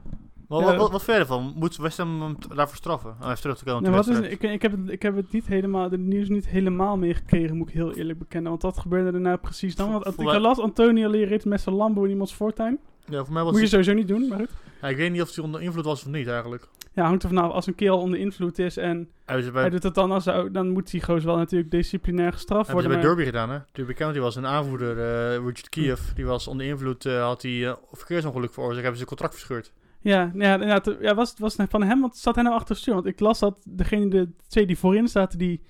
Wat, 0.48 0.62
wat, 0.62 0.76
wat, 0.76 0.90
wat 0.90 1.04
verder 1.04 1.26
van? 1.26 1.52
Moet 1.56 1.76
West 1.76 1.98
Ham 1.98 2.22
hem 2.22 2.36
daarvoor 2.54 2.76
straffen? 2.76 3.16
Om 3.20 3.26
even 3.26 3.40
terug 3.40 3.58
te 3.58 3.64
komen 3.64 3.88
op 3.88 3.94
wat 3.94 4.08
is, 4.08 4.18
ik, 4.18 4.42
ik, 4.42 4.62
heb 4.62 4.72
het, 4.72 4.88
ik 4.88 5.02
heb 5.02 5.16
het 5.16 5.32
niet 5.32 5.46
helemaal, 5.46 5.88
de 5.88 5.98
nieuws 5.98 6.28
niet 6.28 6.48
helemaal 6.48 6.96
meegekregen, 6.96 7.56
moet 7.56 7.68
ik 7.68 7.74
heel 7.74 7.94
eerlijk 7.94 8.18
bekennen. 8.18 8.50
Want 8.50 8.62
wat 8.62 8.78
gebeurde 8.78 9.12
er 9.12 9.20
nou 9.20 9.36
precies 9.36 9.76
dan? 9.76 9.92
Want 9.92 10.20
ik 10.20 10.38
las 10.38 10.58
Antonio 10.58 11.10
leren 11.10 11.40
met 11.44 11.60
zijn 11.60 11.74
Lambo 11.74 12.04
in 12.04 12.10
iemands 12.10 12.34
voortuin. 12.34 12.78
Ja, 13.06 13.24
voor 13.24 13.32
mij 13.32 13.42
was 13.42 13.52
Moet 13.52 13.60
je 13.60 13.66
sowieso 13.66 13.92
niet 13.92 14.08
doen, 14.08 14.28
maar 14.28 14.38
goed. 14.38 14.50
ja, 14.80 14.88
ik 14.88 14.96
weet 14.96 15.12
niet 15.12 15.22
of 15.22 15.34
hij 15.34 15.44
onder 15.44 15.62
invloed 15.62 15.84
was 15.84 16.04
of 16.04 16.10
niet 16.10 16.28
eigenlijk. 16.28 16.68
Ja, 16.92 17.04
hangt 17.04 17.22
er 17.22 17.28
vanaf. 17.28 17.52
Als 17.52 17.66
een 17.66 17.74
kerel 17.74 17.98
onder 17.98 18.18
invloed 18.18 18.58
is 18.58 18.76
en 18.76 19.08
Hij 19.24 19.52
bij, 19.52 19.60
hij 19.60 19.70
doet 19.70 19.82
het 19.82 19.94
dan 19.94 20.12
als 20.12 20.24
hij, 20.24 20.50
dan 20.50 20.68
moet 20.68 20.90
die 20.90 21.02
gozer 21.02 21.26
wel 21.26 21.36
natuurlijk 21.36 21.70
disciplinair 21.70 22.32
gestraft 22.32 22.66
hebben 22.66 22.84
ze 22.84 22.88
worden. 22.88 23.06
bij 23.06 23.24
Derby 23.24 23.38
gedaan, 23.38 23.50
hè? 23.50 23.58
Derby 23.72 23.92
County 23.92 24.18
was 24.18 24.36
een 24.36 24.46
aanvoerder, 24.46 24.98
eh, 24.98 25.36
Richard 25.36 25.68
Kiev. 25.68 26.00
Die 26.14 26.26
was 26.26 26.46
onder 26.48 26.66
invloed, 26.66 27.06
eh, 27.06 27.22
had 27.22 27.42
hij 27.42 27.66
eh, 27.68 27.74
verkeersongeluk 27.92 28.52
veroorzaakt. 28.52 28.82
Hebben 28.82 29.00
ze 29.00 29.06
zijn 29.06 29.08
contract 29.08 29.34
verscheurd. 29.34 29.72
Ja, 30.04 30.30
nou 30.34 30.66
ja, 30.66 30.80
ja, 31.00 31.14
was, 31.14 31.30
het- 31.30 31.38
was 31.38 31.56
het 31.56 31.70
van 31.70 31.82
hem, 31.82 32.00
want 32.00 32.16
zat 32.16 32.34
hij 32.34 32.44
nou 32.44 32.56
achter 32.56 32.70
het 32.70 32.78
stuur? 32.78 32.94
Want 32.94 33.06
ik 33.06 33.20
las 33.20 33.38
dat 33.38 33.60
degene, 33.68 34.08
de 34.08 34.30
twee 34.48 34.66
die 34.66 34.78
voorin 34.78 35.08
zaten, 35.08 35.38
die 35.38 35.62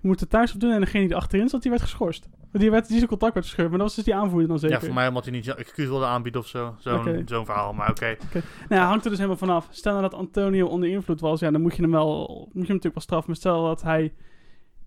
moeten 0.00 0.28
thuis 0.28 0.54
op 0.54 0.60
doen. 0.60 0.70
En 0.72 0.80
degene 0.80 1.06
die 1.06 1.16
achterin 1.16 1.48
zat, 1.48 1.62
die 1.62 1.70
werd 1.70 1.82
geschorst. 1.82 2.28
Want 2.38 2.62
Die, 2.62 2.70
werd, 2.70 2.86
die 2.88 2.96
zijn 2.96 3.08
contract 3.08 3.34
werd 3.34 3.46
gescheurd, 3.46 3.68
maar 3.68 3.78
dat 3.78 3.86
was 3.86 3.96
dus 3.96 4.04
die 4.04 4.14
aanvoerder 4.14 4.48
dan 4.48 4.58
zeker. 4.58 4.76
Ja, 4.76 4.84
voor 4.84 4.94
mij 4.94 5.08
omdat 5.08 5.24
hij 5.24 5.32
niet 5.32 5.54
excuus 5.54 5.86
wilde 5.88 6.04
aanbieden 6.06 6.40
of 6.40 6.46
zo. 6.46 6.74
Zo'n 7.26 7.44
verhaal, 7.44 7.72
maar 7.72 7.90
oké. 7.90 8.16
Nou 8.68 8.82
hangt 8.82 9.04
er 9.04 9.08
dus 9.10 9.18
helemaal 9.18 9.38
vanaf. 9.38 9.66
Stel 9.70 9.92
nou 9.92 10.04
dat 10.10 10.14
Antonio 10.18 10.66
onder 10.66 10.88
invloed 10.88 11.20
was, 11.20 11.40
ja, 11.40 11.50
dan 11.50 11.60
moet 11.60 11.76
je 11.76 11.82
hem 11.82 11.90
wel, 11.90 12.26
moet 12.28 12.48
je 12.48 12.50
hem 12.52 12.58
natuurlijk 12.76 12.94
wel 12.94 13.02
straffen. 13.02 13.26
Maar 13.30 13.36
stel 13.40 13.64
dat 13.64 13.82
hij 13.82 14.12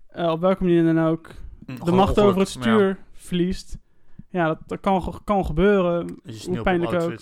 eh, 0.08 0.30
op 0.30 0.40
welke 0.40 0.62
manier 0.62 0.94
dan 0.94 1.06
ook 1.06 1.26
Mm, 1.66 1.74
de 1.74 1.80
gewoon 1.80 1.98
macht 1.98 2.18
over 2.18 2.38
het 2.40 2.48
stuur 2.48 2.98
verliest. 3.12 3.78
Ja, 4.28 4.46
dat, 4.46 4.58
dat 4.66 4.80
kan, 4.80 5.14
kan 5.24 5.46
gebeuren. 5.46 6.06
Hoe 6.46 6.62
pijnlijk 6.62 6.92
ook. 7.02 7.18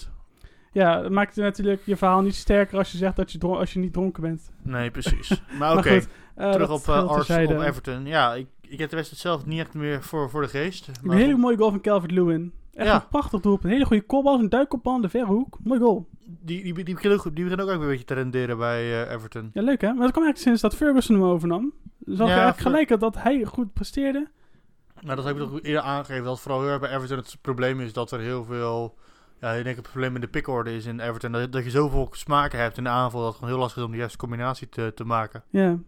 Ja, 0.72 1.02
dat 1.02 1.10
maakt 1.10 1.36
natuurlijk 1.36 1.80
je 1.84 1.96
verhaal 1.96 2.20
niet 2.20 2.34
sterker 2.34 2.78
als 2.78 2.92
je 2.92 2.98
zegt 2.98 3.16
dat 3.16 3.32
je, 3.32 3.38
dron- 3.38 3.56
als 3.58 3.72
je 3.72 3.78
niet 3.78 3.92
dronken 3.92 4.22
bent. 4.22 4.50
Nee, 4.62 4.90
precies. 4.90 5.28
Maar 5.48 5.58
Maar 5.58 5.76
oké, 5.78 5.92
goed, 5.92 6.08
eh, 6.34 6.50
terug 6.52 6.68
dat 6.68 6.80
op, 6.80 6.86
uh, 6.86 6.94
geldt 6.94 7.10
Ars, 7.10 7.26
terzijde. 7.26 7.54
op 7.54 7.60
Everton. 7.60 8.06
Ja, 8.06 8.34
ik, 8.34 8.46
ik 8.60 8.78
heb 8.78 8.90
de 8.90 8.96
wedstrijd 8.96 9.22
zelf 9.22 9.46
niet 9.46 9.60
echt 9.60 9.74
meer 9.74 10.02
voor, 10.02 10.30
voor 10.30 10.42
de 10.42 10.48
geest. 10.48 10.90
Een 11.02 11.10
hele 11.10 11.36
mooie 11.36 11.56
goal 11.56 11.70
van 11.70 11.80
Calvert-Lewin. 11.80 12.52
Echt 12.74 12.86
Ja. 12.88 12.94
een 12.94 13.08
prachtig 13.08 13.40
doelpunt. 13.40 13.64
Een 13.64 13.70
hele 13.70 13.84
goede 13.84 14.02
kopbal, 14.02 14.38
een 14.38 14.48
duikopbal 14.48 14.96
in 14.96 15.02
de 15.02 15.08
verre 15.08 15.26
hoek. 15.26 15.58
Mooi 15.62 15.80
goal. 15.80 16.08
Die, 16.26 16.62
die, 16.62 16.84
die, 16.84 16.94
begint 16.94 17.14
ook, 17.26 17.34
die 17.34 17.44
begint 17.44 17.60
ook 17.60 17.66
weer 17.68 17.80
een 17.80 17.86
beetje 17.88 18.04
te 18.04 18.14
renderen 18.14 18.58
bij 18.58 19.04
eh, 19.06 19.12
Everton. 19.12 19.50
Ja, 19.52 19.62
leuk 19.62 19.80
hè? 19.80 19.86
Maar 19.92 20.02
dat 20.02 20.10
kwam 20.12 20.24
eigenlijk 20.24 20.36
sinds 20.38 20.60
dat 20.60 20.74
Ferguson 20.74 21.14
hem 21.16 21.24
overnam. 21.24 21.72
Dus 21.98 22.18
Ja, 22.18 22.24
je 22.24 22.30
eigenlijk 22.30 22.60
Fer- 22.60 22.70
gelijk 22.70 23.00
dat 23.00 23.22
hij 23.22 23.44
goed 23.44 23.72
presteerde. 23.72 24.28
Nou, 25.00 25.16
dat 25.16 25.24
heb 25.24 25.36
ik 25.36 25.42
toch 25.42 25.60
eerder 25.62 25.82
aangegeven. 25.82 26.24
Dat 26.24 26.40
vooral 26.40 26.60
heel 26.60 26.70
erg 26.70 26.80
bij 26.80 26.94
Everton 26.94 27.16
het 27.16 27.36
probleem 27.40 27.80
is 27.80 27.92
dat 27.92 28.10
er 28.10 28.20
heel 28.20 28.44
veel... 28.44 28.98
Ja, 29.40 29.52
ik 29.52 29.64
denk 29.64 29.76
het 29.76 29.88
probleem 29.90 30.14
in 30.14 30.20
de 30.20 30.28
pickorde 30.28 30.74
is 30.76 30.86
in 30.86 31.00
Everton. 31.00 31.32
Dat, 31.32 31.52
dat 31.52 31.64
je 31.64 31.70
zoveel 31.70 32.08
smaken 32.12 32.58
hebt 32.58 32.76
in 32.76 32.84
de 32.84 32.90
aanval. 32.90 33.20
Dat 33.20 33.28
het 33.28 33.38
gewoon 33.38 33.50
heel 33.52 33.60
lastig 33.60 33.78
is 33.78 33.84
om 33.84 33.90
de 33.90 33.96
juiste 33.98 34.18
combinatie 34.18 34.68
te, 34.68 34.92
te 34.94 35.04
maken. 35.04 35.42
Ja. 35.50 35.78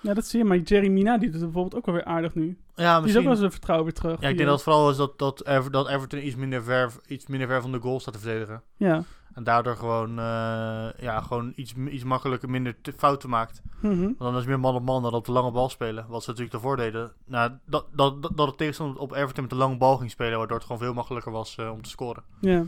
Ja, 0.00 0.14
dat 0.14 0.26
zie 0.26 0.38
je. 0.38 0.44
Maar 0.44 0.58
Jerry 0.58 0.88
Mina 0.88 1.18
die 1.18 1.30
doet 1.30 1.40
het 1.40 1.50
bijvoorbeeld 1.52 1.74
ook 1.74 1.86
wel 1.86 1.94
weer 1.94 2.04
aardig 2.04 2.34
nu. 2.34 2.42
Ja, 2.44 2.52
Die 2.74 2.84
is 2.84 2.94
ook 2.96 3.02
misschien... 3.02 3.24
wel 3.24 3.36
zijn 3.36 3.50
vertrouwen 3.50 3.86
weer 3.86 3.96
terug. 3.96 4.20
Ja, 4.20 4.28
ik 4.28 4.36
denk 4.36 4.48
dat 4.48 4.54
het 4.54 4.62
vooral 4.64 4.90
is 4.90 4.96
dat, 4.96 5.18
dat, 5.18 5.46
Ever- 5.46 5.70
dat 5.70 5.88
Everton 5.88 6.26
iets 6.26 6.36
minder, 6.36 6.62
ver, 6.62 6.92
iets 7.06 7.26
minder 7.26 7.48
ver 7.48 7.60
van 7.62 7.72
de 7.72 7.80
goal 7.80 8.00
staat 8.00 8.14
te 8.14 8.20
verdedigen. 8.20 8.62
Ja. 8.76 9.02
En 9.34 9.44
daardoor 9.44 9.76
gewoon, 9.76 10.08
eh, 10.18 10.88
ja, 11.00 11.20
gewoon 11.20 11.52
iets, 11.56 11.74
iets 11.90 12.04
makkelijker, 12.04 12.50
minder 12.50 12.80
te- 12.80 12.92
fouten 12.96 13.28
maakt. 13.28 13.62
Mhm. 13.82 14.00
Want 14.02 14.18
dan 14.18 14.36
is 14.36 14.44
meer 14.46 14.60
man 14.60 14.74
op 14.74 14.82
man 14.84 15.02
dan 15.02 15.12
op 15.14 15.24
de 15.24 15.32
lange 15.32 15.50
bal 15.50 15.68
spelen. 15.68 16.04
Wat 16.08 16.22
ze 16.22 16.28
natuurlijk 16.30 16.52
daarvoor 16.54 16.76
deden. 16.76 17.12
Nou, 17.26 17.52
dat, 17.66 17.86
dat, 17.92 18.22
dat, 18.22 18.36
dat 18.36 18.46
het 18.46 18.58
tegenstander 18.58 19.00
op 19.00 19.12
Everton 19.12 19.42
met 19.42 19.50
de 19.50 19.56
lange 19.58 19.76
bal 19.76 19.96
ging 19.96 20.10
spelen. 20.10 20.38
Waardoor 20.38 20.56
het 20.56 20.66
gewoon 20.66 20.80
veel 20.82 20.94
makkelijker 20.94 21.32
was 21.32 21.56
eh, 21.56 21.70
om 21.70 21.82
te 21.82 21.90
scoren. 21.90 22.22
Ja. 22.40 22.62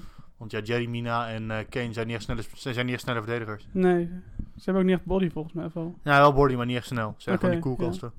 Want 0.45 0.67
ja, 0.67 0.75
Jerry 0.75 0.91
Mina 0.91 1.29
en 1.29 1.51
eh, 1.51 1.65
Kane 1.69 1.93
zijn 1.93 2.07
niet, 2.07 2.17
echt 2.17 2.25
snelle, 2.25 2.43
zijn 2.53 2.87
niet 2.87 2.95
echt 2.95 3.03
snelle 3.03 3.23
verdedigers. 3.23 3.69
Nee. 3.71 4.09
Ze 4.37 4.63
hebben 4.65 4.83
ook 4.83 4.89
niet 4.89 4.99
echt 4.99 5.07
body 5.07 5.31
volgens 5.31 5.55
mij. 5.55 5.71
wel. 5.75 5.95
Ja, 6.03 6.19
wel 6.19 6.33
body, 6.33 6.55
maar 6.55 6.67
niet 6.67 6.77
echt 6.77 6.87
snel. 6.87 7.15
Ze 7.17 7.23
zijn 7.23 7.39
gewoon 7.39 7.55
die 7.55 7.63
koelkasten. 7.63 8.13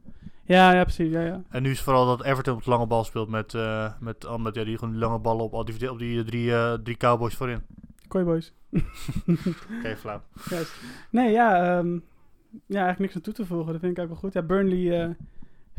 Ja, 0.44 0.74
ja, 0.74 0.84
precies. 0.84 1.12
Ja, 1.12 1.22
ja. 1.22 1.44
En 1.50 1.62
nu 1.62 1.72
is 1.72 1.82
vooral 1.82 2.06
dat 2.06 2.24
Everton 2.24 2.56
op 2.56 2.64
de 2.64 2.70
lange 2.70 2.88
bal 2.88 3.04
speelt 3.04 3.30
met, 3.30 3.54
eh, 3.54 3.94
met, 4.00 4.28
ja, 4.54 4.64
die, 4.64 4.78
gewoon 4.78 4.98
lange 4.98 5.20
ballen 5.20 5.44
op, 5.44 5.54
al 5.54 5.66
die, 5.66 5.92
op 5.92 6.00
die 6.00 6.24
drie, 6.24 6.54
eh, 6.54 6.74
drie 6.74 6.98
cowboys 6.98 7.36
voorin. 7.36 7.62
Koi 8.08 8.24
boys. 8.24 8.54
Oké, 9.80 9.96
flauw. 9.98 10.22
Juist. 10.50 10.82
Nee, 11.10 11.32
ja, 11.32 11.78
ehm, 11.78 11.94
ja, 12.66 12.84
eigenlijk 12.84 13.00
niks 13.00 13.16
aan 13.16 13.22
toe 13.22 13.34
te 13.34 13.46
voegen. 13.46 13.72
Dat 13.72 13.82
vind 13.82 13.98
ik 13.98 14.04
ook 14.04 14.10
wel 14.10 14.18
goed. 14.18 14.34
Ja, 14.34 14.42
Burnley 14.42 15.16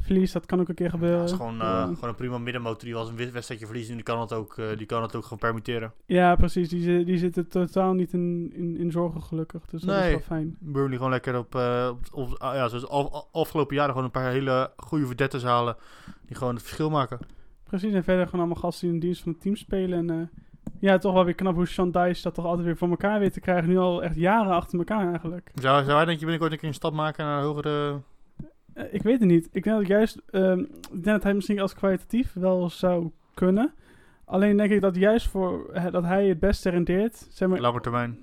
verliest, 0.07 0.33
dat 0.33 0.47
kan 0.47 0.61
ook 0.61 0.69
een 0.69 0.75
keer 0.75 0.87
Ja, 0.87 0.93
gebeuren. 0.93 1.21
het 1.21 1.31
is 1.31 1.37
gewoon, 1.37 1.53
eh, 1.61 1.67
Ja. 1.67 1.85
gewoon 1.85 2.09
een 2.09 2.15
prima 2.15 2.39
middenmotor 2.39 2.85
die 2.85 2.95
als 2.95 3.09
een 3.09 3.17
wed- 3.17 3.33
wedstrijdje 3.33 3.67
verliest. 3.67 3.89
En 3.89 3.95
die 3.95 4.05
kan 4.05 4.21
het 4.21 4.33
ook, 4.33 4.59
eh, 4.59 4.65
die 4.77 4.87
kan 4.87 5.03
het 5.03 5.17
ook 5.17 5.23
gewoon 5.23 5.39
permitteren. 5.39 5.93
Ja, 6.07 6.37
precies. 6.37 6.69
Die, 6.69 7.05
die 7.05 7.19
zitten 7.19 7.49
totaal 7.49 7.93
niet 7.93 8.13
in, 8.13 8.51
in, 8.55 8.77
in 8.77 8.91
zorgen 8.91 9.23
gelukkig. 9.23 9.67
Dus 9.67 9.83
dat 9.83 9.95
is 9.97 10.01
Nee. 10.03 10.11
wel 10.11 10.21
fijn. 10.21 10.57
Burnley 10.61 10.97
gewoon 10.97 11.11
lekker 11.13 11.39
op, 11.39 11.55
eh, 11.55 11.89
op, 11.91 11.99
op- 12.13 12.35
ah, 12.39 12.55
ja, 12.55 12.69
zoals 12.69 12.89
af, 12.89 13.11
af- 13.13 13.27
afgelopen 13.33 13.75
jaren 13.75 13.91
gewoon 13.91 14.05
een 14.05 14.11
paar 14.23 14.31
hele 14.31 14.71
goede 14.77 15.07
verdettes 15.07 15.43
halen. 15.43 15.77
Die 16.27 16.37
gewoon 16.37 16.55
het 16.55 16.63
verschil 16.63 16.91
maken. 16.91 17.19
Precies, 17.65 17.93
en 17.95 18.05
verder 18.05 18.25
gewoon 18.25 18.41
allemaal 18.41 18.63
gasten 18.63 18.87
die 18.87 18.95
in 18.95 19.01
dienst 19.03 19.23
van 19.23 19.33
het 19.33 19.41
team 19.41 19.57
spelen. 19.57 20.11
En 20.11 20.31
ja, 20.81 20.99
toch 20.99 21.13
wel 21.13 21.25
weer 21.25 21.35
knap 21.35 21.55
hoe 21.55 21.67
Sean 21.67 21.91
Dice 21.91 22.23
dat 22.23 22.35
toch 22.35 22.45
altijd 22.45 22.67
weer 22.67 22.77
voor 22.77 22.89
elkaar 22.89 23.19
weet 23.21 23.33
te 23.33 23.41
krijgen. 23.41 23.69
Nu 23.69 23.79
al 23.79 24.03
echt 24.03 24.15
jaren 24.15 24.53
achter 24.53 24.79
elkaar 24.79 25.09
eigenlijk. 25.11 25.51
Zou, 25.55 25.85
zou 25.85 25.97
hij 25.97 26.05
denk 26.05 26.19
je 26.19 26.25
binnenkort 26.25 26.53
een 26.53 26.59
keer 26.59 26.69
een 26.69 26.75
stap 26.75 26.93
maken 26.93 27.25
naar 27.25 27.39
een 27.39 27.45
hogere... 27.45 28.01
Eh, 28.77 28.85
ik 28.95 29.03
weet 29.03 29.19
het 29.21 29.29
niet. 29.29 29.49
Ik 29.53 29.63
denk 29.65 29.77
dat 29.79 29.87
juist, 29.87 30.23
ehm, 30.31 30.59
ik 30.61 30.91
denk 30.91 31.05
dat 31.05 31.23
hij 31.23 31.35
misschien 31.35 31.61
als 31.61 31.75
kwalitatief 31.75 32.33
wel 32.33 32.71
zou 32.71 33.11
kunnen. 33.35 33.73
Alleen 34.25 34.57
denk 34.57 34.71
ik 34.71 34.81
dat 34.81 34.97
juist 34.97 35.29
voor 35.29 35.71
dat 35.91 36.05
hij 36.05 36.29
het 36.29 36.39
beste 36.41 36.71
rendeert, 36.71 37.27
zeg 37.31 37.49
maar, 37.49 37.61
lange 37.61 37.81
termijn? 37.81 38.19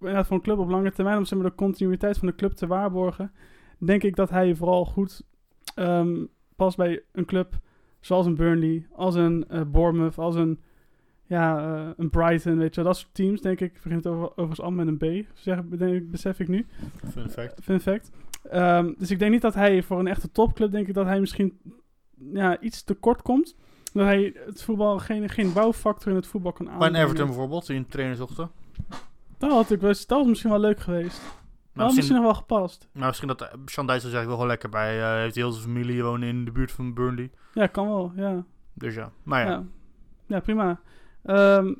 inderdaad 0.00 0.26
voor 0.26 0.36
een 0.36 0.42
club 0.42 0.58
op 0.58 0.68
lange 0.68 0.92
termijn, 0.92 1.16
om 1.18 1.24
zeg 1.24 1.38
maar, 1.38 1.48
de 1.48 1.54
continuïteit 1.56 2.18
van 2.18 2.28
de 2.28 2.34
club 2.34 2.52
te 2.52 2.66
waarborgen, 2.66 3.32
denk 3.78 4.02
ik 4.02 4.16
dat 4.16 4.30
hij 4.30 4.54
vooral 4.54 4.84
goed 4.84 5.22
ehm, 5.74 6.24
past 6.56 6.76
bij 6.76 7.02
een 7.12 7.24
club 7.24 7.58
zoals 8.00 8.26
een 8.26 8.34
Burnley, 8.34 8.86
als 8.92 9.14
een 9.14 9.44
eh, 9.48 9.62
Bournemouth, 9.62 10.18
als 10.18 10.34
een, 10.34 10.60
ja, 11.26 11.58
eh, 11.58 11.88
een 11.96 12.10
Brighton, 12.10 12.58
weet 12.58 12.74
je 12.74 12.82
wel. 12.82 12.90
Dat 12.92 13.00
soort 13.00 13.14
teams, 13.14 13.40
denk 13.40 13.60
ik, 13.60 13.80
begint 13.82 14.06
over, 14.06 14.30
overigens 14.30 14.60
allemaal 14.60 14.84
met 14.84 15.00
een 15.00 15.22
B, 15.24 15.26
zeg, 15.34 15.60
denk, 15.64 15.94
ik- 15.94 16.10
besef 16.10 16.40
ik 16.40 16.48
nu. 16.48 16.66
Fun 17.10 17.30
fact. 17.30 17.62
Fun 17.62 17.80
fact. 17.80 18.10
Ehm, 18.50 18.92
dus 18.98 19.10
ik 19.10 19.18
denk 19.18 19.32
niet 19.32 19.42
dat 19.42 19.54
hij 19.54 19.82
voor 19.82 19.98
een 19.98 20.06
echte 20.06 20.30
topclub, 20.30 20.70
denk 20.70 20.88
ik 20.88 20.94
dat 20.94 21.06
hij 21.06 21.20
misschien 21.20 21.58
ja, 22.32 22.60
iets 22.60 22.82
te 22.82 22.94
kort 22.94 23.22
komt. 23.22 23.56
Dat 23.92 24.04
hij 24.04 24.32
het 24.46 24.62
voetbal 24.62 24.98
geen, 24.98 25.28
geen 25.28 25.52
bouwfactor 25.52 26.10
in 26.10 26.16
het 26.16 26.26
voetbal 26.26 26.52
kan 26.52 26.64
Bij 26.64 26.74
aanbrengen. 26.74 27.00
een 27.00 27.04
Everton 27.04 27.26
bijvoorbeeld, 27.26 27.66
die 27.66 27.76
een 27.76 27.86
trainer 27.86 28.16
zochten. 28.16 28.50
Dat 29.38 29.50
had, 29.50 29.70
ik 29.70 29.80
best, 29.80 30.08
dat 30.08 30.18
was 30.18 30.26
misschien 30.26 30.50
wel 30.50 30.60
leuk 30.60 30.80
geweest. 30.80 31.20
Dat 31.20 31.86
Maar 31.86 31.94
misschien 31.94 31.96
misschien, 31.96 32.16
nog 32.16 32.24
wel 32.24 32.34
gepast. 32.34 32.88
maar 32.92 33.06
misschien 33.06 33.28
dat 33.28 33.42
uh, 33.42 33.48
Sean 33.48 33.86
Dyche 33.86 33.98
er 33.98 34.14
eigenlijk 34.14 34.26
wel 34.26 34.34
gewoon 34.34 34.46
lekker 34.46 34.68
bij. 34.68 35.00
eh 35.00 35.20
heeft 35.20 35.34
heel 35.34 35.50
zijn 35.50 35.64
familie 35.64 36.02
wonen 36.02 36.28
in 36.28 36.44
de 36.44 36.50
buurt 36.52 36.72
van 36.72 36.94
Burnley. 36.94 37.30
Ja, 37.54 37.66
kan 37.66 37.88
wel, 37.88 38.12
ja. 38.16 38.44
Dus 38.74 38.94
ja. 38.94 39.10
Maar 39.22 39.44
ja. 39.44 39.50
Ja, 39.50 39.64
ja 40.26 40.40
prima. 40.40 40.80
Ehm, 41.22 41.72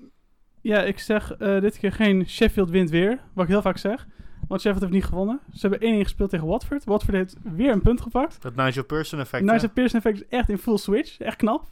ja, 0.60 0.82
ik 0.82 0.98
zeg 0.98 1.32
eh, 1.32 1.60
dit 1.60 1.78
keer 1.78 1.92
geen 1.92 2.28
Sheffield 2.28 2.70
wint 2.70 2.90
weer, 2.90 3.20
wat 3.32 3.44
ik 3.44 3.50
heel 3.50 3.62
vaak 3.62 3.78
zeg. 3.78 4.06
Want 4.48 4.60
Sheffield 4.60 4.82
heeft 4.82 4.94
niet 4.94 5.04
gewonnen. 5.04 5.40
Ze 5.54 5.68
hebben 5.68 6.00
1-1 6.00 6.02
gespeeld 6.02 6.30
tegen 6.30 6.46
Watford. 6.46 6.84
Watford 6.84 7.16
heeft 7.16 7.36
weer 7.42 7.72
een 7.72 7.82
punt 7.82 8.00
gepakt. 8.00 8.42
Dat 8.42 8.54
Nigel 8.54 8.84
Pearson 8.84 9.18
effect. 9.18 9.44
Nigel 9.44 9.60
hè? 9.60 9.68
Pearson 9.68 9.98
effect 9.98 10.20
is 10.20 10.28
echt 10.28 10.48
in 10.48 10.58
full 10.58 10.76
switch. 10.76 11.18
Echt 11.18 11.36
knap. 11.36 11.66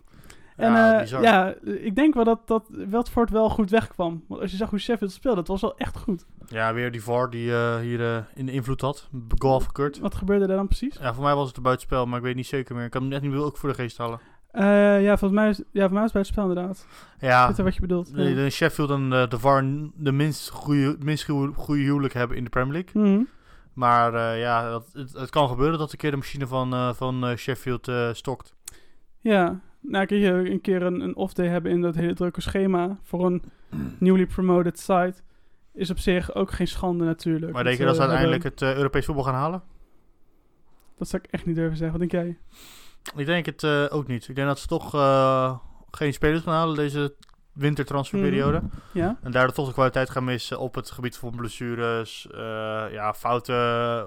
En 0.56 0.72
Ja, 0.72 1.00
eh, 1.00 1.22
ja, 1.22 1.54
ik 1.62 1.94
denk 1.94 2.14
wel 2.14 2.24
dat, 2.24 2.40
dat 2.46 2.68
Watford 2.88 3.30
wel 3.30 3.50
goed 3.50 3.70
wegkwam. 3.70 4.24
Want 4.28 4.40
als 4.40 4.50
je 4.50 4.56
zag 4.56 4.70
hoe 4.70 4.78
Sheffield 4.78 5.12
speelde, 5.12 5.38
het 5.38 5.48
was 5.48 5.60
wel 5.60 5.76
echt 5.76 5.96
goed. 5.96 6.26
Ja, 6.46 6.74
weer 6.74 6.90
die 6.90 7.02
VAR 7.02 7.30
die 7.30 7.52
eh, 7.52 7.78
hier 7.78 8.00
eh, 8.00 8.22
in 8.34 8.46
de 8.46 8.52
invloed 8.52 8.80
had. 8.80 9.08
Goal 9.38 9.54
afgekeurd. 9.54 9.98
Wat 9.98 10.14
gebeurde 10.14 10.46
daar 10.46 10.56
dan 10.56 10.66
precies? 10.66 10.96
Ja, 11.00 11.14
voor 11.14 11.24
mij 11.24 11.34
was 11.34 11.48
het 11.48 11.56
een 11.56 11.62
buitenspel, 11.62 12.06
maar 12.06 12.18
ik 12.18 12.24
weet 12.24 12.34
niet 12.34 12.46
zeker 12.46 12.74
meer. 12.74 12.84
Ik 12.84 12.90
kan 12.90 13.00
hem 13.00 13.10
net 13.10 13.22
niet 13.22 13.30
meer 13.30 13.42
ook 13.42 13.56
voor 13.56 13.68
de 13.68 13.74
geest 13.74 13.98
halen. 13.98 14.20
Eh, 14.56 15.02
ja, 15.02 15.16
volgens 15.16 15.40
mij 15.40 15.48
is, 15.48 15.62
ja, 15.72 15.84
voor 15.84 15.92
mij 15.92 16.04
is 16.04 16.12
het 16.12 16.12
bij 16.12 16.20
het 16.22 16.30
spel 16.30 16.48
inderdaad. 16.48 16.86
Ja, 17.20 17.46
weet 17.46 17.56
wat 17.56 17.74
je 17.74 17.80
bedoelt. 17.80 18.14
de, 18.14 18.34
de 18.34 18.50
Sheffield 18.50 18.90
en 18.90 19.10
de, 19.10 19.26
de 19.28 19.38
VAR 19.38 19.64
de 19.94 20.12
minst 20.12 20.48
goede, 20.50 20.96
minst 21.04 21.24
goede, 21.54 21.82
huwelijk 21.82 22.14
hebben 22.14 22.36
in 22.36 22.44
de 22.44 22.50
Premier 22.50 22.72
League. 22.72 23.02
Mhm. 23.12 23.22
Maar 23.72 24.14
eh, 24.14 24.40
ja, 24.40 24.70
dat, 24.70 24.90
het, 24.92 25.12
het 25.12 25.30
kan 25.30 25.48
gebeuren 25.48 25.78
dat 25.78 25.92
een 25.92 25.98
keer 25.98 26.10
de 26.10 26.16
machine 26.16 26.46
van, 26.46 26.72
eh, 26.72 26.92
van 26.92 27.26
eh, 27.26 27.36
Sheffield 27.36 27.88
eh, 27.88 28.12
stokt. 28.12 28.54
Ja, 29.20 29.60
nou 29.80 30.06
kun 30.06 30.16
je 30.18 30.30
een 30.50 30.60
keer 30.60 30.82
een, 30.82 31.00
een 31.00 31.16
off-day 31.16 31.46
hebben 31.48 31.70
in 31.72 31.80
dat 31.80 31.94
hele 31.94 32.14
drukke 32.14 32.40
schema 32.40 32.98
voor 33.02 33.26
een 33.26 33.42
newly 33.98 34.26
promoted 34.26 34.78
site. 34.78 35.14
Is 35.74 35.90
op 35.90 35.98
zich 35.98 36.34
ook 36.34 36.50
geen 36.50 36.68
schande 36.68 37.04
natuurlijk. 37.04 37.52
Maar 37.52 37.64
denk 37.64 37.78
je 37.78 37.84
dat 37.84 37.94
ze 37.94 38.00
hebben- 38.00 38.18
uiteindelijk 38.18 38.60
het 38.60 38.70
eh, 38.70 38.76
Europees 38.76 39.04
voetbal 39.04 39.24
gaan 39.24 39.34
halen? 39.34 39.62
Dat 40.98 41.08
zou 41.08 41.22
ik 41.24 41.30
echt 41.32 41.46
niet 41.46 41.56
durven 41.56 41.76
zeggen. 41.76 41.98
Wat 41.98 42.10
denk 42.10 42.24
jij? 42.24 42.38
Ik 43.16 43.26
denk 43.26 43.46
het 43.46 43.62
eh, 43.62 43.84
ook 43.88 44.06
niet. 44.06 44.28
Ik 44.28 44.34
denk 44.34 44.46
dat 44.48 44.58
ze 44.58 44.66
toch 44.66 44.94
eh, 44.94 45.56
geen 45.90 46.12
spelers 46.12 46.42
gaan 46.42 46.54
halen 46.54 46.76
deze 46.76 47.14
wintertransferperiode. 47.52 48.62
Ja? 48.92 49.16
En 49.22 49.30
daardoor 49.30 49.54
toch 49.54 49.66
de 49.66 49.72
kwaliteit 49.72 50.10
gaan 50.10 50.24
missen 50.24 50.58
op 50.58 50.74
het 50.74 50.90
gebied 50.90 51.16
van 51.16 51.30
blessures. 51.36 52.26
eh, 52.30 52.38
ja, 52.92 53.14
foute, 53.14 53.52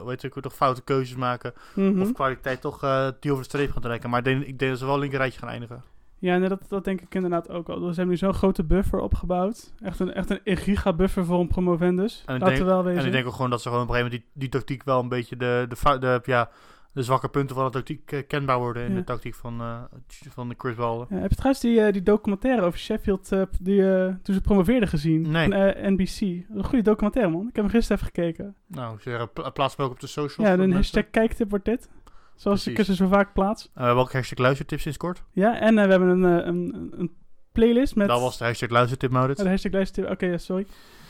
hoe 0.02 0.10
heet 0.10 0.22
het, 0.22 0.34
toch 0.42 0.56
foute 0.56 0.82
keuzes 0.82 1.16
maken. 1.16 1.54
Mhm. 1.76 2.02
Of 2.02 2.12
kwaliteit 2.12 2.62
toch 2.62 2.80
die 3.20 3.32
over 3.32 3.44
de 3.44 3.50
streep 3.50 3.72
gaan 3.72 3.82
trekken. 3.82 4.10
Maar 4.10 4.20
ik 4.20 4.26
denk, 4.26 4.44
ik 4.46 4.60
denk 4.60 4.72
dat 4.72 4.80
ze 4.80 4.86
wel 4.86 5.00
linkerrijtje 5.00 5.40
gaan 5.40 5.50
eindigen. 5.50 5.84
Ja, 6.22 6.38
nee, 6.38 6.50
dat, 6.50 6.60
dat 6.68 6.84
denk 6.84 7.02
ik 7.02 7.16
inderdaad 7.16 7.50
ook 7.50 7.70
al. 7.70 7.78
Ze 7.80 7.86
hebben 7.86 8.08
nu 8.08 8.18
zo'n 8.18 8.34
grote 8.34 8.64
buffer 8.64 9.00
opgebouwd. 9.00 9.74
Echt 9.82 10.00
een, 10.00 10.14
echt 10.14 10.30
een 10.44 10.58
giga-buffer 10.58 11.26
voor 11.26 11.40
een 11.40 11.48
promovendus. 11.48 12.24
En 12.26 12.36
ik 12.36 12.42
Laten 12.42 12.56
denk- 12.56 12.68
we 12.68 12.74
wel 12.74 12.84
wezen. 12.84 13.00
En 13.00 13.06
ik 13.06 13.12
denk 13.12 13.26
ook 13.28 13.34
gewoon 13.34 13.50
dat 13.50 13.62
ze 13.62 13.68
gewoon 13.68 13.84
op 13.84 13.90
een 13.90 13.96
gegeven 13.96 14.18
moment 14.18 14.34
die, 14.34 14.50
die 14.50 14.60
tactiek 14.60 14.84
wel 14.84 15.00
een 15.00 15.10
beetje 15.10 15.36
de, 15.38 15.66
de, 15.70 15.76
fou- 15.76 16.00
de, 16.00 16.22
ja, 16.24 16.50
de 16.94 17.04
zwakke 17.04 17.30
punten 17.30 17.56
van 17.56 17.66
de 17.66 17.72
tactiek 17.72 18.12
eh, 18.12 18.20
kenbaar 18.28 18.60
worden 18.60 18.84
in 18.86 18.92
Ja. 18.92 18.98
de 18.98 19.04
tactiek 19.04 19.36
van, 19.36 19.60
eh, 19.62 19.82
van 20.30 20.50
de 20.50 20.56
Chris 20.58 20.76
Ballen. 20.76 21.08
Ja, 21.10 21.16
heb 21.18 21.30
je 21.30 21.36
trouwens 21.36 21.62
die, 21.64 21.82
eh, 21.82 21.94
die 21.94 22.04
documentaire 22.04 22.62
over 22.62 22.80
Sheffield 22.80 23.30
die, 23.62 23.82
toen 24.22 24.36
ze 24.36 24.42
promoveerden 24.42 24.90
gezien? 24.90 25.32
Nee. 25.32 25.50
Van 25.50 25.94
NBC. 25.94 26.22
Een 26.22 26.64
goede 26.64 26.82
documentaire, 26.84 27.32
man. 27.32 27.48
Ik 27.48 27.56
heb 27.56 27.64
hem 27.64 27.74
gisteren 27.74 28.02
even 28.02 28.14
gekeken. 28.16 28.56
Nou, 28.68 28.98
ik 29.04 29.34
pla- 29.34 29.50
plaats 29.50 29.76
hem 29.76 29.86
ook 29.86 29.92
op 29.92 30.00
de 30.00 30.08
socials. 30.08 30.50
Ja, 30.50 30.58
een 30.58 30.70
de 30.70 30.76
hashtag 30.76 31.10
kijktip 31.10 31.50
wordt 31.50 31.66
dit. 31.66 31.90
Zoals 32.36 32.68
ik 32.68 32.74
Precies. 32.74 32.96
ze 32.98 33.04
zo 33.04 33.10
vaak 33.10 33.34
plaats. 33.34 33.72
Eh, 33.74 33.84
welke 33.94 34.18
hashtag 34.18 34.38
luistertips 34.38 34.82
sinds 34.82 34.98
kort? 34.98 35.24
Ja, 35.32 35.60
en 35.60 35.76
we 35.76 35.82
hebben 35.82 36.08
een, 36.10 36.48
een, 36.48 36.94
een 36.98 37.12
playlist 37.52 37.96
met... 37.96 38.08
Dat 38.08 38.22
was 38.22 38.38
de 38.38 38.44
hashtag 38.44 38.70
luistertip, 38.70 39.12
Maurits. 39.12 39.38
Ja, 39.38 39.44
de 39.44 39.50
hashtag 39.50 39.72
luistertip. 39.72 40.12
Oké, 40.12 40.38
sorry. 40.38 40.66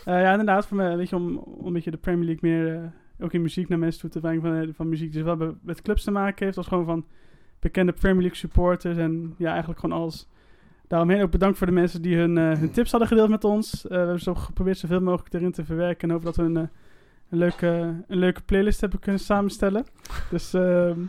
Ja, 0.06 0.32
inderdaad, 0.32 0.65
voor 0.68 0.78
mij, 0.78 0.98
weet 0.98 1.10
je, 1.10 1.15
om, 1.15 1.38
om 1.38 1.65
een 1.68 1.74
beetje 1.74 1.92
de 1.92 1.98
Premier 1.98 2.26
League 2.26 2.50
meer, 2.52 2.94
ook 3.21 3.34
in 3.34 3.41
muziek 3.41 3.69
naar 3.69 3.79
mensen 3.79 4.01
toe 4.01 4.10
te 4.10 4.19
brengen 4.19 4.41
van, 4.41 4.53
eh, 4.55 4.67
van 4.75 4.89
muziek 4.89 5.13
wel 5.13 5.36
be- 5.38 5.53
met 5.62 5.82
clubs 5.82 6.03
te 6.03 6.12
maken 6.12 6.45
heeft. 6.45 6.58
Als 6.58 6.67
gewoon 6.67 6.86
van 6.86 7.05
bekende 7.60 7.91
Premier 7.91 8.19
League 8.21 8.38
supporters 8.38 8.97
en 8.97 9.36
ja, 9.38 9.49
eigenlijk 9.49 9.79
gewoon 9.79 9.99
alles. 10.01 10.27
Daaromheen 10.88 11.21
ook 11.21 11.32
bedankt 11.32 11.58
voor 11.58 11.67
de 11.67 11.73
mensen 11.73 12.01
die 12.01 12.15
hun, 12.17 12.38
eh, 12.38 12.58
hun 12.60 12.71
tips 12.71 12.91
hadden 12.91 13.10
gedeeld 13.10 13.29
met 13.29 13.43
ons. 13.43 13.84
Eh, 13.86 13.89
we 13.89 13.95
hebben 13.97 14.19
zo 14.19 14.36
geprobeerd 14.36 14.77
zoveel 14.77 15.01
mogelijk 15.01 15.34
erin 15.34 15.51
te 15.51 15.65
verwerken 15.65 16.01
en 16.08 16.10
hopen 16.10 16.25
dat 16.25 16.36
we 16.36 16.43
een, 16.43 16.55
een, 16.55 16.69
leuke, 17.38 17.67
een 18.08 18.17
leuke 18.17 18.41
playlist 18.41 18.82
hebben 18.82 18.99
kunnen 18.99 19.21
samenstellen. 19.21 19.86
Dus, 20.29 20.53
ehm, 20.53 20.99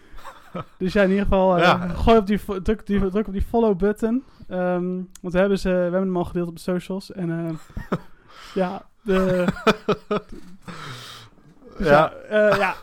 dus 0.78 0.92
ja, 0.92 1.02
in 1.02 1.08
ieder 1.08 1.24
geval, 1.24 1.58
Ja. 1.58 1.88
gooi 1.88 2.18
op 2.18 2.26
die, 2.26 2.40
druk, 2.62 2.86
die, 2.86 3.08
druk 3.10 3.26
op 3.26 3.32
die 3.32 3.42
follow 3.42 3.76
button. 3.78 4.22
Ehm, 4.48 4.94
want 5.20 5.32
we 5.34 5.38
hebben, 5.38 5.58
ze, 5.58 5.68
we 5.68 5.74
hebben 5.74 6.00
hem 6.00 6.16
al 6.16 6.24
gedeeld 6.24 6.48
op 6.48 6.54
de 6.54 6.60
socials. 6.60 7.12
En 7.12 7.58
ja, 8.54 8.86
de, 9.02 9.44
dus 11.78 11.86
ja. 11.86 12.12
ja. 12.30 12.48
eh, 12.50 12.56
ja. 12.58 12.74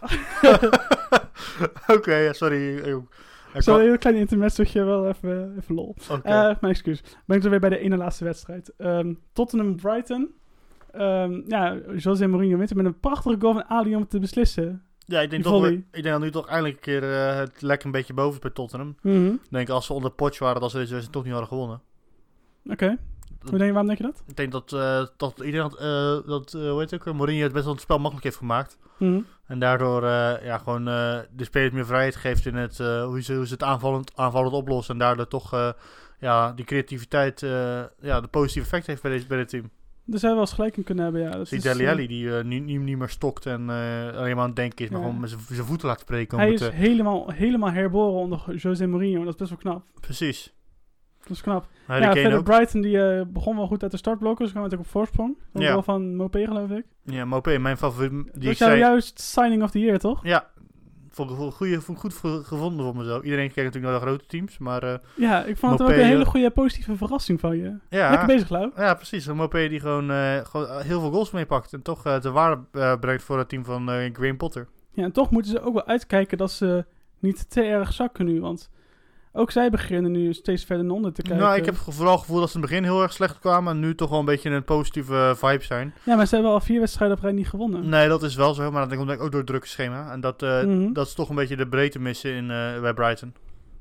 Oké, 1.95 2.15
ja, 2.15 2.33
sorry. 2.33 2.77
ik 2.77 3.63
kan- 3.65 3.79
heel 3.79 3.97
klein 3.97 4.15
intermezzootje, 4.15 4.83
wel 4.83 5.07
even, 5.07 5.55
even 5.57 5.75
lol. 5.75 5.95
Oké. 6.09 6.27
Eh, 6.29 6.41
mijn 6.43 6.73
excuus. 6.73 7.03
Ben 7.25 7.37
ik 7.37 7.43
er 7.43 7.49
weer 7.49 7.59
bij 7.59 7.69
de 7.69 7.77
ene 7.79 7.97
laatste 7.97 8.23
wedstrijd. 8.23 8.73
Ehm, 8.77 9.13
Tottenham-Brighton. 9.33 10.29
Ehm 10.91 11.41
ja, 11.47 11.77
José 11.95 12.27
Mourinho 12.27 12.57
wint 12.57 12.73
met 12.75 12.85
een 12.85 12.99
prachtige 12.99 13.35
goal 13.39 13.53
van 13.53 13.65
Ali 13.65 13.95
om 13.95 14.01
het 14.01 14.09
te 14.09 14.19
beslissen. 14.19 14.83
ja, 15.05 15.19
ik 15.21 15.29
denk, 15.29 15.43
toch, 15.43 15.67
ik 15.67 15.83
denk 15.91 16.05
dat 16.05 16.19
nu 16.19 16.31
toch 16.31 16.47
eindelijk 16.47 16.75
een 16.75 16.81
keer 16.81 17.03
eh, 17.03 17.35
het 17.35 17.61
lek 17.61 17.83
een 17.83 17.91
beetje 17.91 18.13
boven 18.13 18.33
is 18.33 18.39
bij 18.39 18.51
Tottenham. 18.51 18.95
Mhm. 19.01 19.25
Ik 19.25 19.39
denk 19.49 19.69
als 19.69 19.85
ze 19.85 19.93
onder 19.93 20.11
potch 20.11 20.39
waren, 20.39 20.61
dat 20.61 20.71
ze 20.71 20.77
deze 20.77 20.93
wedstrijd 20.93 21.13
toch 21.15 21.23
niet 21.23 21.31
hadden 21.31 21.49
gewonnen. 21.51 21.81
Oké. 22.69 22.97
Hoe 23.49 23.57
denk 23.57 23.71
waarom 23.71 23.87
denk 23.87 23.97
je 23.97 24.03
dat? 24.03 24.23
Ik 24.27 24.35
denk 24.35 24.51
dat, 24.51 24.73
eh, 24.73 25.05
dat 25.17 25.39
iedereen, 25.39 25.69
eh, 25.69 26.27
dat, 26.27 26.53
eh, 26.53 26.69
hoe 26.69 26.79
heet 26.79 26.91
het 26.91 27.07
ook, 27.07 27.15
Mourinho 27.15 27.43
het 27.43 27.51
best 27.53 27.63
wel 27.63 27.73
het 27.73 27.81
spel 27.81 27.97
makkelijk 27.97 28.23
heeft 28.23 28.37
gemaakt. 28.37 28.77
Mhm. 28.97 29.19
En 29.47 29.59
daardoor 29.59 30.03
ja, 30.43 30.57
gewoon 30.57 30.85
de 30.85 31.43
spelers 31.43 31.73
meer 31.73 31.85
vrijheid 31.85 32.15
geeft 32.15 32.45
in 32.45 32.55
het, 32.55 32.77
hoe, 32.77 33.21
ze, 33.21 33.35
hoe 33.35 33.47
ze 33.47 33.53
het 33.53 33.63
aanvallend, 33.63 34.11
aanvallend 34.15 34.53
oplossen. 34.53 34.93
En 34.93 34.99
daardoor 34.99 35.27
toch 35.27 35.73
ja, 36.19 36.51
die 36.51 36.65
creativiteit 36.65 37.39
ja, 37.99 38.21
de 38.21 38.27
positieve 38.29 38.67
effect 38.67 38.87
heeft 38.87 39.01
bij, 39.01 39.11
deze, 39.11 39.27
bij 39.27 39.37
dit 39.37 39.49
team. 39.49 39.69
Zou 40.05 40.21
je 40.21 40.27
wel 40.27 40.39
eens 40.39 40.53
gelijk 40.53 40.77
in 40.77 40.83
kunnen 40.83 41.03
hebben, 41.03 41.21
ja. 41.21 41.29
Dat 41.29 41.49
Die 41.49 41.57
is, 41.57 41.63
Deli 41.63 41.87
Alli 41.87 42.07
die 42.07 42.37
eh, 42.37 42.43
niet, 42.43 42.97
meer 42.97 43.09
stokt 43.09 43.45
en 43.45 43.69
eh, 43.69 44.17
alleen 44.17 44.35
maar 44.35 44.43
aan 44.43 44.47
het 44.47 44.55
denken 44.55 44.85
is, 44.85 44.91
maar 44.91 44.99
Ja. 44.99 45.05
gewoon 45.05 45.21
met 45.21 45.29
zijn 45.29 45.65
voeten 45.65 45.87
laat 45.87 45.99
spreken. 45.99 46.37
hij 46.37 46.47
om 46.47 46.53
is 46.53 46.67
helemaal, 46.67 47.29
helemaal 47.29 47.71
herboren 47.71 48.21
onder 48.21 48.55
José 48.55 48.87
Mourinho. 48.87 49.23
Dat 49.23 49.33
is 49.33 49.39
best 49.39 49.49
wel 49.49 49.59
knap. 49.59 49.85
precies. 49.99 50.53
Dat 51.23 51.31
is 51.31 51.41
knap. 51.41 51.67
Harry 51.87 52.03
ja, 52.03 52.11
verder 52.13 52.37
ook. 52.37 52.43
Brighton 52.43 52.81
die 52.81 53.01
eh, 53.03 53.25
begon 53.27 53.55
wel 53.55 53.67
goed 53.67 53.81
uit 53.83 53.91
de 53.91 53.97
startblokken. 53.97 54.45
Ze 54.45 54.51
kwamen 54.51 54.69
natuurlijk 54.69 54.95
op 54.95 55.01
voorsprong. 55.01 55.37
Dat 55.53 55.61
Ja. 55.61 55.71
wel 55.73 55.83
van 55.83 56.15
Mopé, 56.15 56.45
geloof 56.45 56.69
ik. 56.69 56.85
Ja, 57.03 57.25
Mopé, 57.25 57.57
mijn 57.57 57.77
favoriet. 57.77 58.11
Die 58.11 58.31
dat 58.33 58.43
ik 58.43 58.57
zei, 58.57 58.79
juist 58.79 59.19
signing 59.21 59.63
of 59.63 59.71
the 59.71 59.79
year, 59.79 59.99
toch? 59.99 60.19
Ja, 60.23 60.47
vond 61.09 61.31
ik, 61.61 61.79
goed 61.97 62.13
gevonden 62.43 62.85
voor 62.85 62.95
mezelf. 62.95 63.23
Iedereen 63.23 63.51
kijkt 63.51 63.63
natuurlijk 63.73 63.91
naar 63.93 64.01
de 64.01 64.05
grote 64.07 64.25
teams, 64.25 64.57
maar 64.57 64.83
eh, 64.83 64.93
Ja, 65.15 65.43
ik 65.43 65.57
vond 65.57 65.71
het 65.71 65.81
ook 65.81 65.89
een 65.95 66.03
hele 66.05 66.23
eh, 66.23 66.29
goede 66.29 66.49
positieve 66.49 66.95
verrassing 66.97 67.39
van 67.39 67.57
je. 67.57 67.77
ja, 67.89 68.09
Lekker 68.09 68.27
bezig, 68.27 68.49
Lau. 68.49 68.71
ja, 68.75 68.93
precies. 68.93 69.25
Een 69.25 69.35
Mopé 69.35 69.67
die 69.67 69.79
gewoon, 69.79 70.09
gewoon 70.45 70.81
heel 70.81 70.99
veel 70.99 71.11
goals 71.11 71.31
meepakt 71.31 71.73
en 71.73 71.81
toch 71.81 72.01
de 72.19 72.31
waarde 72.31 72.97
brengt 72.99 73.23
voor 73.23 73.37
het 73.37 73.49
team 73.49 73.65
van 73.65 73.87
Graham 74.13 74.37
Potter. 74.37 74.67
Ja, 74.91 75.03
en 75.03 75.11
toch 75.11 75.29
moeten 75.29 75.51
ze 75.51 75.61
ook 75.61 75.73
wel 75.73 75.85
uitkijken 75.85 76.37
dat 76.37 76.51
ze 76.51 76.85
niet 77.19 77.49
te 77.49 77.61
erg 77.61 77.93
zakken 77.93 78.25
nu. 78.25 78.41
Want 78.41 78.69
ook 79.35 79.51
zij 79.51 79.69
beginnen 79.69 80.11
nu 80.11 80.33
steeds 80.33 80.63
verder 80.65 80.85
naar 80.85 80.95
onder 80.95 81.13
te 81.13 81.21
kijken. 81.21 81.43
Nou, 81.45 81.57
ik 81.57 81.65
heb 81.65 81.75
vooral 81.75 82.11
het 82.13 82.21
gevoel 82.21 82.39
dat 82.39 82.49
ze 82.49 82.55
in 82.55 82.61
het 82.61 82.69
begin 82.69 82.83
heel 82.85 83.01
erg 83.01 83.13
slecht 83.13 83.39
kwamen 83.39 83.73
en 83.73 83.79
nu 83.79 83.95
toch 83.95 84.09
wel 84.09 84.19
een 84.19 84.25
beetje 84.25 84.49
een 84.49 84.63
positieve 84.63 85.33
vibe 85.37 85.63
zijn. 85.63 85.93
Ja, 86.05 86.15
maar 86.15 86.27
ze 86.27 86.35
hebben 86.35 86.53
al 86.53 86.59
vier 86.61 86.79
wedstrijden 86.79 87.17
op 87.17 87.23
rij 87.23 87.31
niet 87.31 87.47
gewonnen. 87.49 87.89
Nee, 87.89 88.07
dat 88.07 88.23
is 88.23 88.35
wel 88.35 88.53
zo, 88.53 88.71
maar 88.71 88.87
dat 88.87 88.95
komt 88.97 89.07
denk 89.07 89.19
ik 89.19 89.25
ook 89.25 89.31
door 89.31 89.39
het 89.39 89.49
drukke 89.49 89.67
schema. 89.67 90.11
En 90.11 90.21
dat, 90.21 90.41
eh, 90.43 90.63
Mhm. 90.63 90.93
dat 90.93 91.07
is 91.07 91.13
toch 91.13 91.29
een 91.29 91.35
beetje 91.35 91.55
de 91.55 91.67
breedte 91.67 91.99
missen 91.99 92.33
in, 92.33 92.51
eh, 92.51 92.79
bij 92.81 92.93
Brighton. 92.93 93.33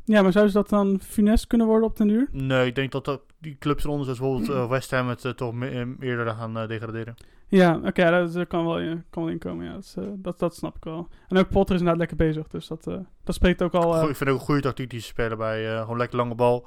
Ja, 0.04 0.22
maar 0.22 0.32
zou 0.32 0.46
ze 0.46 0.52
dat 0.52 0.68
dan 0.68 1.00
funest 1.04 1.46
kunnen 1.46 1.66
worden 1.66 1.88
op 1.88 1.96
den 1.96 2.08
duur? 2.08 2.28
Nee, 2.32 2.66
ik 2.66 2.74
denk 2.74 2.92
dat, 2.92 3.04
dat 3.04 3.20
die 3.40 3.56
clubs 3.58 3.84
eronder, 3.84 4.04
zoals 4.04 4.20
bijvoorbeeld 4.20 4.50
eh, 4.50 4.68
West 4.70 4.90
Ham, 4.90 5.08
het 5.08 5.24
eh, 5.24 5.32
toch 5.32 5.52
me- 5.52 5.68
eh, 5.68 6.08
eerder 6.08 6.26
gaan 6.34 6.58
eh, 6.58 6.68
degraderen. 6.68 7.14
Ja, 7.58 7.80
oké, 7.84 8.10
dat, 8.10 8.32
dat 8.32 8.46
kan 8.46 8.64
wel 8.64 8.78
in, 8.78 9.04
kan 9.10 9.22
wel 9.22 9.32
inkomen. 9.32 9.66
Ja, 9.66 9.72
dat, 9.72 9.94
eh, 9.98 10.04
dat, 10.14 10.38
dat 10.38 10.54
snap 10.54 10.76
ik 10.76 10.84
wel. 10.84 11.08
En 11.28 11.36
ook 11.38 11.48
Potter 11.48 11.74
is 11.74 11.80
inderdaad 11.80 12.08
lekker 12.08 12.26
bezig. 12.26 12.48
Dus 12.48 12.66
dat, 12.66 12.86
eh, 12.86 12.96
dat 13.24 13.34
spreekt 13.34 13.62
ook 13.62 13.74
al... 13.74 13.96
eh, 13.96 14.08
ik 14.08 14.16
vind 14.16 14.30
ook 14.30 14.38
een 14.38 14.44
goede 14.44 14.60
tactiek 14.60 14.90
die 14.90 15.00
ze 15.00 15.06
spelen 15.06 15.38
bij 15.38 15.78
gewoon 15.80 15.96
lekker 15.96 16.16
lange 16.16 16.34
bal. 16.34 16.66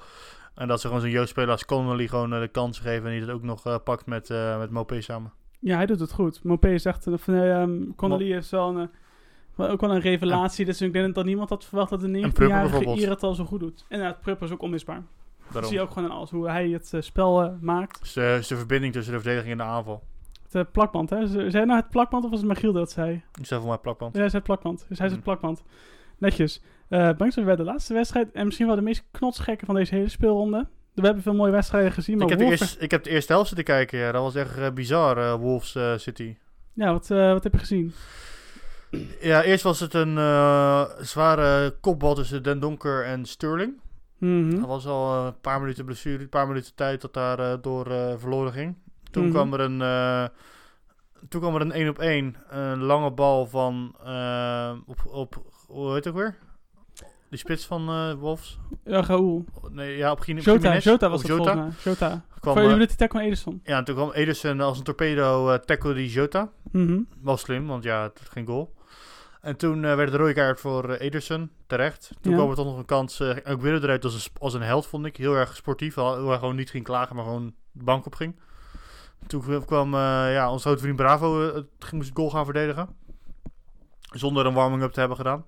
En 0.55 0.67
dat 0.67 0.81
ze 0.81 0.87
gewoon 0.87 1.01
zo'n 1.01 1.11
jeugdspeler 1.11 1.49
als 1.49 1.65
Connolly 1.65 2.07
gewoon 2.07 2.29
de 2.29 2.49
kans 2.51 2.79
geven 2.79 3.05
en 3.05 3.11
die 3.11 3.21
het 3.21 3.29
ook 3.29 3.43
nog 3.43 3.83
pakt 3.83 4.05
met, 4.05 4.29
met 4.59 4.71
Mopé 4.71 5.01
samen. 5.01 5.31
Ja, 5.59 5.75
hij 5.75 5.85
doet 5.85 5.99
het 5.99 6.11
goed. 6.11 6.43
Mopé 6.43 6.69
is 6.73 6.85
echt... 6.85 7.07
eh, 7.07 7.61
ehm, 7.61 7.81
Connolly 7.95 8.33
is 8.33 8.49
wel 8.49 8.77
een... 8.77 8.89
ook 9.57 9.81
wel 9.81 9.91
een 9.91 9.99
revelatie. 10.01 10.65
Dus 10.65 10.81
ik 10.81 10.93
denk 10.93 11.15
dat 11.15 11.25
niemand 11.25 11.49
had 11.49 11.65
verwacht 11.65 11.89
dat 11.89 12.03
een 12.03 12.11
Prupper 12.11 12.45
19-jarige 12.45 12.61
bijvoorbeeld. 12.69 12.97
Ier 12.97 13.09
het 13.09 13.23
al 13.23 13.33
zo 13.33 13.45
goed 13.45 13.59
doet. 13.59 13.85
En 13.89 13.99
ja, 13.99 14.17
Prupper 14.21 14.47
is 14.47 14.53
ook 14.53 14.61
onmisbaar. 14.61 15.03
Dat 15.51 15.65
zie 15.67 15.75
je 15.75 15.81
ook 15.81 15.91
gewoon 15.91 16.09
in 16.09 16.15
alles. 16.15 16.29
Hoe 16.29 16.49
hij 16.49 16.69
het 16.69 16.91
spel 16.99 17.57
maakt. 17.61 17.99
Dus, 17.99 18.15
is 18.15 18.47
de 18.47 18.55
verbinding 18.57 18.93
tussen 18.93 19.13
de 19.13 19.19
verdediging 19.19 19.51
en 19.51 19.57
de 19.57 19.71
aanval. 19.73 20.03
Het 20.57 20.65
eh, 20.65 20.71
plakband, 20.71 21.09
hè? 21.09 21.27
Zei 21.27 21.49
hij 21.49 21.65
nou 21.65 21.79
het 21.79 21.89
plakband 21.89 22.23
of 22.23 22.29
was 22.29 22.39
het 22.39 22.47
Magiel 22.47 22.73
dat 22.73 22.91
zei? 22.91 23.23
Ik 23.39 23.45
zeg 23.45 23.59
voor 23.59 23.67
mij 23.67 23.77
plakband. 23.77 24.13
Ja, 24.13 24.19
hij 24.19 24.29
zei 24.29 24.43
plakband. 24.43 24.85
Dus 24.89 24.97
hij 24.99 25.07
zei 25.07 25.11
Hmm. 25.13 25.21
plakband. 25.23 25.63
Netjes. 26.17 26.61
Eh 26.89 27.09
Bangst 27.17 27.43
bij 27.45 27.55
de 27.55 27.63
laatste 27.63 27.93
wedstrijd. 27.93 28.31
En 28.31 28.45
misschien 28.45 28.67
wel 28.67 28.75
de 28.75 28.81
meest 28.81 29.03
knotsgekke 29.11 29.65
van 29.65 29.75
deze 29.75 29.95
hele 29.95 30.09
speelronde. 30.09 30.67
We 30.93 31.01
hebben 31.05 31.23
veel 31.23 31.33
mooie 31.33 31.51
wedstrijden 31.51 31.91
gezien, 31.91 32.17
maar 32.17 32.31
Ik 32.31 32.39
heb, 32.39 32.49
eerste, 32.49 32.79
ik 32.79 32.91
heb 32.91 33.03
de 33.03 33.09
eerste 33.09 33.31
helft 33.33 33.47
zitten 33.47 33.65
kijken, 33.65 33.99
ja. 33.99 34.11
Dat 34.11 34.21
was 34.21 34.35
echt 34.35 34.57
eh, 34.57 34.71
bizar, 34.71 35.17
eh, 35.17 35.33
Wolves 35.33 35.75
eh, 35.75 35.93
City. 35.97 36.35
Ja, 36.73 36.91
wat, 36.91 37.11
eh, 37.11 37.31
wat 37.31 37.43
heb 37.43 37.53
je 37.53 37.59
gezien? 37.59 37.93
Ja, 39.21 39.43
eerst 39.43 39.63
was 39.63 39.79
het 39.79 39.93
een 39.93 40.17
eh, 40.17 40.85
zware 40.99 41.75
kopbal 41.81 42.15
tussen 42.15 42.43
Den 42.43 42.59
Donker 42.59 43.05
en 43.05 43.25
Sterling. 43.25 43.73
Mhm. 44.17 44.49
Dat 44.59 44.67
was 44.67 44.85
al 44.87 45.13
eh, 45.19 45.25
een 45.25 45.39
paar 45.41 45.59
minuten 45.59 45.85
blessure, 45.85 46.23
een 46.23 46.29
paar 46.29 46.47
minuten 46.47 46.75
tijd 46.75 47.01
dat 47.01 47.13
daar 47.13 47.39
eh, 47.39 47.53
door 47.61 47.87
eh, 47.91 48.13
verloren 48.17 48.51
ging. 48.51 48.75
Toen 49.15 49.23
Mhm. 49.23 49.33
kwam 49.33 49.53
er 49.53 49.59
een... 49.59 49.81
eh, 49.81 50.25
toen 51.29 51.41
kwam 51.41 51.55
er 51.55 51.61
een 51.61 51.71
1 51.71 51.89
op 51.89 51.99
1. 51.99 52.35
Een 52.49 52.81
lange 52.83 53.11
bal 53.11 53.45
van... 53.45 53.95
eh, 54.05 54.71
op, 54.85 54.97
op, 55.05 55.43
hoe 55.67 55.85
heet 55.93 56.03
het 56.03 56.07
ook 56.07 56.19
weer? 56.19 56.35
Die 57.29 57.39
spits 57.39 57.65
van 57.65 57.89
eh 57.89 58.13
Wolves? 58.13 58.59
Ja, 58.83 59.01
Raoul. 59.01 59.45
Nee, 59.71 59.97
ja, 59.97 60.11
op 60.11 60.19
Gine- 60.19 60.41
Jota. 60.41 60.77
Jota 60.77 61.09
was 61.09 61.21
het 61.21 61.27
Jota. 61.31 61.53
mij. 61.53 61.69
Jota. 61.83 62.25
Kwam, 62.39 62.53
Voor 62.53 62.71
eh, 62.71 62.77
die 62.77 62.87
tackle 62.87 63.07
van 63.07 63.19
Ederson. 63.19 63.59
ja, 63.63 63.77
en 63.77 63.83
toen 63.83 63.95
kwam 63.95 64.11
Ederson 64.11 64.61
als 64.61 64.77
een 64.77 64.83
torpedo 64.83 65.49
uh, 65.51 65.55
tackle 65.57 65.93
die 65.93 66.09
Jota. 66.09 66.51
Mhm. 66.71 66.99
Wel 67.21 67.37
slim, 67.37 67.67
want 67.67 67.83
ja, 67.83 68.03
het 68.03 68.19
was 68.19 68.29
geen 68.29 68.45
goal. 68.45 68.73
En 69.41 69.55
toen 69.57 69.85
eh, 69.85 69.95
werd 69.95 70.11
de 70.11 70.17
rode 70.17 70.33
kaart 70.33 70.59
voor 70.59 70.89
eh, 70.89 71.05
Ederson, 71.05 71.51
terecht. 71.67 72.11
Toen 72.21 72.31
Ja. 72.31 72.37
kwam 72.37 72.49
er 72.49 72.55
toch 72.55 72.65
nog 72.65 72.77
een 72.77 72.85
kans. 72.85 73.19
eh 73.19 73.35
ook 73.47 73.61
weer 73.61 73.83
eruit 73.83 74.03
als 74.03 74.13
een, 74.25 74.31
als 74.39 74.53
een 74.53 74.61
held, 74.61 74.87
vond 74.87 75.05
ik. 75.05 75.17
Heel 75.17 75.35
erg 75.35 75.55
sportief. 75.55 75.97
Erg 75.97 76.39
gewoon 76.39 76.55
niet 76.55 76.69
ging 76.69 76.83
klagen, 76.83 77.15
maar 77.15 77.25
gewoon 77.25 77.53
de 77.71 77.83
bank 77.83 78.05
op 78.05 78.15
ging. 78.15 78.35
Toen 79.27 79.65
kwam 79.65 79.93
eh, 79.93 79.99
ja, 80.33 80.51
onze 80.51 80.67
grote 80.67 80.81
vriend 80.81 80.95
Bravo, 80.95 81.47
eh, 81.47 81.53
het 81.55 81.65
ging- 81.79 81.93
moest 81.93 82.07
het 82.09 82.17
goal 82.17 82.29
gaan 82.29 82.45
verdedigen. 82.45 82.89
Zonder 84.01 84.45
een 84.45 84.53
warming-up 84.53 84.91
te 84.91 84.99
hebben 84.99 85.17
gedaan. 85.17 85.45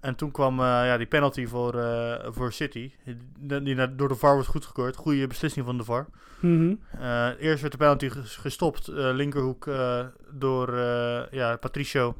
En 0.00 0.14
toen 0.14 0.30
kwam 0.30 0.58
eh, 0.58 0.64
ja, 0.64 0.96
die 0.96 1.06
penalty 1.06 1.46
voor, 1.46 1.74
eh, 1.80 2.26
voor 2.32 2.52
City. 2.52 2.92
Die, 3.38 3.94
door 3.94 4.08
de 4.08 4.14
VAR 4.14 4.36
was 4.36 4.46
goedgekeurd. 4.46 4.96
Goede 4.96 5.26
beslissing 5.26 5.66
van 5.66 5.76
de 5.78 5.84
VAR. 5.84 6.06
Mhm. 6.40 6.74
Eh, 7.00 7.28
eerst 7.38 7.60
werd 7.60 7.72
de 7.72 7.78
penalty 7.78 8.08
ges- 8.08 8.36
gestopt, 8.36 8.88
eh, 8.88 8.94
linkerhoek, 8.96 9.66
eh, 9.66 10.04
door 10.30 10.68
eh, 10.76 11.22
ja, 11.30 11.56
Patricio 11.56 12.16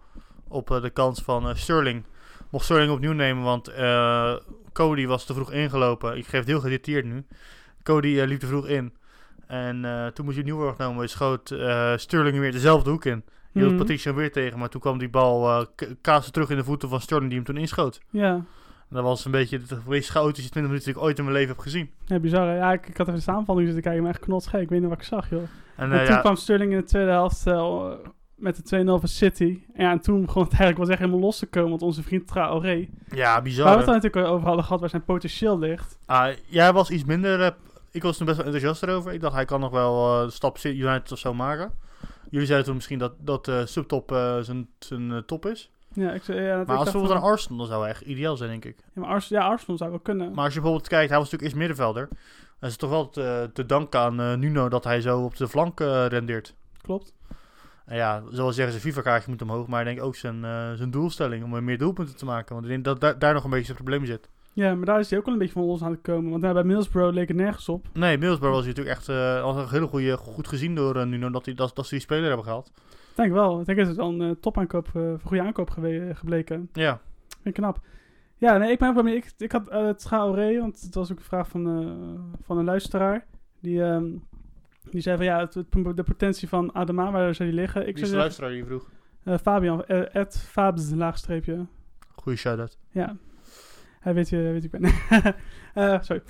op 0.49 0.71
eh, 0.71 0.83
de 0.83 0.91
kant 0.91 1.23
van 1.23 1.49
eh, 1.49 1.55
Sterling. 1.55 2.05
Mocht 2.51 2.65
Sterling 2.65 2.93
opnieuw 2.93 3.13
nemen, 3.13 3.43
want 3.45 3.69
eh, 3.69 4.37
Cody 4.73 5.07
was 5.07 5.25
te 5.25 5.35
vroeg 5.35 5.53
ingelopen. 5.53 6.17
Ik 6.17 6.27
geef 6.27 6.39
het 6.41 6.49
heel 6.49 6.61
gedetailleerd 6.61 7.05
nu. 7.07 7.27
Cody 7.83 8.19
eh, 8.21 8.27
liep 8.27 8.41
te 8.41 8.47
vroeg 8.47 8.67
in. 8.67 8.95
En 9.47 9.85
eh, 9.85 10.07
toen 10.07 10.25
moest 10.25 10.37
hij 10.37 10.45
opnieuw 10.45 10.57
worden 10.61 10.75
genomen. 10.77 11.09
Schoot 11.09 11.51
eh, 11.51 11.93
Sterling 11.97 12.39
weer 12.39 12.53
dezelfde 12.53 12.91
hoek 12.91 13.05
in. 13.05 13.25
Hield 13.53 13.69
Mhm. 13.69 13.79
Patricio 13.79 14.15
weer 14.15 14.33
tegen, 14.33 14.59
maar 14.59 14.69
toen 14.69 14.81
kwam 14.81 14.99
die 14.99 15.09
bal 15.09 15.61
uh, 15.61 15.67
kaasde 16.01 16.31
terug 16.31 16.51
in 16.51 16.57
de 16.57 16.65
voeten 16.65 16.89
van 16.89 17.01
Sterling 17.01 17.29
die 17.29 17.39
hem 17.39 17.47
toen 17.47 17.57
inschoot. 17.57 18.01
Ja. 18.11 18.33
En 18.89 18.95
dat 18.97 19.03
was 19.03 19.25
een 19.25 19.31
beetje 19.31 19.59
de 19.63 19.79
meest 19.87 20.11
chaotische 20.11 20.51
20 20.51 20.63
minuten 20.73 20.93
die 20.93 21.01
ik 21.03 21.07
ooit 21.09 21.19
in 21.19 21.25
mijn 21.25 21.37
leven 21.37 21.53
heb 21.55 21.63
gezien. 21.63 21.91
ja, 22.05 22.19
bizar. 22.19 22.47
hè? 22.49 22.57
Ja, 22.57 22.73
ik, 22.73 22.89
ik 22.89 22.97
had 22.97 23.07
even 23.07 23.19
de 23.19 23.25
samenvatting 23.25 23.67
zitten 23.67 23.85
kijken, 23.85 24.03
maar 24.03 24.13
echt 24.13 24.21
knotsgek. 24.23 24.61
Ik 24.61 24.69
weet 24.69 24.81
niet 24.81 24.89
wat 24.89 24.99
ik 24.99 25.05
zag, 25.05 25.31
joh. 25.31 25.41
En, 25.77 25.93
En 25.93 25.93
eh, 26.01 26.05
toen 26.07 26.15
ja, 26.15 26.21
kwam 26.21 26.37
Sterling 26.37 26.73
in 26.73 26.79
de 26.79 26.85
tweede 26.85 27.11
helft 27.11 27.47
eh, 27.47 27.93
met 28.35 28.69
de 28.69 28.83
2-0 28.83 28.87
van 28.87 29.09
City. 29.09 29.59
En 29.75 29.85
ja, 29.85 29.91
en 29.91 30.01
toen 30.01 30.21
begon 30.25 30.43
het 30.43 30.51
eigenlijk 30.53 30.81
wel 30.81 30.91
echt 30.91 30.99
helemaal 30.99 31.21
los 31.21 31.39
te 31.39 31.47
komen. 31.47 31.71
Want 31.71 31.83
onze 31.83 32.03
vriend 32.03 32.27
Traoré, 32.27 32.89
ja, 33.11 33.43
bizar. 33.43 33.65
waar 33.65 33.73
we 33.73 33.79
het 33.79 33.87
dan 33.87 33.95
natuurlijk 33.95 34.27
over 34.33 34.47
hadden 34.47 34.65
gehad, 34.65 34.81
waar 34.81 34.91
zijn 34.91 35.05
potentieel 35.05 35.59
ligt. 35.59 35.99
Ah, 36.07 36.29
jij 36.47 36.73
was 36.73 36.91
iets 36.91 37.05
minder. 37.05 37.55
Eh, 37.97 38.03
ik 38.03 38.03
was 38.03 38.17
toen 38.17 38.27
best 38.27 38.39
wel 38.39 38.47
enthousiast 38.47 38.83
erover. 38.83 39.13
Ik 39.13 39.21
dacht, 39.21 39.35
hij 39.35 39.45
kan 39.45 39.61
nog 39.61 39.71
wel 39.71 40.19
eh, 40.21 40.25
de 40.27 40.31
stap 40.33 40.59
United 40.63 41.13
of 41.13 41.19
zo 41.19 41.35
maken. 41.35 41.73
Jullie 42.31 42.47
zeiden 42.47 42.67
toen 42.67 42.75
misschien 42.77 42.99
dat, 42.99 43.13
dat 43.19 43.49
eh, 43.49 43.61
subtop 43.65 44.13
eh, 44.13 44.39
zijn, 44.41 44.69
zijn 44.79 45.13
eh, 45.13 45.19
top 45.19 45.47
is. 45.47 45.71
Ja, 45.93 46.13
ik, 46.13 46.23
zei- 46.23 46.41
ja, 46.41 46.57
dat- 46.57 46.67
Maar 46.67 46.77
als 46.77 46.85
bijvoorbeeld 46.85 47.13
van- 47.15 47.23
een 47.25 47.31
Arsenal, 47.31 47.59
dan 47.59 47.67
zou 47.67 47.81
hij 47.83 47.91
echt 47.91 48.01
ideaal 48.01 48.37
zijn, 48.37 48.51
denk 48.51 48.65
ik. 48.65 48.77
ja, 48.95 49.01
maar 49.01 49.11
Ars- 49.11 49.29
ja, 49.29 49.41
Arsenal 49.47 49.77
zou 49.77 49.91
wel 49.91 49.99
kunnen. 50.01 50.33
Maar 50.35 50.45
als 50.45 50.55
je 50.55 50.61
bijvoorbeeld 50.61 50.89
kijkt, 50.89 51.09
hij 51.11 51.19
was 51.19 51.31
natuurlijk 51.31 51.43
eerst 51.55 51.69
middenvelder. 51.69 52.09
Dan 52.61 52.69
is 52.71 52.77
toch 52.77 52.91
wel 52.91 53.11
te, 53.11 53.51
te 53.53 53.67
danken 53.67 54.01
aan 54.01 54.21
eh, 54.21 54.35
Nuno 54.35 54.69
dat 54.69 54.85
hij 54.85 55.01
zo 55.01 55.21
op 55.25 55.37
de 55.37 55.49
flank 55.49 55.81
eh, 55.81 56.07
rendeert. 56.07 56.55
Klopt. 56.83 57.15
En 57.87 57.97
ja, 57.97 58.23
zoals 58.31 58.55
zeggen, 58.55 58.73
zijn 58.81 58.85
FIFA-kaartje 58.93 59.31
moet 59.31 59.43
omhoog. 59.43 59.67
Maar 59.67 59.81
ik 59.81 59.87
denk 59.87 60.03
ook 60.03 60.17
zijn, 60.17 60.45
eh, 60.45 60.73
zijn 60.73 60.91
doelstelling 60.91 61.45
om 61.45 61.65
meer 61.65 61.79
doelpunten 61.79 62.17
te 62.17 62.25
maken. 62.25 62.53
Want 62.55 62.67
ik 62.67 62.71
denk 62.73 62.85
dat 62.85 63.01
daar, 63.01 63.19
daar 63.19 63.35
nog 63.35 63.45
een 63.45 63.51
beetje 63.51 63.67
het 63.73 63.83
probleem 63.83 64.05
zit. 64.07 64.29
Ja, 64.57 64.75
maar 64.75 64.85
daar 64.87 64.99
is 65.01 65.11
hij 65.11 65.19
ook 65.19 65.25
wel 65.25 65.35
een 65.35 65.41
beetje 65.41 65.55
van 65.55 65.65
los 65.65 65.83
aan 65.83 65.91
het 65.91 66.01
komen. 66.01 66.31
Want 66.31 66.43
nou, 66.43 66.55
bij 66.55 66.65
Middlesbrough 66.65 67.15
leek 67.15 67.29
het 67.29 67.37
nergens 67.37 67.69
op. 67.69 67.87
Nee, 67.93 68.19
Middlesbrough 68.19 68.57
was 68.57 68.67
natuurlijk 68.67 68.97
echt 68.97 69.09
eh, 69.09 69.43
als 69.43 69.57
een 69.57 69.69
hele 69.69 69.87
goede, 69.87 70.17
goed 70.17 70.49
gezien 70.49 70.75
door 70.75 70.97
eh, 70.97 71.07
Nuno 71.07 71.31
dat, 71.31 71.45
hij, 71.45 71.55
dat, 71.55 71.75
dat 71.75 71.85
ze 71.87 71.91
die 71.95 72.03
speler 72.03 72.27
hebben 72.27 72.45
gehaald. 72.45 72.73
Ik 72.91 73.17
denk 73.17 73.33
wel. 73.33 73.61
Ik 73.61 73.67
denk 73.67 73.79
dat 73.79 73.87
het 73.87 73.97
wel 73.97 74.09
een 74.09 74.21
eh, 74.21 74.31
topaankoop, 74.41 74.89
eh, 74.95 75.03
een 75.03 75.21
goede 75.25 75.43
aankoop 75.43 75.71
gebleken. 76.13 76.69
Ja, 76.73 77.01
Vind 77.29 77.47
ik 77.47 77.55
knap. 77.55 77.81
Ja, 78.37 78.57
nee, 78.57 78.71
ik 78.71 78.79
ben 78.79 78.89
ook 78.89 78.95
wel 78.95 79.05
mee. 79.05 79.17
Ik, 79.17 79.33
ik 79.39 79.53
had 79.53 79.69
eh, 79.69 79.87
het 79.87 79.99
Traoré, 79.99 80.61
want 80.61 80.81
het 80.81 80.95
was 80.95 81.13
ook 81.13 81.19
een 81.19 81.25
vraag 81.25 81.49
van, 81.49 81.67
eh, 81.67 82.21
van 82.45 82.59
een 82.59 82.65
luisteraar. 82.65 83.27
Die, 83.61 83.83
ehm, 83.83 84.05
die 84.91 85.01
zei 85.01 85.17
van 85.17 85.25
ja, 85.27 85.39
het, 85.41 85.55
het- 85.55 85.73
de 85.97 86.03
potentie 86.03 86.49
van 86.49 86.75
Adema, 86.75 87.11
waar 87.11 87.35
zou 87.35 87.49
die 87.51 87.59
liggen? 87.59 87.81
Ik 87.81 87.87
Wie 87.87 87.95
is 87.95 88.01
zou 88.01 88.11
de 88.13 88.17
luisteraar 88.19 88.51
die 88.51 88.59
je 88.59 88.65
vroeg? 88.67 88.91
eh, 89.25 89.39
Fabian, 89.39 89.85
Ed 89.87 90.39
Fabs, 90.39 90.91
laagstreepje. 90.91 91.67
Goeie 92.15 92.39
shout-out. 92.39 92.79
Ja, 92.91 93.17
hij 94.07 94.15
weet 94.15 94.29
je, 94.29 94.37
weet 94.37 94.53
wie 94.71 94.71
ik 94.73 94.81
ben. 94.81 95.35
Eh, 95.75 95.99
sorry. 96.03 96.23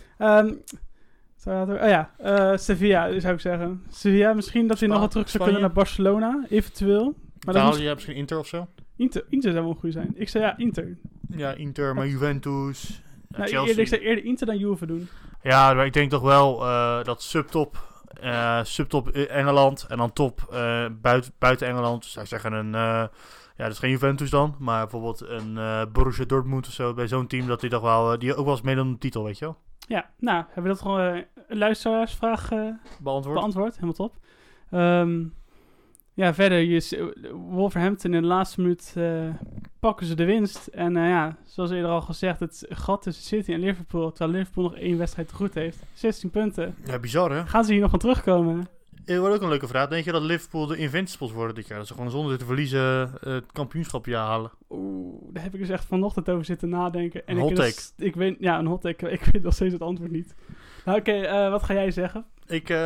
Zou 1.37 1.71
ook- 1.73 1.81
oh 1.83 1.89
ja, 1.89 2.11
eh, 2.19 2.57
Sevilla 2.57 3.21
zou 3.21 3.35
ik 3.35 3.41
zeggen. 3.41 3.83
Sevilla, 3.91 4.33
misschien 4.33 4.67
dat 4.67 4.79
hij 4.79 4.89
nog 4.89 4.99
wel 4.99 5.09
terug 5.09 5.29
zou 5.29 5.43
kunnen 5.43 5.61
naar 5.61 5.73
Barcelona, 5.73 6.45
eventueel. 6.49 7.15
Maar 7.45 7.55
Italië, 7.55 7.83
moest, 7.83 7.95
misschien 7.95 8.15
Inter 8.17 8.39
of 8.39 8.47
zo? 8.47 8.67
Inter, 8.97 9.25
Inter 9.29 9.51
zou 9.53 9.63
wel 9.65 9.73
een 9.73 9.79
goede 9.81 9.95
zijn. 9.95 10.13
Ik 10.15 10.29
zei 10.29 10.45
ja, 10.45 10.57
Inter. 10.57 10.97
Ja, 11.29 11.53
Inter, 11.53 11.95
maar 11.95 12.07
Juventus, 12.07 13.03
Nou, 13.29 13.43
Chelsea. 13.43 13.61
eerder, 13.69 13.79
ik 13.83 13.89
zei 13.89 14.01
eerder 14.01 14.25
Inter 14.25 14.47
dan 14.47 14.59
Juve 14.59 14.87
doen. 14.87 15.09
Ja, 15.43 15.75
maar 15.75 15.87
ik 15.87 15.93
denk 15.93 16.11
toch 16.11 16.23
wel 16.23 16.63
eh, 16.63 17.05
dat 17.05 17.23
subtop, 17.23 18.03
eh, 18.21 18.61
subtop 18.65 19.09
Engeland 19.09 19.87
en 19.89 19.97
dan 19.97 20.13
top 20.13 20.47
eh, 20.53 20.87
buiten, 21.01 21.33
buiten 21.39 21.69
Engeland. 21.69 22.05
Zou 22.05 22.25
ik 22.25 22.31
zeggen 22.31 22.53
een, 22.53 22.75
eh, 22.75 23.05
ja, 23.57 23.65
dat 23.65 23.73
is 23.73 23.79
geen 23.79 23.91
Juventus 23.91 24.31
dan, 24.31 24.55
maar 24.59 24.81
bijvoorbeeld 24.81 25.21
een 25.21 25.59
eh 25.59 25.83
Borussia 25.93 26.25
Dortmund 26.25 26.67
of 26.67 26.73
zo 26.73 26.95
bij 26.95 27.09
zo'n 27.09 27.27
team 27.27 27.47
dat 27.47 27.61
die 27.61 27.71
toch 27.71 27.83
wel, 27.83 28.13
eh, 28.13 28.19
die 28.19 28.35
ook 28.35 28.45
wel 28.45 28.55
eens 28.55 28.63
meedoen 28.63 28.85
aan 28.85 28.93
de 28.93 28.99
titel, 28.99 29.25
weet 29.25 29.39
je 29.39 29.45
wel? 29.45 29.57
Ja, 29.89 30.11
nou, 30.19 30.37
hebben 30.47 30.63
we 30.63 30.69
dat 30.69 30.81
gewoon 30.81 31.01
eh, 31.01 31.23
een 31.49 31.59
luisteraarsvraag 31.59 32.49
Beantwoord. 33.01 33.35
beantwoord. 33.35 33.75
Helemaal 33.75 33.95
top. 33.95 34.15
Ehm, 34.71 35.25
ja, 36.15 36.35
verder, 36.35 36.59
je, 36.59 37.15
Wolverhampton 37.51 38.15
in 38.15 38.21
de 38.21 38.27
laatste 38.27 38.61
minuut 38.61 38.95
pakken 39.81 40.07
ze 40.07 40.15
de 40.15 40.25
winst. 40.25 40.67
En 40.67 40.95
ja, 40.95 41.37
zoals 41.45 41.71
eerder 41.71 41.91
al 41.91 42.01
gezegd, 42.01 42.41
het 42.41 42.67
gat 42.69 43.03
tussen 43.03 43.25
City 43.25 43.53
en 43.53 43.61
Liverpool, 43.61 44.13
terwijl 44.13 44.39
Liverpool 44.39 44.65
nog 44.65 44.77
één 44.77 44.99
wedstrijd 44.99 45.29
te 45.29 45.35
goed 45.35 45.55
heeft. 45.55 45.83
16 45.95 46.31
punten. 46.31 46.75
ja, 46.85 46.99
bizar 46.99 47.33
hè? 47.33 47.47
Gaan 47.47 47.65
ze 47.65 47.73
hier 47.73 47.81
nog 47.81 47.91
van 47.91 47.99
terugkomen? 47.99 48.67
Er 49.07 49.21
wordt 49.21 49.35
ook 49.35 49.43
een 49.43 49.49
leuke 49.49 49.67
vraag. 49.67 49.89
Denk 49.89 50.05
je 50.05 50.13
dat 50.13 50.23
Liverpool 50.23 50.67
de 50.67 50.77
Invincibles 50.77 51.33
worden 51.33 51.55
dit 51.55 51.67
jaar? 51.67 51.79
Dat 51.79 51.87
ze 51.87 51.95
gewoon 51.95 52.11
zonder 52.11 52.39
te 52.39 52.45
verliezen 52.45 53.11
eh, 53.21 53.33
het 53.33 53.53
kampioenschap 53.53 54.07
ja 54.07 54.25
halen? 54.27 54.51
Oeh, 54.71 55.23
daar 55.33 55.43
heb 55.43 55.55
ik 55.55 55.61
dus 55.61 55.69
echt 55.69 55.85
vanochtend 55.85 56.29
over 56.29 56.45
zitten 56.45 56.69
nadenken. 56.69 57.27
En 57.27 57.37
Een 57.37 57.43
ik, 57.43 57.49
hot 57.49 57.57
dus- 57.57 57.93
ik 57.97 58.15
weet, 58.15 58.37
ja, 58.41 58.59
een 58.59 58.67
hot 58.67 58.81
take. 58.81 59.11
Ik 59.17 59.25
weet 59.25 59.43
nog 59.43 59.53
steeds 59.55 59.73
het 59.73 59.83
antwoord 59.83 60.11
niet. 60.11 60.35
Nou, 60.85 60.99
Oké, 60.99 61.13
eh, 61.13 61.51
wat 61.51 61.63
ga 61.63 61.75
jij 61.75 61.91
zeggen? 61.91 62.25
Ik, 62.49 62.69
eh, 62.71 62.77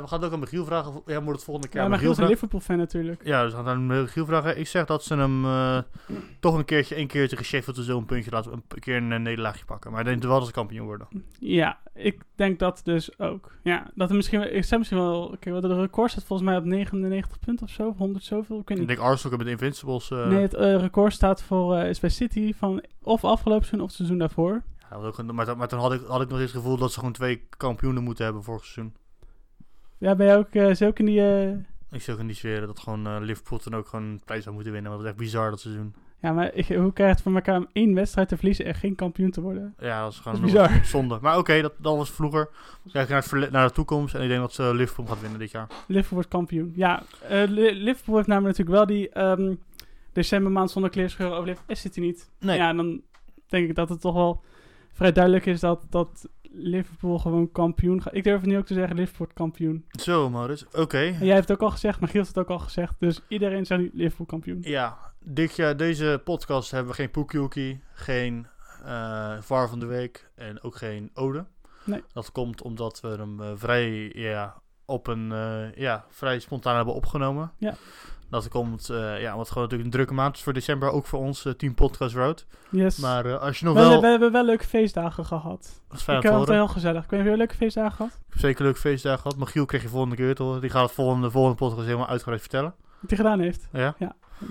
we 0.00 0.02
gaan 0.06 0.18
het 0.18 0.24
ook 0.24 0.32
aan 0.32 0.38
Michiel 0.38 0.64
vragen. 0.64 1.02
Ja, 1.06 1.20
moet 1.20 1.34
het 1.34 1.44
volgende 1.44 1.68
keer 1.68 1.78
Ja, 1.78 1.84
aan 1.84 1.90
Michiel 1.92 2.10
is 2.10 2.16
een 2.18 2.24
vragen. 2.24 2.34
Liverpool-fan 2.34 2.76
natuurlijk. 2.76 3.20
Ja, 3.24 3.42
dus 3.42 3.50
we 3.50 3.56
gaan 3.56 3.66
het 3.66 3.74
aan 3.74 3.86
Michiel 3.86 4.26
vragen. 4.26 4.58
Ik 4.58 4.66
zeg 4.66 4.84
dat 4.84 5.04
ze 5.04 5.16
hem 5.16 5.44
eh, 5.44 5.78
toch 6.40 6.54
een 6.54 6.64
keertje, 6.64 6.94
één 6.94 7.06
keer 7.06 7.28
tegen 7.28 7.44
Sheffield 7.44 7.76
zo 7.76 7.98
een 7.98 8.04
puntje 8.04 8.30
laten, 8.30 8.52
een 8.52 8.62
keer 8.80 8.96
een 8.96 9.12
eh, 9.12 9.18
nederlaagje 9.18 9.64
pakken. 9.64 9.90
Maar 9.90 10.00
ik 10.00 10.06
denk 10.06 10.22
wel 10.22 10.38
dat 10.38 10.46
ze 10.46 10.52
kampioen 10.52 10.86
worden. 10.86 11.08
Ja, 11.38 11.78
ik 11.94 12.20
denk 12.34 12.58
dat 12.58 12.80
dus 12.84 13.18
ook. 13.18 13.52
Ja, 13.62 13.90
dat 13.94 14.10
er 14.10 14.16
misschien, 14.16 14.54
ik 14.56 14.64
zeg 14.64 14.78
misschien 14.78 14.98
wel, 15.00 15.22
oké, 15.22 15.50
wat 15.50 15.62
de 15.62 15.74
record 15.80 16.10
staat 16.10 16.24
volgens 16.24 16.48
mij 16.48 16.58
op 16.58 16.64
99 16.64 17.38
punten 17.38 17.66
of 17.66 17.72
zo, 17.72 17.88
of 17.88 17.96
100 17.96 18.24
zoveel, 18.24 18.58
ik 18.58 18.68
weet 18.68 18.78
Ik 18.78 18.86
niet. 18.86 18.96
denk 18.96 19.08
Arsenal 19.08 19.36
met 19.36 19.46
de 19.46 19.52
Invincibles. 19.52 20.08
nee, 20.08 20.42
het 20.42 20.52
record 20.54 21.12
staat 21.12 21.42
voor, 21.42 21.76
is 21.78 22.00
bij 22.00 22.10
City 22.10 22.54
van 22.54 22.82
of 23.02 23.24
afgelopen 23.24 23.66
seizoen 23.66 23.80
of 23.80 23.86
het 23.86 23.96
seizoen 23.96 24.18
daarvoor. 24.18 24.62
ja, 24.90 24.96
een- 25.16 25.34
maar, 25.34 25.46
dan- 25.46 25.58
maar 25.58 25.68
toen 25.68 25.78
had 25.78 25.92
ik, 25.92 26.00
had 26.06 26.20
ik 26.22 26.28
nog 26.28 26.38
eens 26.40 26.52
het 26.52 26.62
gevoel 26.62 26.76
dat 26.76 26.92
ze 26.92 26.98
gewoon 26.98 27.14
twee 27.14 27.46
kampioenen 27.56 28.02
moeten 28.02 28.24
hebben 28.24 28.42
vorig 28.42 28.64
seizoen. 28.64 28.94
Ja, 30.00 30.14
ben 30.14 30.26
je 30.26 30.34
ook, 30.36 30.48
eh 30.50 30.68
is 30.70 30.82
ook 30.82 30.98
in 30.98 31.04
die, 31.06 31.20
eh, 31.20 31.50
Ik 31.90 32.08
ook 32.10 32.18
in 32.18 32.26
die 32.26 32.36
sfeer 32.36 32.60
dat 32.66 32.78
gewoon 32.78 33.06
eh, 33.06 33.16
Liverpool 33.20 33.60
dan 33.64 33.74
ook 33.74 33.86
gewoon 33.88 34.04
een 34.04 34.20
prijs 34.24 34.42
zou 34.42 34.54
moeten 34.54 34.72
winnen. 34.72 34.90
Want 34.90 35.02
dat 35.02 35.12
is 35.12 35.16
echt 35.18 35.24
bizar 35.26 35.50
dat 35.50 35.60
seizoen. 35.60 35.94
ja, 36.20 36.32
maar 36.32 36.54
ik, 36.54 36.66
hoe 36.66 36.92
krijg 36.92 37.08
je 37.08 37.14
het 37.14 37.22
voor 37.22 37.34
elkaar 37.34 37.56
om 37.56 37.68
één 37.72 37.94
wedstrijd 37.94 38.28
te 38.28 38.36
verliezen 38.36 38.64
en 38.64 38.74
geen 38.74 38.94
kampioen 38.94 39.30
te 39.30 39.40
worden? 39.40 39.74
Ja, 39.78 40.02
dat 40.02 40.12
is 40.12 40.18
gewoon 40.18 40.40
Dat 40.40 40.46
is 40.46 40.52
bizar. 40.52 40.84
zonde. 40.96 41.18
Maar 41.20 41.38
oké, 41.38 41.60
dat, 41.60 41.72
dat 41.78 41.96
was 41.96 42.10
vroeger. 42.10 42.48
Kijk 42.92 43.08
naar, 43.08 43.24
het 43.30 43.50
naar 43.50 43.66
de 43.68 43.74
toekomst 43.74 44.14
en 44.14 44.22
ik 44.22 44.28
denk 44.28 44.40
dat 44.40 44.52
ze 44.52 44.74
Liverpool 44.74 45.06
gaat 45.06 45.20
winnen 45.20 45.38
dit 45.38 45.50
jaar. 45.50 45.66
Liverpool 45.86 46.14
wordt 46.14 46.28
kampioen. 46.28 46.72
Ja, 46.76 47.02
eh, 47.28 47.42
Li- 47.48 47.72
Liverpool 47.82 48.16
heeft 48.16 48.28
namelijk 48.28 48.56
natuurlijk 48.58 48.76
wel 48.86 48.96
die 48.96 49.08
ehm 49.08 49.54
decembermaand 50.12 50.70
zonder 50.70 50.90
kleerscheuren 50.90 51.36
overleefd. 51.36 51.62
Is 51.66 51.80
City 51.80 52.00
niet. 52.00 52.30
Nee. 52.38 52.56
Ja, 52.56 52.72
dan 52.72 53.00
denk 53.48 53.68
ik 53.68 53.74
dat 53.74 53.88
het 53.88 54.00
toch 54.00 54.14
wel 54.14 54.42
vrij 54.92 55.12
duidelijk 55.12 55.46
is 55.46 55.60
dat, 55.60 55.86
dat 55.90 56.28
Liverpool 56.52 57.18
gewoon 57.18 57.52
kampioen 57.52 58.02
gaat. 58.02 58.14
Ik 58.14 58.24
durf 58.24 58.40
het 58.40 58.50
nu 58.50 58.56
ook 58.58 58.66
te 58.66 58.74
zeggen, 58.74 58.96
Liverpool 58.96 59.26
kampioen. 59.34 59.84
Zo, 59.88 60.30
Maurits. 60.30 60.66
Oké. 60.72 60.98
En 60.98 61.24
jij 61.26 61.34
hebt 61.34 61.48
het 61.48 61.56
ook 61.58 61.62
al 61.62 61.70
gezegd, 61.70 62.00
maar 62.00 62.08
Giel 62.08 62.20
heeft 62.20 62.34
het 62.34 62.44
ook 62.44 62.50
al 62.50 62.64
gezegd. 62.64 62.94
Dus 62.98 63.20
iedereen 63.28 63.66
zegt 63.66 63.80
nu 63.80 63.90
Liverpool 63.94 64.26
kampioen. 64.26 64.58
Ja, 64.60 64.98
dit 65.18 65.56
jaar, 65.56 65.76
deze 65.76 66.20
podcast 66.24 66.70
hebben 66.70 66.90
we 66.90 66.96
geen 66.96 67.10
Poekioekie, 67.10 67.80
geen 67.92 68.46
eh 68.84 69.36
VAR 69.40 69.68
van 69.68 69.78
de 69.78 69.86
week 69.86 70.30
en 70.34 70.62
ook 70.62 70.76
geen 70.76 71.10
Ode. 71.14 71.44
Nee. 71.84 72.02
Dat 72.12 72.32
komt 72.32 72.62
omdat 72.62 73.00
we 73.00 73.08
hem 73.08 73.40
eh, 73.40 73.52
vrij, 73.54 74.12
ja, 74.14 74.62
op 74.90 75.06
een, 75.06 75.32
eh, 75.32 75.74
ja, 75.74 76.04
vrij 76.08 76.38
spontaan 76.38 76.76
hebben 76.76 76.94
opgenomen. 76.94 77.52
Ja. 77.58 77.74
Dat 78.30 78.48
komt, 78.48 78.88
eh, 78.88 79.20
ja, 79.20 79.36
wat 79.36 79.48
gewoon 79.48 79.62
natuurlijk 79.62 79.84
een 79.84 79.96
drukke 79.96 80.14
maand 80.14 80.36
is 80.36 80.42
voor 80.42 80.52
december, 80.52 80.90
ook 80.90 81.06
voor 81.06 81.18
ons, 81.18 81.44
eh, 81.44 81.52
Team 81.52 81.74
Podcast 81.74 82.14
Road. 82.14 82.46
Yes. 82.70 82.96
Maar 82.96 83.38
als 83.38 83.58
je 83.58 83.64
nog 83.64 83.74
we, 83.74 83.80
wel... 83.80 84.00
we 84.00 84.06
hebben 84.06 84.32
wel 84.32 84.44
leuke 84.44 84.64
feestdagen 84.64 85.24
gehad. 85.24 85.82
dat 85.88 85.98
is 85.98 86.04
fijn 86.04 86.16
ik 86.16 86.22
heb 86.22 86.32
het 86.32 86.40
horen. 86.40 86.54
heel 86.54 86.68
gezellig. 86.68 87.04
Ik 87.04 87.10
weet 87.10 87.20
niet 87.20 87.30
je 87.30 87.36
leuke 87.36 87.54
feestdagen 87.54 87.96
gehad? 87.96 88.12
Ik 88.12 88.26
heb 88.28 88.40
zeker 88.40 88.64
leuke 88.64 88.78
feestdagen 88.78 89.20
gehad. 89.20 89.36
Michiel 89.36 89.64
kreeg 89.64 89.82
je 89.82 89.88
volgende 89.88 90.16
keer 90.16 90.34
te 90.34 90.42
horen. 90.42 90.60
Die 90.60 90.70
gaat 90.70 90.82
het 90.82 90.92
volgende, 90.92 91.30
volgende 91.30 91.56
podcast 91.56 91.86
helemaal 91.86 92.08
uitgebreid 92.08 92.40
vertellen. 92.40 92.74
Wat 93.00 93.10
hij 93.10 93.18
gedaan 93.18 93.40
heeft. 93.40 93.68
Ja. 93.72 93.94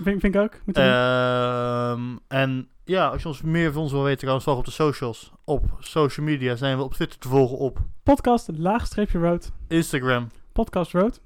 Vind, 0.02 0.20
vind 0.20 0.34
ik 0.34 0.36
ook. 0.40 0.52
Ehm, 0.76 2.00
en 2.28 2.68
ja, 2.84 3.08
als 3.08 3.22
je 3.22 3.28
ons 3.28 3.42
meer 3.42 3.72
van 3.72 3.82
ons 3.82 3.92
wil 3.92 4.02
weten, 4.02 4.24
kan 4.26 4.34
ons 4.34 4.44
volgen 4.44 4.62
op 4.62 4.68
de 4.68 4.74
socials. 4.74 5.32
Op 5.44 5.64
social 5.78 6.26
media 6.26 6.56
zijn 6.56 6.76
we 6.76 6.82
op 6.82 6.94
Twitter 6.94 7.18
te 7.18 7.28
volgen 7.28 7.56
op 7.58 7.78
Podcast 8.02 8.48
laagstreepje 8.56 9.18
road. 9.18 9.52
Instagram. 9.68 10.28
Podcast 10.52 10.92
road. 10.92 11.20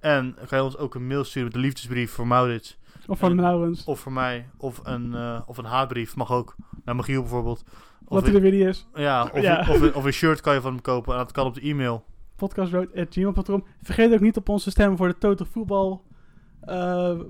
En 0.00 0.36
kan 0.48 0.58
je 0.58 0.64
ons 0.64 0.76
ook 0.76 0.94
een 0.94 1.06
mail 1.06 1.24
sturen 1.24 1.44
met 1.48 1.54
een 1.56 1.60
liefdesbrief 1.62 2.10
voor 2.12 2.26
Maurits. 2.26 2.78
Of 3.06 3.18
van 3.18 3.30
En- 3.30 3.40
Laurens. 3.40 3.84
Of 3.84 4.00
voor 4.00 4.12
mij. 4.12 4.48
Of 4.58 4.80
een, 4.82 5.14
eh, 5.14 5.40
of 5.46 5.58
een 5.58 5.64
haatbrief. 5.64 6.16
Mag 6.16 6.32
ook. 6.32 6.54
Naar 6.84 6.96
Michiel 6.96 7.20
bijvoorbeeld. 7.20 7.62
Of 8.04 8.14
Wat 8.14 8.26
hij 8.26 8.34
er 8.34 8.40
weer 8.40 8.52
niet 8.52 8.66
is. 8.66 8.86
ja, 8.94 9.30
of, 9.32 9.40
Ja. 9.42 9.60
Een, 9.68 9.68
of, 9.74 9.80
een, 9.80 9.94
of 9.94 10.04
een 10.04 10.12
shirt 10.12 10.40
kan 10.40 10.54
je 10.54 10.60
van 10.60 10.72
hem 10.72 10.80
kopen. 10.80 11.12
En 11.12 11.18
dat 11.18 11.32
kan 11.32 11.46
op 11.46 11.54
de 11.54 11.60
e-mail. 11.60 12.04
Podcastroad.gmail.com 12.36 13.64
Vergeet 13.82 14.12
ook 14.12 14.20
niet 14.20 14.36
op 14.36 14.48
onze 14.48 14.70
stem 14.70 14.96
voor 14.96 15.08
de 15.08 15.18
Total 15.18 15.46
Voetbal 15.50 16.02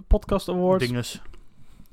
Podcast 0.06 0.48
Awards. 0.48 0.86
Dinges. 0.86 1.22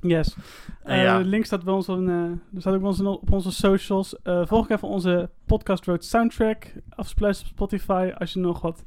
Yes. 0.00 0.36
Eh, 0.82 1.02
ja. 1.02 1.18
De 1.18 1.24
link 1.24 1.44
staat 1.44 1.64
bij 1.64 1.74
ons, 1.74 1.88
op, 1.88 2.08
eh, 2.08 2.24
staat 2.58 2.74
ook 2.74 2.80
bij 2.80 2.88
ons 2.88 3.00
op 3.00 3.32
onze 3.32 3.52
socials. 3.52 4.22
Eh, 4.22 4.46
volg 4.46 4.68
even 4.68 4.88
onze 4.88 5.30
Podcast 5.46 5.84
Road 5.84 6.04
soundtrack. 6.04 6.72
Afspluis 6.88 7.40
op 7.40 7.46
Spotify 7.46 8.12
als 8.18 8.32
je 8.32 8.38
nog 8.38 8.60
wat 8.60 8.84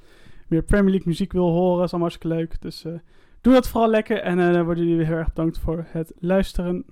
meer 0.49 0.63
Premier 0.63 0.89
League 0.89 1.07
muziek 1.07 1.31
wil 1.31 1.49
horen. 1.49 1.83
is 1.83 1.91
allemaal 1.91 2.09
hartstikke 2.09 2.35
leuk. 2.35 2.61
Dus 2.61 2.85
eh, 2.85 2.93
doe 3.41 3.53
dat 3.53 3.67
vooral 3.67 3.89
lekker. 3.89 4.21
En 4.21 4.39
eh, 4.39 4.53
dan 4.53 4.63
worden 4.63 4.83
jullie 4.83 4.97
weer 4.97 5.07
heel 5.07 5.17
erg 5.17 5.27
bedankt 5.27 5.59
voor 5.59 5.85
het 5.87 6.13
luisteren. 6.19 6.85